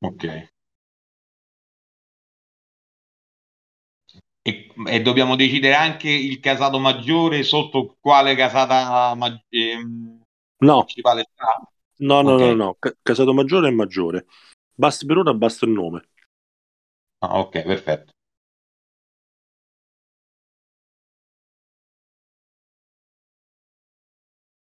[0.00, 0.50] Ok.
[4.44, 10.20] E, e, dobbiamo decidere anche il casato maggiore sotto quale casata ma- ehm,
[10.60, 10.78] no.
[10.84, 11.62] principale sta?
[11.98, 12.54] No, no, okay.
[12.54, 14.26] no, no, casato maggiore è maggiore.
[14.74, 16.08] Basta, per ora basta il nome.
[17.20, 18.12] Ah, ok, perfetto.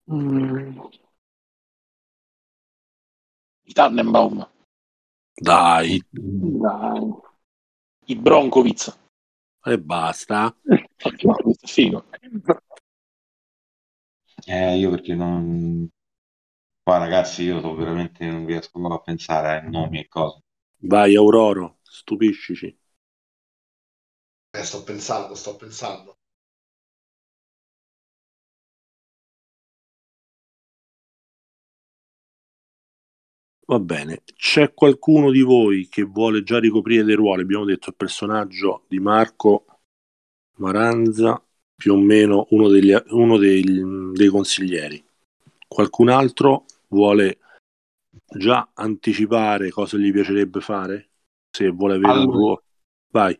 [0.10, 0.82] Mm.
[3.66, 4.48] I Tannenbaum.
[5.36, 6.02] Dai.
[6.12, 7.14] Dai.
[8.08, 8.98] I Bronkovic.
[9.64, 10.56] E basta.
[11.64, 12.06] Figo.
[14.46, 15.88] Eh, io perché non...
[16.82, 20.42] Qua ragazzi io so veramente non riesco a pensare a nomi e cose.
[20.78, 22.76] Vai Auroro, stupiscici.
[24.52, 26.19] Eh, sto pensando, sto pensando.
[33.70, 37.44] Va bene, c'è qualcuno di voi che vuole già ricoprire dei ruoli?
[37.44, 39.66] Abbiamo detto il personaggio di Marco
[40.58, 41.40] Maranza,
[41.76, 43.64] più o meno uno, degli, uno dei,
[44.12, 45.06] dei consiglieri.
[45.68, 47.38] Qualcun altro vuole
[48.26, 51.10] già anticipare cosa gli piacerebbe fare?
[51.56, 52.64] Se vuole avere allora, un ruolo.
[53.12, 53.40] Vai.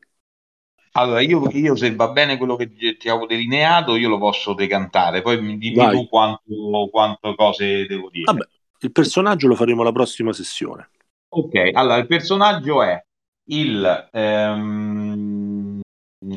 [0.92, 5.24] Allora, io, io, se va bene quello che ti avevo delineato, io lo posso decantare.
[5.24, 5.96] Poi mi dimmi Vai.
[5.96, 8.26] tu quanto, quanto cose devo dire.
[8.26, 8.48] Vabbè,
[8.82, 10.90] il personaggio lo faremo alla prossima sessione.
[11.30, 13.02] Ok, allora il personaggio è
[13.50, 15.80] il, ehm,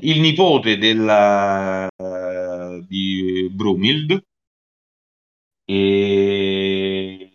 [0.01, 4.23] il nipote del, uh, di Brunild
[5.65, 7.33] e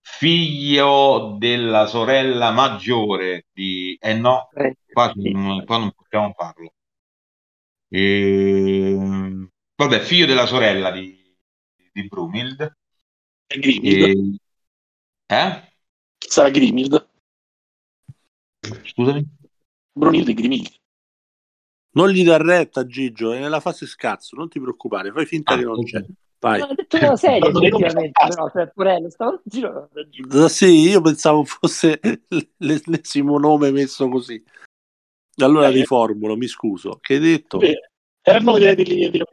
[0.00, 3.96] figlio della sorella maggiore di...
[4.00, 5.12] Eh no, eh, qua,
[5.64, 6.72] qua non possiamo farlo.
[7.88, 8.96] E...
[9.76, 11.36] Vabbè, figlio della sorella di,
[11.92, 12.08] di
[13.46, 14.38] Brunild Grimhild.
[15.26, 15.34] E...
[15.34, 15.72] Eh?
[16.18, 17.08] Sarà Grimhild.
[18.84, 19.24] Scusami?
[19.92, 20.74] Brunilde Grimhild.
[21.92, 25.56] Non gli dà retta, Gigio, è nella fase scazzo, non ti preoccupare, fai finta ah,
[25.56, 26.04] che non c'è.
[26.38, 26.60] Vai.
[26.60, 29.88] No, ho detto una serie, effettivamente, però, cioè, Purello, stavo giro.
[30.48, 31.98] Sì, io pensavo fosse
[32.58, 34.42] l'ennesimo nome messo così.
[35.36, 36.98] Allora eh, riformulo, mi scuso.
[37.00, 37.58] Che hai detto?
[37.58, 37.90] Beh,
[38.20, 39.24] era il nome delle, delle, delle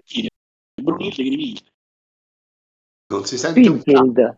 [0.81, 1.71] Brunilde Grimhild.
[3.07, 4.17] Non si sente Springfield.
[4.17, 4.37] un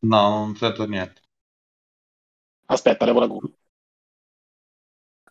[0.00, 1.20] No, non sento niente.
[2.66, 3.54] Aspetta, levo la cuffia.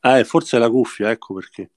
[0.02, 1.72] Eh, forse è la cuffia, ecco perché.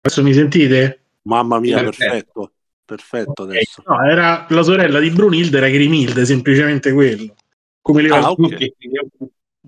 [0.00, 1.04] Adesso mi sentite?
[1.22, 2.54] Mamma mia, perfetto.
[2.84, 3.56] Perfetto, okay.
[3.56, 3.82] adesso.
[3.86, 7.34] No, era la sorella di Brunilde, era Grimilde, semplicemente quello.
[7.80, 8.74] Come le ah, okay.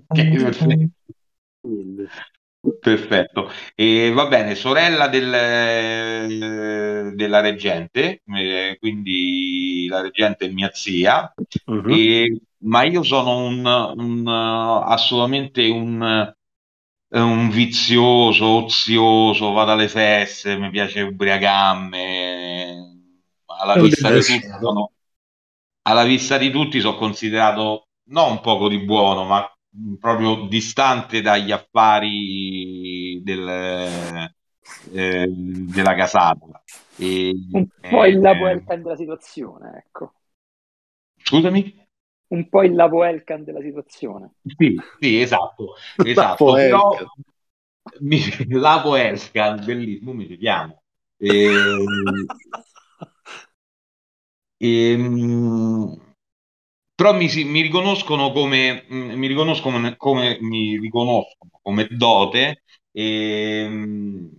[0.07, 0.91] okay.
[2.79, 3.51] Perfetto.
[3.75, 5.29] E va bene, sorella del,
[7.13, 11.33] della reggente, eh, quindi la reggente è mia zia,
[11.65, 11.89] uh-huh.
[11.89, 13.65] e, ma io sono un,
[13.97, 16.33] un assolutamente un,
[17.09, 21.97] un, vizioso, ozioso, vado alle feste, mi piace ubriacarmi,
[23.45, 24.91] alla vista di tutti sono,
[25.81, 29.52] alla vista di tutti sono considerato non un poco di buono, ma
[29.99, 34.31] proprio distante dagli affari del,
[34.91, 36.63] eh, della casata.
[36.97, 40.13] E, un po' il Labo Elkan della situazione, ecco.
[41.17, 41.81] Scusami?
[42.27, 44.35] Un po' il Labo Elkan della situazione.
[44.43, 45.75] Sì, sì, esatto.
[46.03, 46.53] esatto.
[46.53, 46.97] Però,
[47.99, 48.19] mi,
[48.49, 50.81] Labo Elkan, bellissimo, mi chiamo.
[51.17, 51.49] E,
[54.57, 54.97] e,
[57.03, 62.63] però mi, mi riconoscono come mm, mi riconoscono come mi riconoscono come dote
[62.93, 64.29] e,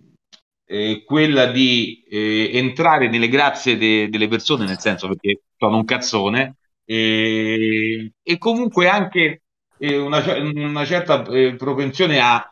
[0.64, 5.84] e quella di eh, entrare nelle grazie de, delle persone, nel senso perché sono un
[5.84, 9.42] cazzone e, e comunque anche
[9.78, 10.22] eh, una,
[10.54, 12.50] una, certa eh, propensione a,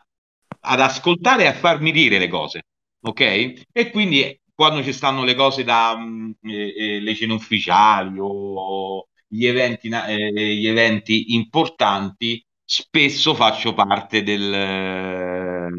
[0.59, 2.65] ad ascoltare e a farmi dire le cose,
[3.01, 3.53] ok?
[3.71, 9.07] E quindi quando ci stanno le cose da mm, eh, eh, le cene ufficiali o
[9.33, 14.53] gli eventi, eh, gli eventi importanti, spesso faccio parte del...
[14.53, 15.69] Eh,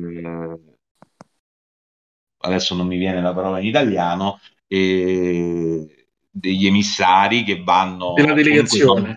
[2.39, 8.14] adesso non mi viene la parola in italiano, eh, degli emissari che vanno...
[8.14, 9.01] Della delegazione.
[9.01, 9.16] Sono,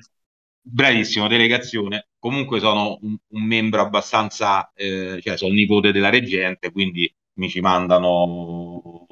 [0.61, 2.09] bravissimo, delegazione.
[2.19, 7.59] Comunque sono un, un membro abbastanza, eh, cioè sono nipote della reggente, quindi mi ci
[7.59, 9.07] mandano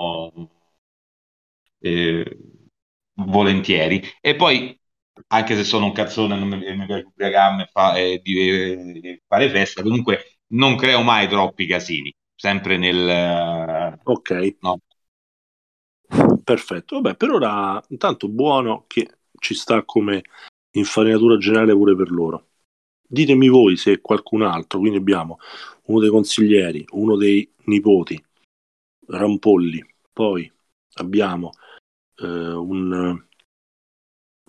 [1.80, 2.38] eh,
[3.15, 4.03] volentieri.
[4.22, 4.80] E poi,
[5.27, 9.49] anche se sono un cazzone, non mi, mi piace ubriacarmi e fa, eh, eh, fare
[9.49, 13.99] festa, comunque non creo mai troppi casini, sempre nel...
[14.03, 14.57] Ok.
[14.61, 14.80] No.
[16.43, 20.22] Perfetto, vabbè, per ora intanto buono che ci sta come
[20.72, 22.47] infarinatura generale pure per loro.
[23.07, 25.39] Ditemi voi se qualcun altro, quindi abbiamo
[25.85, 28.23] uno dei consiglieri, uno dei nipoti,
[29.07, 29.84] Rampolli,
[30.14, 30.52] poi
[30.95, 31.52] abbiamo
[32.18, 33.23] eh, un,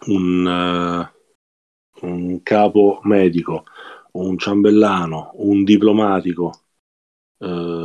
[0.05, 1.11] un,
[2.01, 3.65] uh, un, capo medico,
[4.13, 6.53] un ciambellano, un diplomatico,
[7.39, 7.85] uh,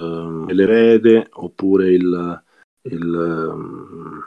[0.00, 2.44] uh, l'erede oppure il,
[2.82, 3.14] il,
[3.52, 4.24] um,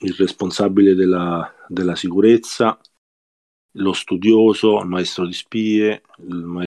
[0.00, 2.78] il responsabile della, della sicurezza,
[3.76, 6.66] lo studioso, il maestro di spie, il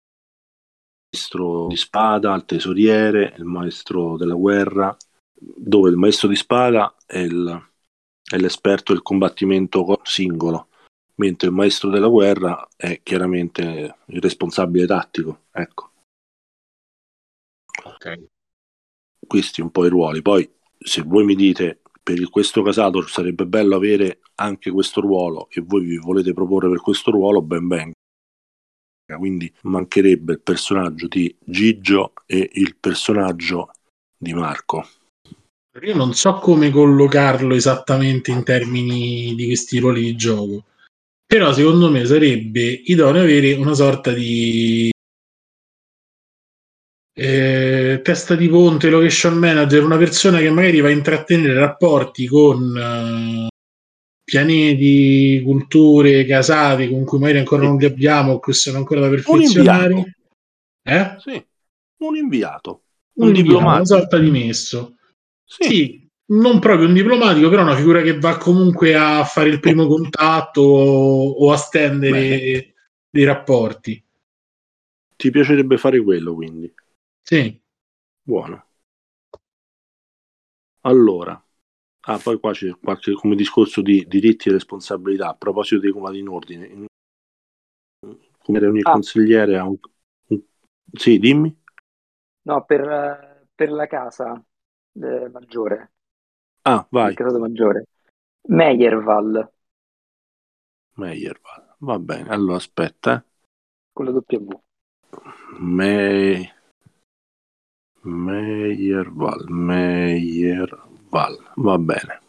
[1.13, 4.97] maestro di spada, il tesoriere, il maestro della guerra,
[5.35, 7.74] dove il maestro di spada è, il,
[8.35, 10.69] è l'esperto del combattimento singolo,
[11.17, 15.45] mentre il maestro della guerra è chiaramente il responsabile tattico.
[15.53, 15.93] Ecco.
[17.85, 18.25] Ok.
[19.25, 20.21] Questi un po' i ruoli.
[20.21, 25.61] Poi, se voi mi dite per questo casato sarebbe bello avere anche questo ruolo e
[25.61, 27.95] voi vi volete proporre per questo ruolo, ben venga.
[29.17, 33.71] Quindi mancherebbe il personaggio di Gigio e il personaggio
[34.17, 34.85] di Marco.
[35.83, 40.65] Io non so come collocarlo esattamente in termini di questi ruoli di gioco,
[41.27, 44.93] però secondo me sarebbe idoneo avere una sorta di
[47.17, 53.49] eh, testa di ponte, location manager, una persona che magari va a intrattenere rapporti con
[53.49, 53.49] uh,
[54.23, 57.69] pianeti, culture, casati con cui magari ancora sì.
[57.69, 59.93] non li abbiamo che sono ancora da perfezionare.
[59.93, 60.05] Un
[60.83, 61.17] eh?
[61.19, 61.45] Sì,
[61.99, 62.83] un inviato.
[63.15, 63.75] Un, un diplomatico.
[63.75, 64.95] Una sorta di messo.
[65.45, 65.65] Sì.
[65.65, 66.11] sì.
[66.27, 70.61] non proprio un diplomatico, però una figura che va comunque a fare il primo contatto
[70.61, 72.75] o, o a stendere Beh.
[73.11, 74.03] dei rapporti.
[75.17, 76.73] Ti piacerebbe fare quello, quindi?
[77.23, 77.61] Sì.
[78.23, 78.67] Buono.
[80.81, 81.43] Allora,
[82.01, 85.29] ah, poi qua c'è qualche come discorso di diritti e responsabilità.
[85.29, 86.87] A proposito dei comandi in ordine,
[88.39, 88.93] come era un ah.
[88.93, 89.77] consigliere a un,
[90.29, 90.43] un,
[90.93, 91.57] Sì, dimmi.
[92.43, 94.45] No, per, per la casa
[95.01, 95.93] eh, maggiore.
[96.63, 97.11] Ah, vai.
[97.11, 97.87] Il casato maggiore.
[98.49, 99.53] Meyerval.
[100.97, 102.29] Meyerval, va bene.
[102.29, 103.17] Allora aspetta.
[103.17, 103.23] Eh.
[103.93, 104.61] Con la W.
[105.59, 106.53] Me...
[108.03, 112.21] Meyerval, Meyerval, va bene.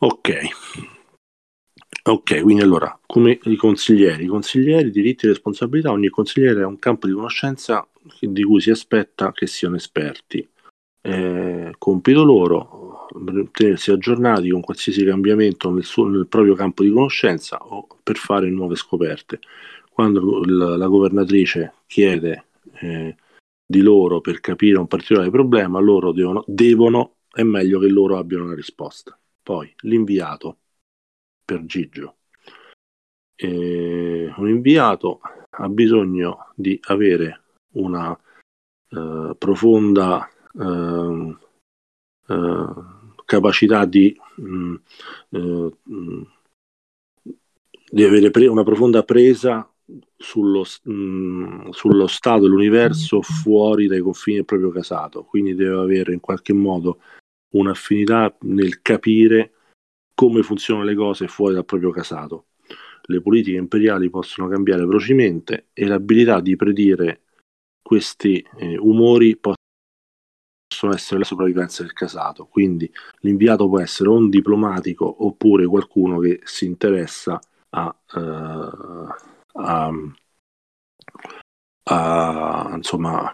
[0.00, 0.30] Ok.
[2.02, 6.78] Ok, quindi allora, come i consiglieri, i consiglieri, diritti e responsabilità, ogni consigliere ha un
[6.78, 7.86] campo di conoscenza
[8.20, 10.46] di cui si aspetta che siano esperti.
[11.02, 13.08] Eh, compito loro
[13.52, 18.48] tenersi aggiornati con qualsiasi cambiamento nel, suo, nel proprio campo di conoscenza o per fare
[18.50, 19.40] nuove scoperte.
[19.90, 22.44] Quando la, la governatrice chiede
[22.80, 23.16] eh,
[23.66, 28.44] di loro per capire un particolare problema, loro devono, devono, è meglio che loro abbiano
[28.44, 29.18] una risposta.
[29.42, 30.58] Poi l'inviato
[31.44, 32.16] per Gigio.
[33.34, 35.20] Eh, un inviato
[35.50, 38.16] ha bisogno di avere una
[38.90, 40.28] eh, profonda
[40.58, 41.36] eh,
[42.28, 42.98] eh
[43.30, 44.74] capacità di, mh,
[45.36, 46.26] mm, mh,
[47.22, 47.32] eh,
[47.92, 49.72] di avere pre- una profonda presa
[50.16, 56.12] sullo, mh, mm, sullo stato dell'universo fuori dai confini del proprio casato, quindi deve avere
[56.12, 57.00] in qualche modo
[57.54, 59.52] un'affinità nel capire
[60.12, 62.46] come funzionano le cose fuori dal proprio casato.
[63.02, 67.22] Le politiche imperiali possono cambiare velocemente e l'abilità di predire
[67.80, 69.36] questi eh, umori
[70.70, 72.46] possono essere la sopravvivenza del casato.
[72.46, 72.90] Quindi
[73.20, 77.40] l'inviato può essere un diplomatico oppure qualcuno che si interessa
[77.70, 79.08] a, uh,
[79.54, 79.92] a,
[81.82, 83.32] a, insomma,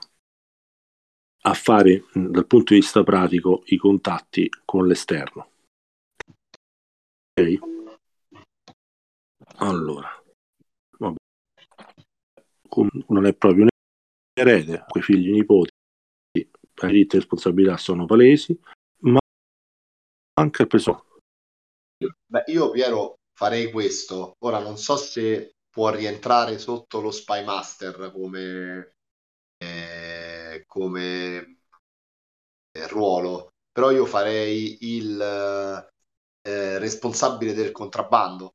[1.43, 5.51] a fare dal punto di vista pratico i contatti con l'esterno.
[7.39, 7.59] Ok?
[9.59, 10.09] Allora,
[10.99, 11.17] vabbè.
[13.09, 13.69] non è proprio un
[14.35, 15.76] erede, quei figli nipoti,
[16.85, 18.59] i diritti e responsabilità sono palesi,
[19.01, 19.19] ma
[20.35, 21.07] anche il peso.
[22.27, 24.37] Beh, io Piero farei questo.
[24.41, 28.95] Ora non so se può rientrare sotto lo Spy Master come,
[29.59, 31.59] eh, come
[32.73, 35.21] eh, ruolo, però io farei il
[36.47, 38.55] eh, responsabile del contrabbando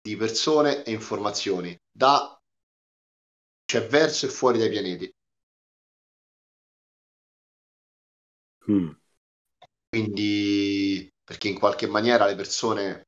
[0.00, 2.36] di persone e informazioni da
[3.64, 5.10] cioè verso e fuori dai pianeti
[8.70, 8.90] Mm.
[9.88, 13.02] Quindi, perché in qualche maniera le persone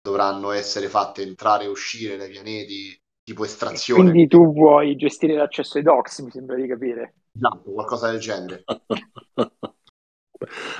[0.00, 4.10] dovranno essere fatte entrare e uscire dai pianeti tipo estrazione.
[4.10, 7.14] Quindi tu vuoi gestire l'accesso ai docs, mi sembra di capire.
[7.32, 8.64] Esatto, qualcosa del genere.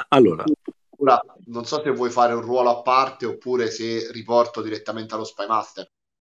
[0.09, 0.45] allora,
[0.99, 5.25] Ora, non so se vuoi fare un ruolo a parte oppure se riporto direttamente allo
[5.25, 5.87] Spy Master.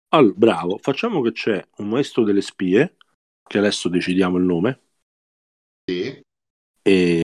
[0.10, 2.95] Allora, bravo, facciamo che c'è un maestro delle spie,
[3.44, 4.82] che adesso decidiamo il nome.
[5.86, 6.20] Sì.
[6.82, 7.22] E,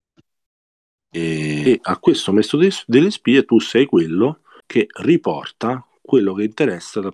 [1.64, 7.14] e a questo maestro delle spie tu sei quello che riporta quello che interessa dal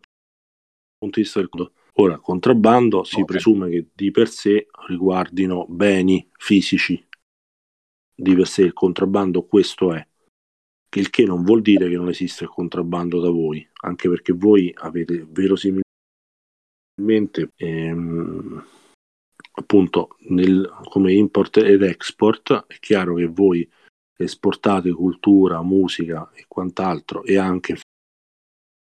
[0.98, 1.74] punto di vista del conto.
[2.00, 3.26] Ora, contrabbando si okay.
[3.26, 7.04] presume che di per sé riguardino beni fisici.
[8.16, 10.08] Di per sé il contrabbando questo è.
[10.96, 14.72] Il che non vuol dire che non esiste il contrabbando da voi, anche perché voi
[14.76, 15.82] avete verosimilmente
[17.56, 18.66] ehm,
[19.52, 23.68] appunto nel, come import ed export è chiaro che voi
[24.18, 27.78] esportate cultura, musica e quant'altro e anche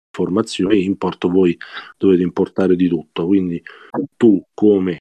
[0.09, 1.57] informazioni, import voi
[1.97, 3.61] dovete importare di tutto, quindi
[4.15, 4.99] tu come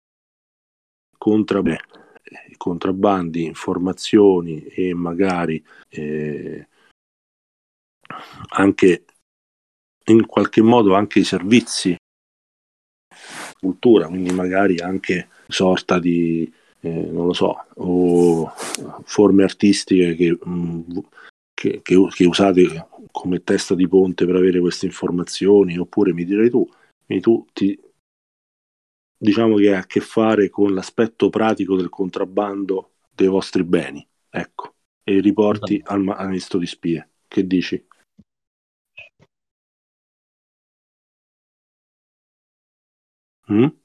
[1.16, 1.77] contrab-
[2.56, 6.66] contrabbandi, informazioni e magari eh,
[8.56, 9.05] anche
[10.06, 11.97] in qualche modo anche i servizi
[13.59, 16.52] cultura, quindi magari anche sorta di
[16.85, 18.52] eh, non lo so, o
[19.05, 20.98] forme artistiche che, mh, mm,
[21.55, 26.51] che, che, che, usate come testa di ponte per avere queste informazioni, oppure mi direi
[26.51, 26.69] tu,
[27.20, 27.81] tu ti,
[29.16, 34.74] diciamo che ha a che fare con l'aspetto pratico del contrabbando dei vostri beni, ecco,
[35.02, 35.93] e riporti esatto.
[35.93, 37.09] al, ministro di spie.
[37.27, 37.82] Che dici?
[43.51, 43.84] Mm?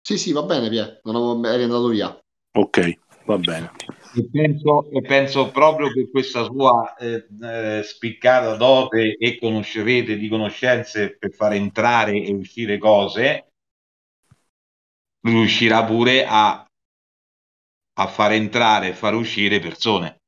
[0.00, 1.00] Sì, sì, va bene, Pia.
[1.04, 1.46] Non avevo...
[1.46, 2.18] eri andato via.
[2.52, 3.70] Ok, va bene.
[4.14, 10.28] E penso, e penso proprio che questa sua eh, eh, spiccata dote e conoscerete di
[10.28, 13.52] conoscenze per far entrare e uscire cose,
[15.20, 16.66] riuscirà pure a,
[17.94, 20.20] a far entrare e far uscire persone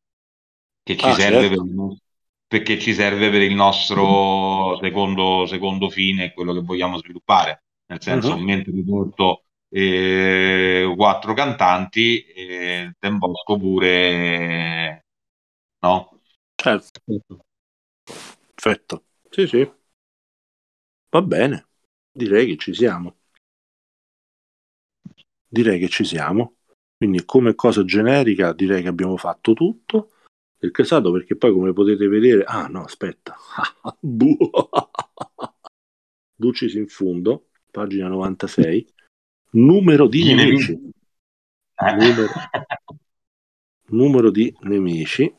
[0.82, 1.62] che ci ah, serve certo.
[1.62, 2.00] per il,
[2.46, 8.34] perché ci serve per il nostro secondo, secondo fine, quello che vogliamo sviluppare nel senso,
[8.34, 8.42] uh-huh.
[8.42, 15.04] mentre porto eh, quattro cantanti, eh, Ten Bosco pure,
[15.80, 16.20] no?
[16.54, 17.00] Certo.
[18.54, 19.04] Perfetto.
[19.30, 19.70] Sì, sì.
[21.10, 21.68] Va bene.
[22.10, 23.18] Direi che ci siamo.
[25.48, 26.56] Direi che ci siamo.
[26.96, 30.10] Quindi come cosa generica direi che abbiamo fatto tutto.
[30.60, 32.44] Il casato perché poi come potete vedere...
[32.44, 33.36] Ah no, aspetta.
[36.36, 38.86] Ducis in fondo pagina 96,
[39.52, 40.90] numero di nemici.
[41.82, 42.28] Numero,
[43.88, 45.34] numero di nemici.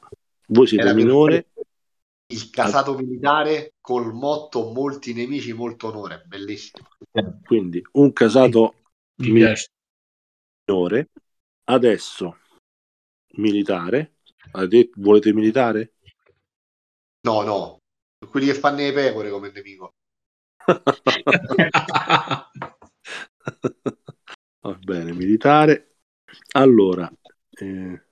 [0.47, 1.47] Voi siete Era minore.
[2.27, 6.23] Il casato militare col motto molti nemici, molto onore.
[6.25, 6.87] Bellissimo.
[7.43, 8.75] Quindi un casato
[9.15, 11.09] minore,
[11.65, 12.37] adesso
[13.35, 14.15] militare.
[14.95, 15.93] Volete militare?
[17.21, 17.77] No, no.
[18.29, 19.93] Quelli che fanno le pecore come nemico.
[24.63, 25.97] Va bene, militare.
[26.53, 27.11] Allora,
[27.51, 28.05] eh,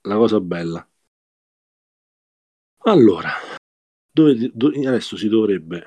[0.00, 0.88] la cosa bella.
[2.84, 3.32] Allora,
[4.10, 5.84] dove, dove, adesso si dovrebbe...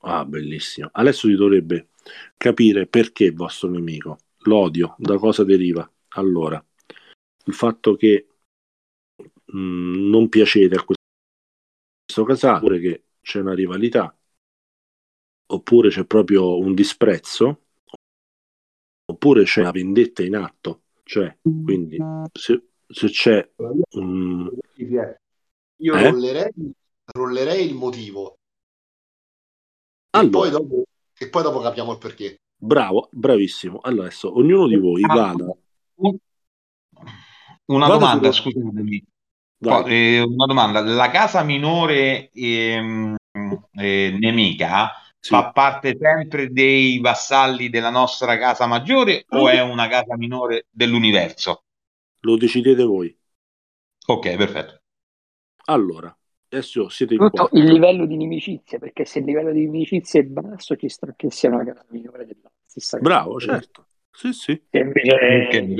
[0.00, 0.88] Ah, bellissimo.
[0.92, 1.90] Adesso si dovrebbe
[2.36, 5.88] capire perché il vostro nemico, l'odio, da cosa deriva.
[6.16, 6.62] Allora,
[7.46, 8.26] il fatto che
[9.46, 14.16] mh, mm, non piacete a questo, casato, oppure che c'è una rivalità,
[15.46, 17.63] oppure c'è proprio un disprezzo,
[19.06, 20.82] oppure c'è una vendetta in atto.
[21.02, 21.98] Cioè, quindi,
[22.32, 24.50] se, se c'è un...
[25.76, 26.10] Io eh?
[26.10, 26.52] rollerei,
[27.12, 28.38] rollerei, il motivo.
[30.10, 30.84] Allora, e, poi dopo,
[31.18, 32.36] e poi dopo capiamo il perché.
[32.56, 33.80] Bravo, bravissimo.
[33.82, 35.56] Allora, adesso ognuno di voi ah, vada...
[37.66, 38.50] Una vada domanda, su...
[38.50, 39.04] scusatemi.
[39.86, 40.80] Eh, una domanda.
[40.80, 43.16] La casa minore ehm,
[43.72, 44.92] eh, nemica
[45.24, 45.30] sì.
[45.30, 51.64] fa parte sempre dei vassalli della nostra casa maggiore o è una casa minore dell'universo?
[52.20, 53.16] Lo decidete voi.
[54.06, 54.82] Ok, perfetto.
[55.64, 56.14] Allora,
[56.50, 60.24] adesso siete in Tutto il livello di inimicizia, perché se il livello di inimicizia è
[60.24, 63.52] basso ci sta che sia una casa minore della stessa Bravo, casa.
[63.52, 63.86] certo.
[64.10, 64.62] Sì, sì.
[64.72, 65.14] invece...
[65.46, 65.74] Okay.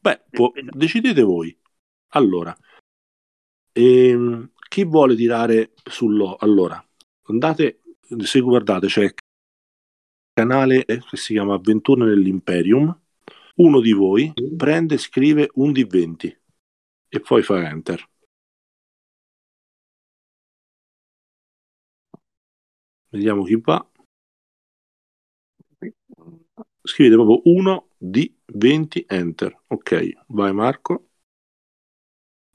[0.00, 0.50] Beh, può...
[0.72, 1.56] decidete voi.
[2.14, 2.56] Allora,
[3.70, 6.34] ehm, chi vuole tirare sullo...
[6.40, 6.84] Allora,
[7.24, 7.82] andate,
[8.18, 9.14] se guardate c'è il
[10.32, 13.00] canale che si chiama Avventure nell'Imperium,
[13.56, 16.36] uno di voi prende e scrive un D20
[17.08, 18.08] e poi fa enter.
[23.10, 23.88] Vediamo chi va.
[26.82, 29.62] Scrivete proprio 1 di 20 enter.
[29.68, 31.10] Ok, vai Marco.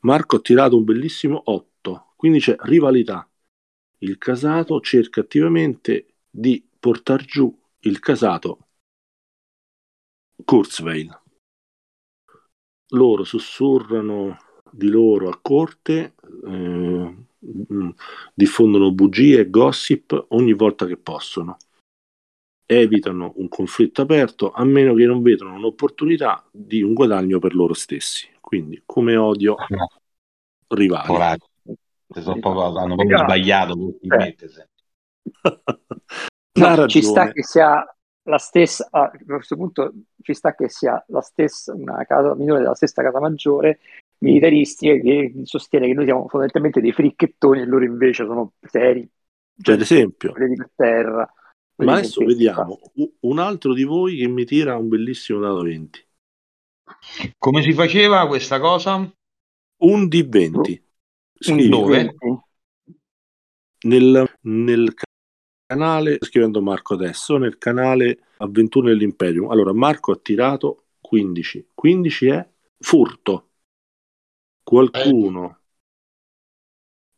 [0.01, 3.28] Marco ha tirato un bellissimo 8, quindi c'è rivalità.
[3.99, 8.67] Il casato cerca attivamente di portare giù il casato
[10.43, 11.21] Kurzweil.
[12.91, 14.37] Loro sussurrano
[14.71, 16.13] di loro a corte,
[16.45, 17.15] eh,
[18.33, 21.57] diffondono bugie e gossip ogni volta che possono.
[22.65, 27.73] Evitano un conflitto aperto a meno che non vedano un'opportunità di un guadagno per loro
[27.73, 28.29] stessi.
[28.39, 29.55] Quindi, come odio
[30.69, 31.39] rivali.
[32.11, 33.75] Hanno proprio sbagliato.
[36.53, 37.85] no, ci sta che sia
[38.23, 42.75] la stessa, a questo punto ci sta che sia la stessa, una casa minore della
[42.75, 43.79] stessa casa maggiore
[44.19, 49.09] militaristica che sostiene che noi siamo fondamentalmente dei fricchettoni e loro invece sono seri.
[49.61, 51.31] Cioè, ad esempio, di terra.
[51.83, 52.79] Ma adesso vediamo
[53.21, 56.07] un altro di voi che mi tira un bellissimo dato 20.
[57.37, 58.95] Come si faceva questa cosa?
[59.81, 60.81] Un D20.
[61.41, 62.15] Scrivi, Dove?
[63.85, 64.93] Nel, nel
[65.65, 69.49] canale, scrivendo Marco adesso, nel canale Avventure nell'Imperium.
[69.49, 71.69] Allora, Marco ha tirato 15.
[71.73, 72.49] 15 è
[72.79, 73.49] furto.
[74.61, 75.57] Qualcuno...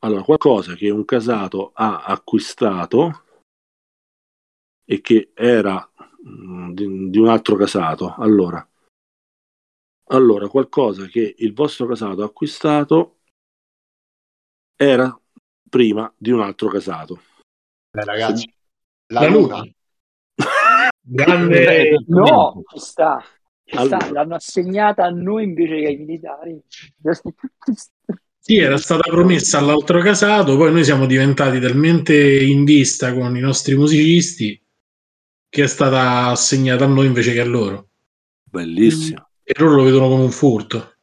[0.03, 3.23] Allora, qualcosa che un casato ha acquistato
[4.83, 5.91] e che era
[6.23, 8.15] mh, di, di, un altro casato.
[8.15, 8.67] Allora,
[10.05, 13.20] allora, qualcosa che il vostro casato ha acquistato
[14.81, 15.15] era
[15.69, 17.21] prima di un altro casato.
[17.91, 18.51] Beh, ragazzi,
[19.07, 19.57] la, la luna.
[19.57, 19.71] luna.
[20.99, 22.03] Grande...
[22.07, 23.23] No, ci sta.
[23.63, 23.99] Ci allora.
[23.99, 24.11] sta.
[24.11, 26.61] L'hanno assegnata a noi invece che ai militari.
[28.43, 33.39] Sì, era stata promessa all'altro casato, poi noi siamo diventati talmente in vista con i
[33.39, 34.59] nostri musicisti
[35.47, 37.89] che è stata assegnata a noi invece che a loro.
[38.41, 39.29] Bellissimo.
[39.43, 40.95] E loro lo vedono come un furto.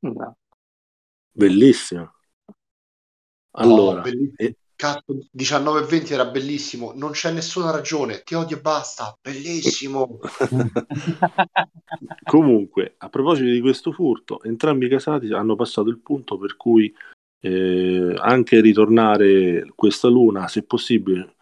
[0.00, 0.36] No.
[1.30, 2.17] Bellissimo.
[3.58, 8.58] Allora, oh, e, Cazzo, 19 e 20 era bellissimo, non c'è nessuna ragione, ti odio
[8.58, 10.20] e basta, bellissimo.
[12.22, 16.94] Comunque, a proposito di questo furto, entrambi i casati hanno passato il punto per cui
[17.40, 21.34] eh, anche ritornare questa luna, se possibile,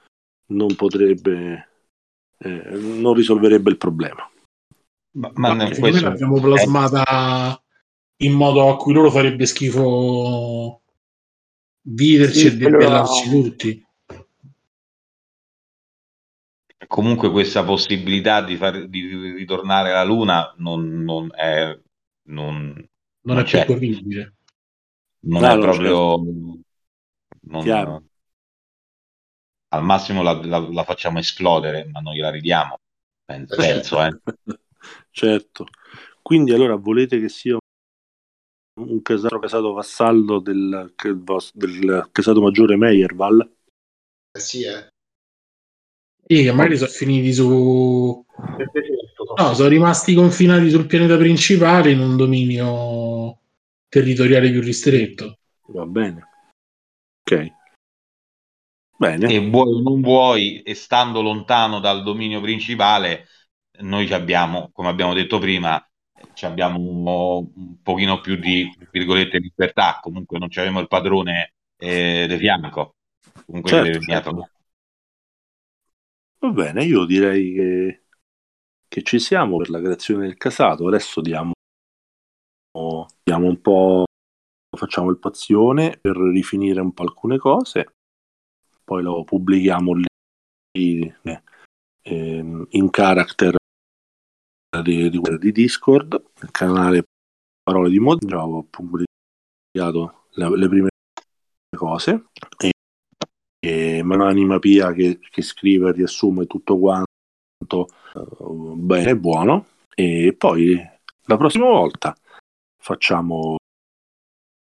[0.53, 1.69] non potrebbe,
[2.39, 4.27] eh, non risolverebbe il problema.
[5.19, 5.91] Ma, ma, ma questo...
[5.91, 7.63] noi l'abbiamo plasmata
[8.23, 10.81] in modo a cui loro farebbe schifo
[11.87, 13.43] viverci sì, e debellarci però...
[13.43, 13.85] tutti.
[16.87, 21.77] Comunque questa possibilità di, far, di ritornare alla Luna non, non è,
[22.29, 22.89] non, non
[23.23, 24.35] non è percorribile.
[25.21, 26.17] Non no, è proprio...
[27.49, 28.05] Non,
[29.69, 32.79] al massimo la, la, la, facciamo esplodere, ma non gliela ridiamo.
[33.25, 34.19] Penso, penso eh.
[35.11, 35.67] certo.
[36.23, 37.57] Quindi allora volete che sia
[38.77, 40.93] un casato, casato vassallo del,
[41.53, 43.57] del casato maggiore Meyerval?
[44.33, 44.89] Eh sì, eh.
[46.27, 48.25] Sì, che magari sono finiti su...
[49.39, 53.41] No, sono rimasti confinati sul pianeta principale in un dominio
[53.89, 55.39] territoriale più ristretto.
[55.69, 56.29] Va bene.
[57.23, 57.55] Ok.
[58.99, 59.33] Bene.
[59.33, 63.27] E vuoi o non vuoi, e stando lontano dal dominio principale,
[63.81, 65.83] noi abbiamo, come abbiamo detto prima,
[66.43, 67.07] abbiamo un,
[67.55, 72.95] un, pochino più di virgolette libertà, comunque non abbiamo il padrone eh, di fianco.
[73.45, 74.51] Comunque certo, certo.
[76.39, 78.03] Va bene, io direi che,
[78.89, 80.87] che, ci siamo per la creazione del casato.
[80.87, 81.53] Adesso diamo,
[83.23, 84.05] diamo un po',
[84.77, 87.95] facciamo il pazione per rifinire un po' alcune cose,
[88.85, 91.15] poi lo pubblichiamo lì
[92.03, 92.39] eh,
[92.71, 93.57] in character
[94.83, 97.05] di, di, di Discord, il canale
[97.63, 100.89] Parole di già ho pubblicato le, le prime
[101.77, 102.27] cose.
[102.59, 102.71] E,
[103.59, 109.67] e Mananima Pia che, che scrive e riassume tutto quanto uh, bene e buono.
[109.95, 110.79] E poi
[111.25, 112.15] la prossima volta
[112.81, 113.57] facciamo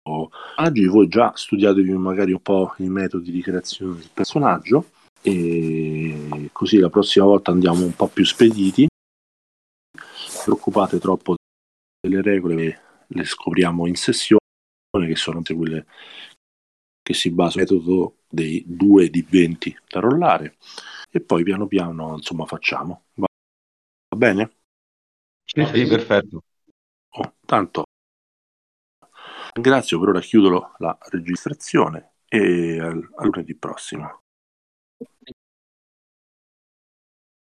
[0.10, 4.90] oggi voi già studiatevi magari un po' i metodi di creazione del personaggio
[5.22, 8.89] e così la prossima volta andiamo un po' più spediti
[10.44, 11.36] preoccupate troppo
[12.00, 14.40] delle regole, le scopriamo in sessione,
[15.08, 15.86] che sono quelle
[17.02, 20.58] che si basano sul metodo dei 2 di 20 da rollare
[21.12, 23.06] e poi piano piano insomma facciamo.
[23.16, 23.28] Va,
[24.16, 24.52] bene?
[25.44, 26.44] Sì, sì, perfetto.
[27.12, 27.86] Oh, tanto
[29.54, 34.22] ringrazio per ora chiudo la registrazione e al, al lunedì prossimo.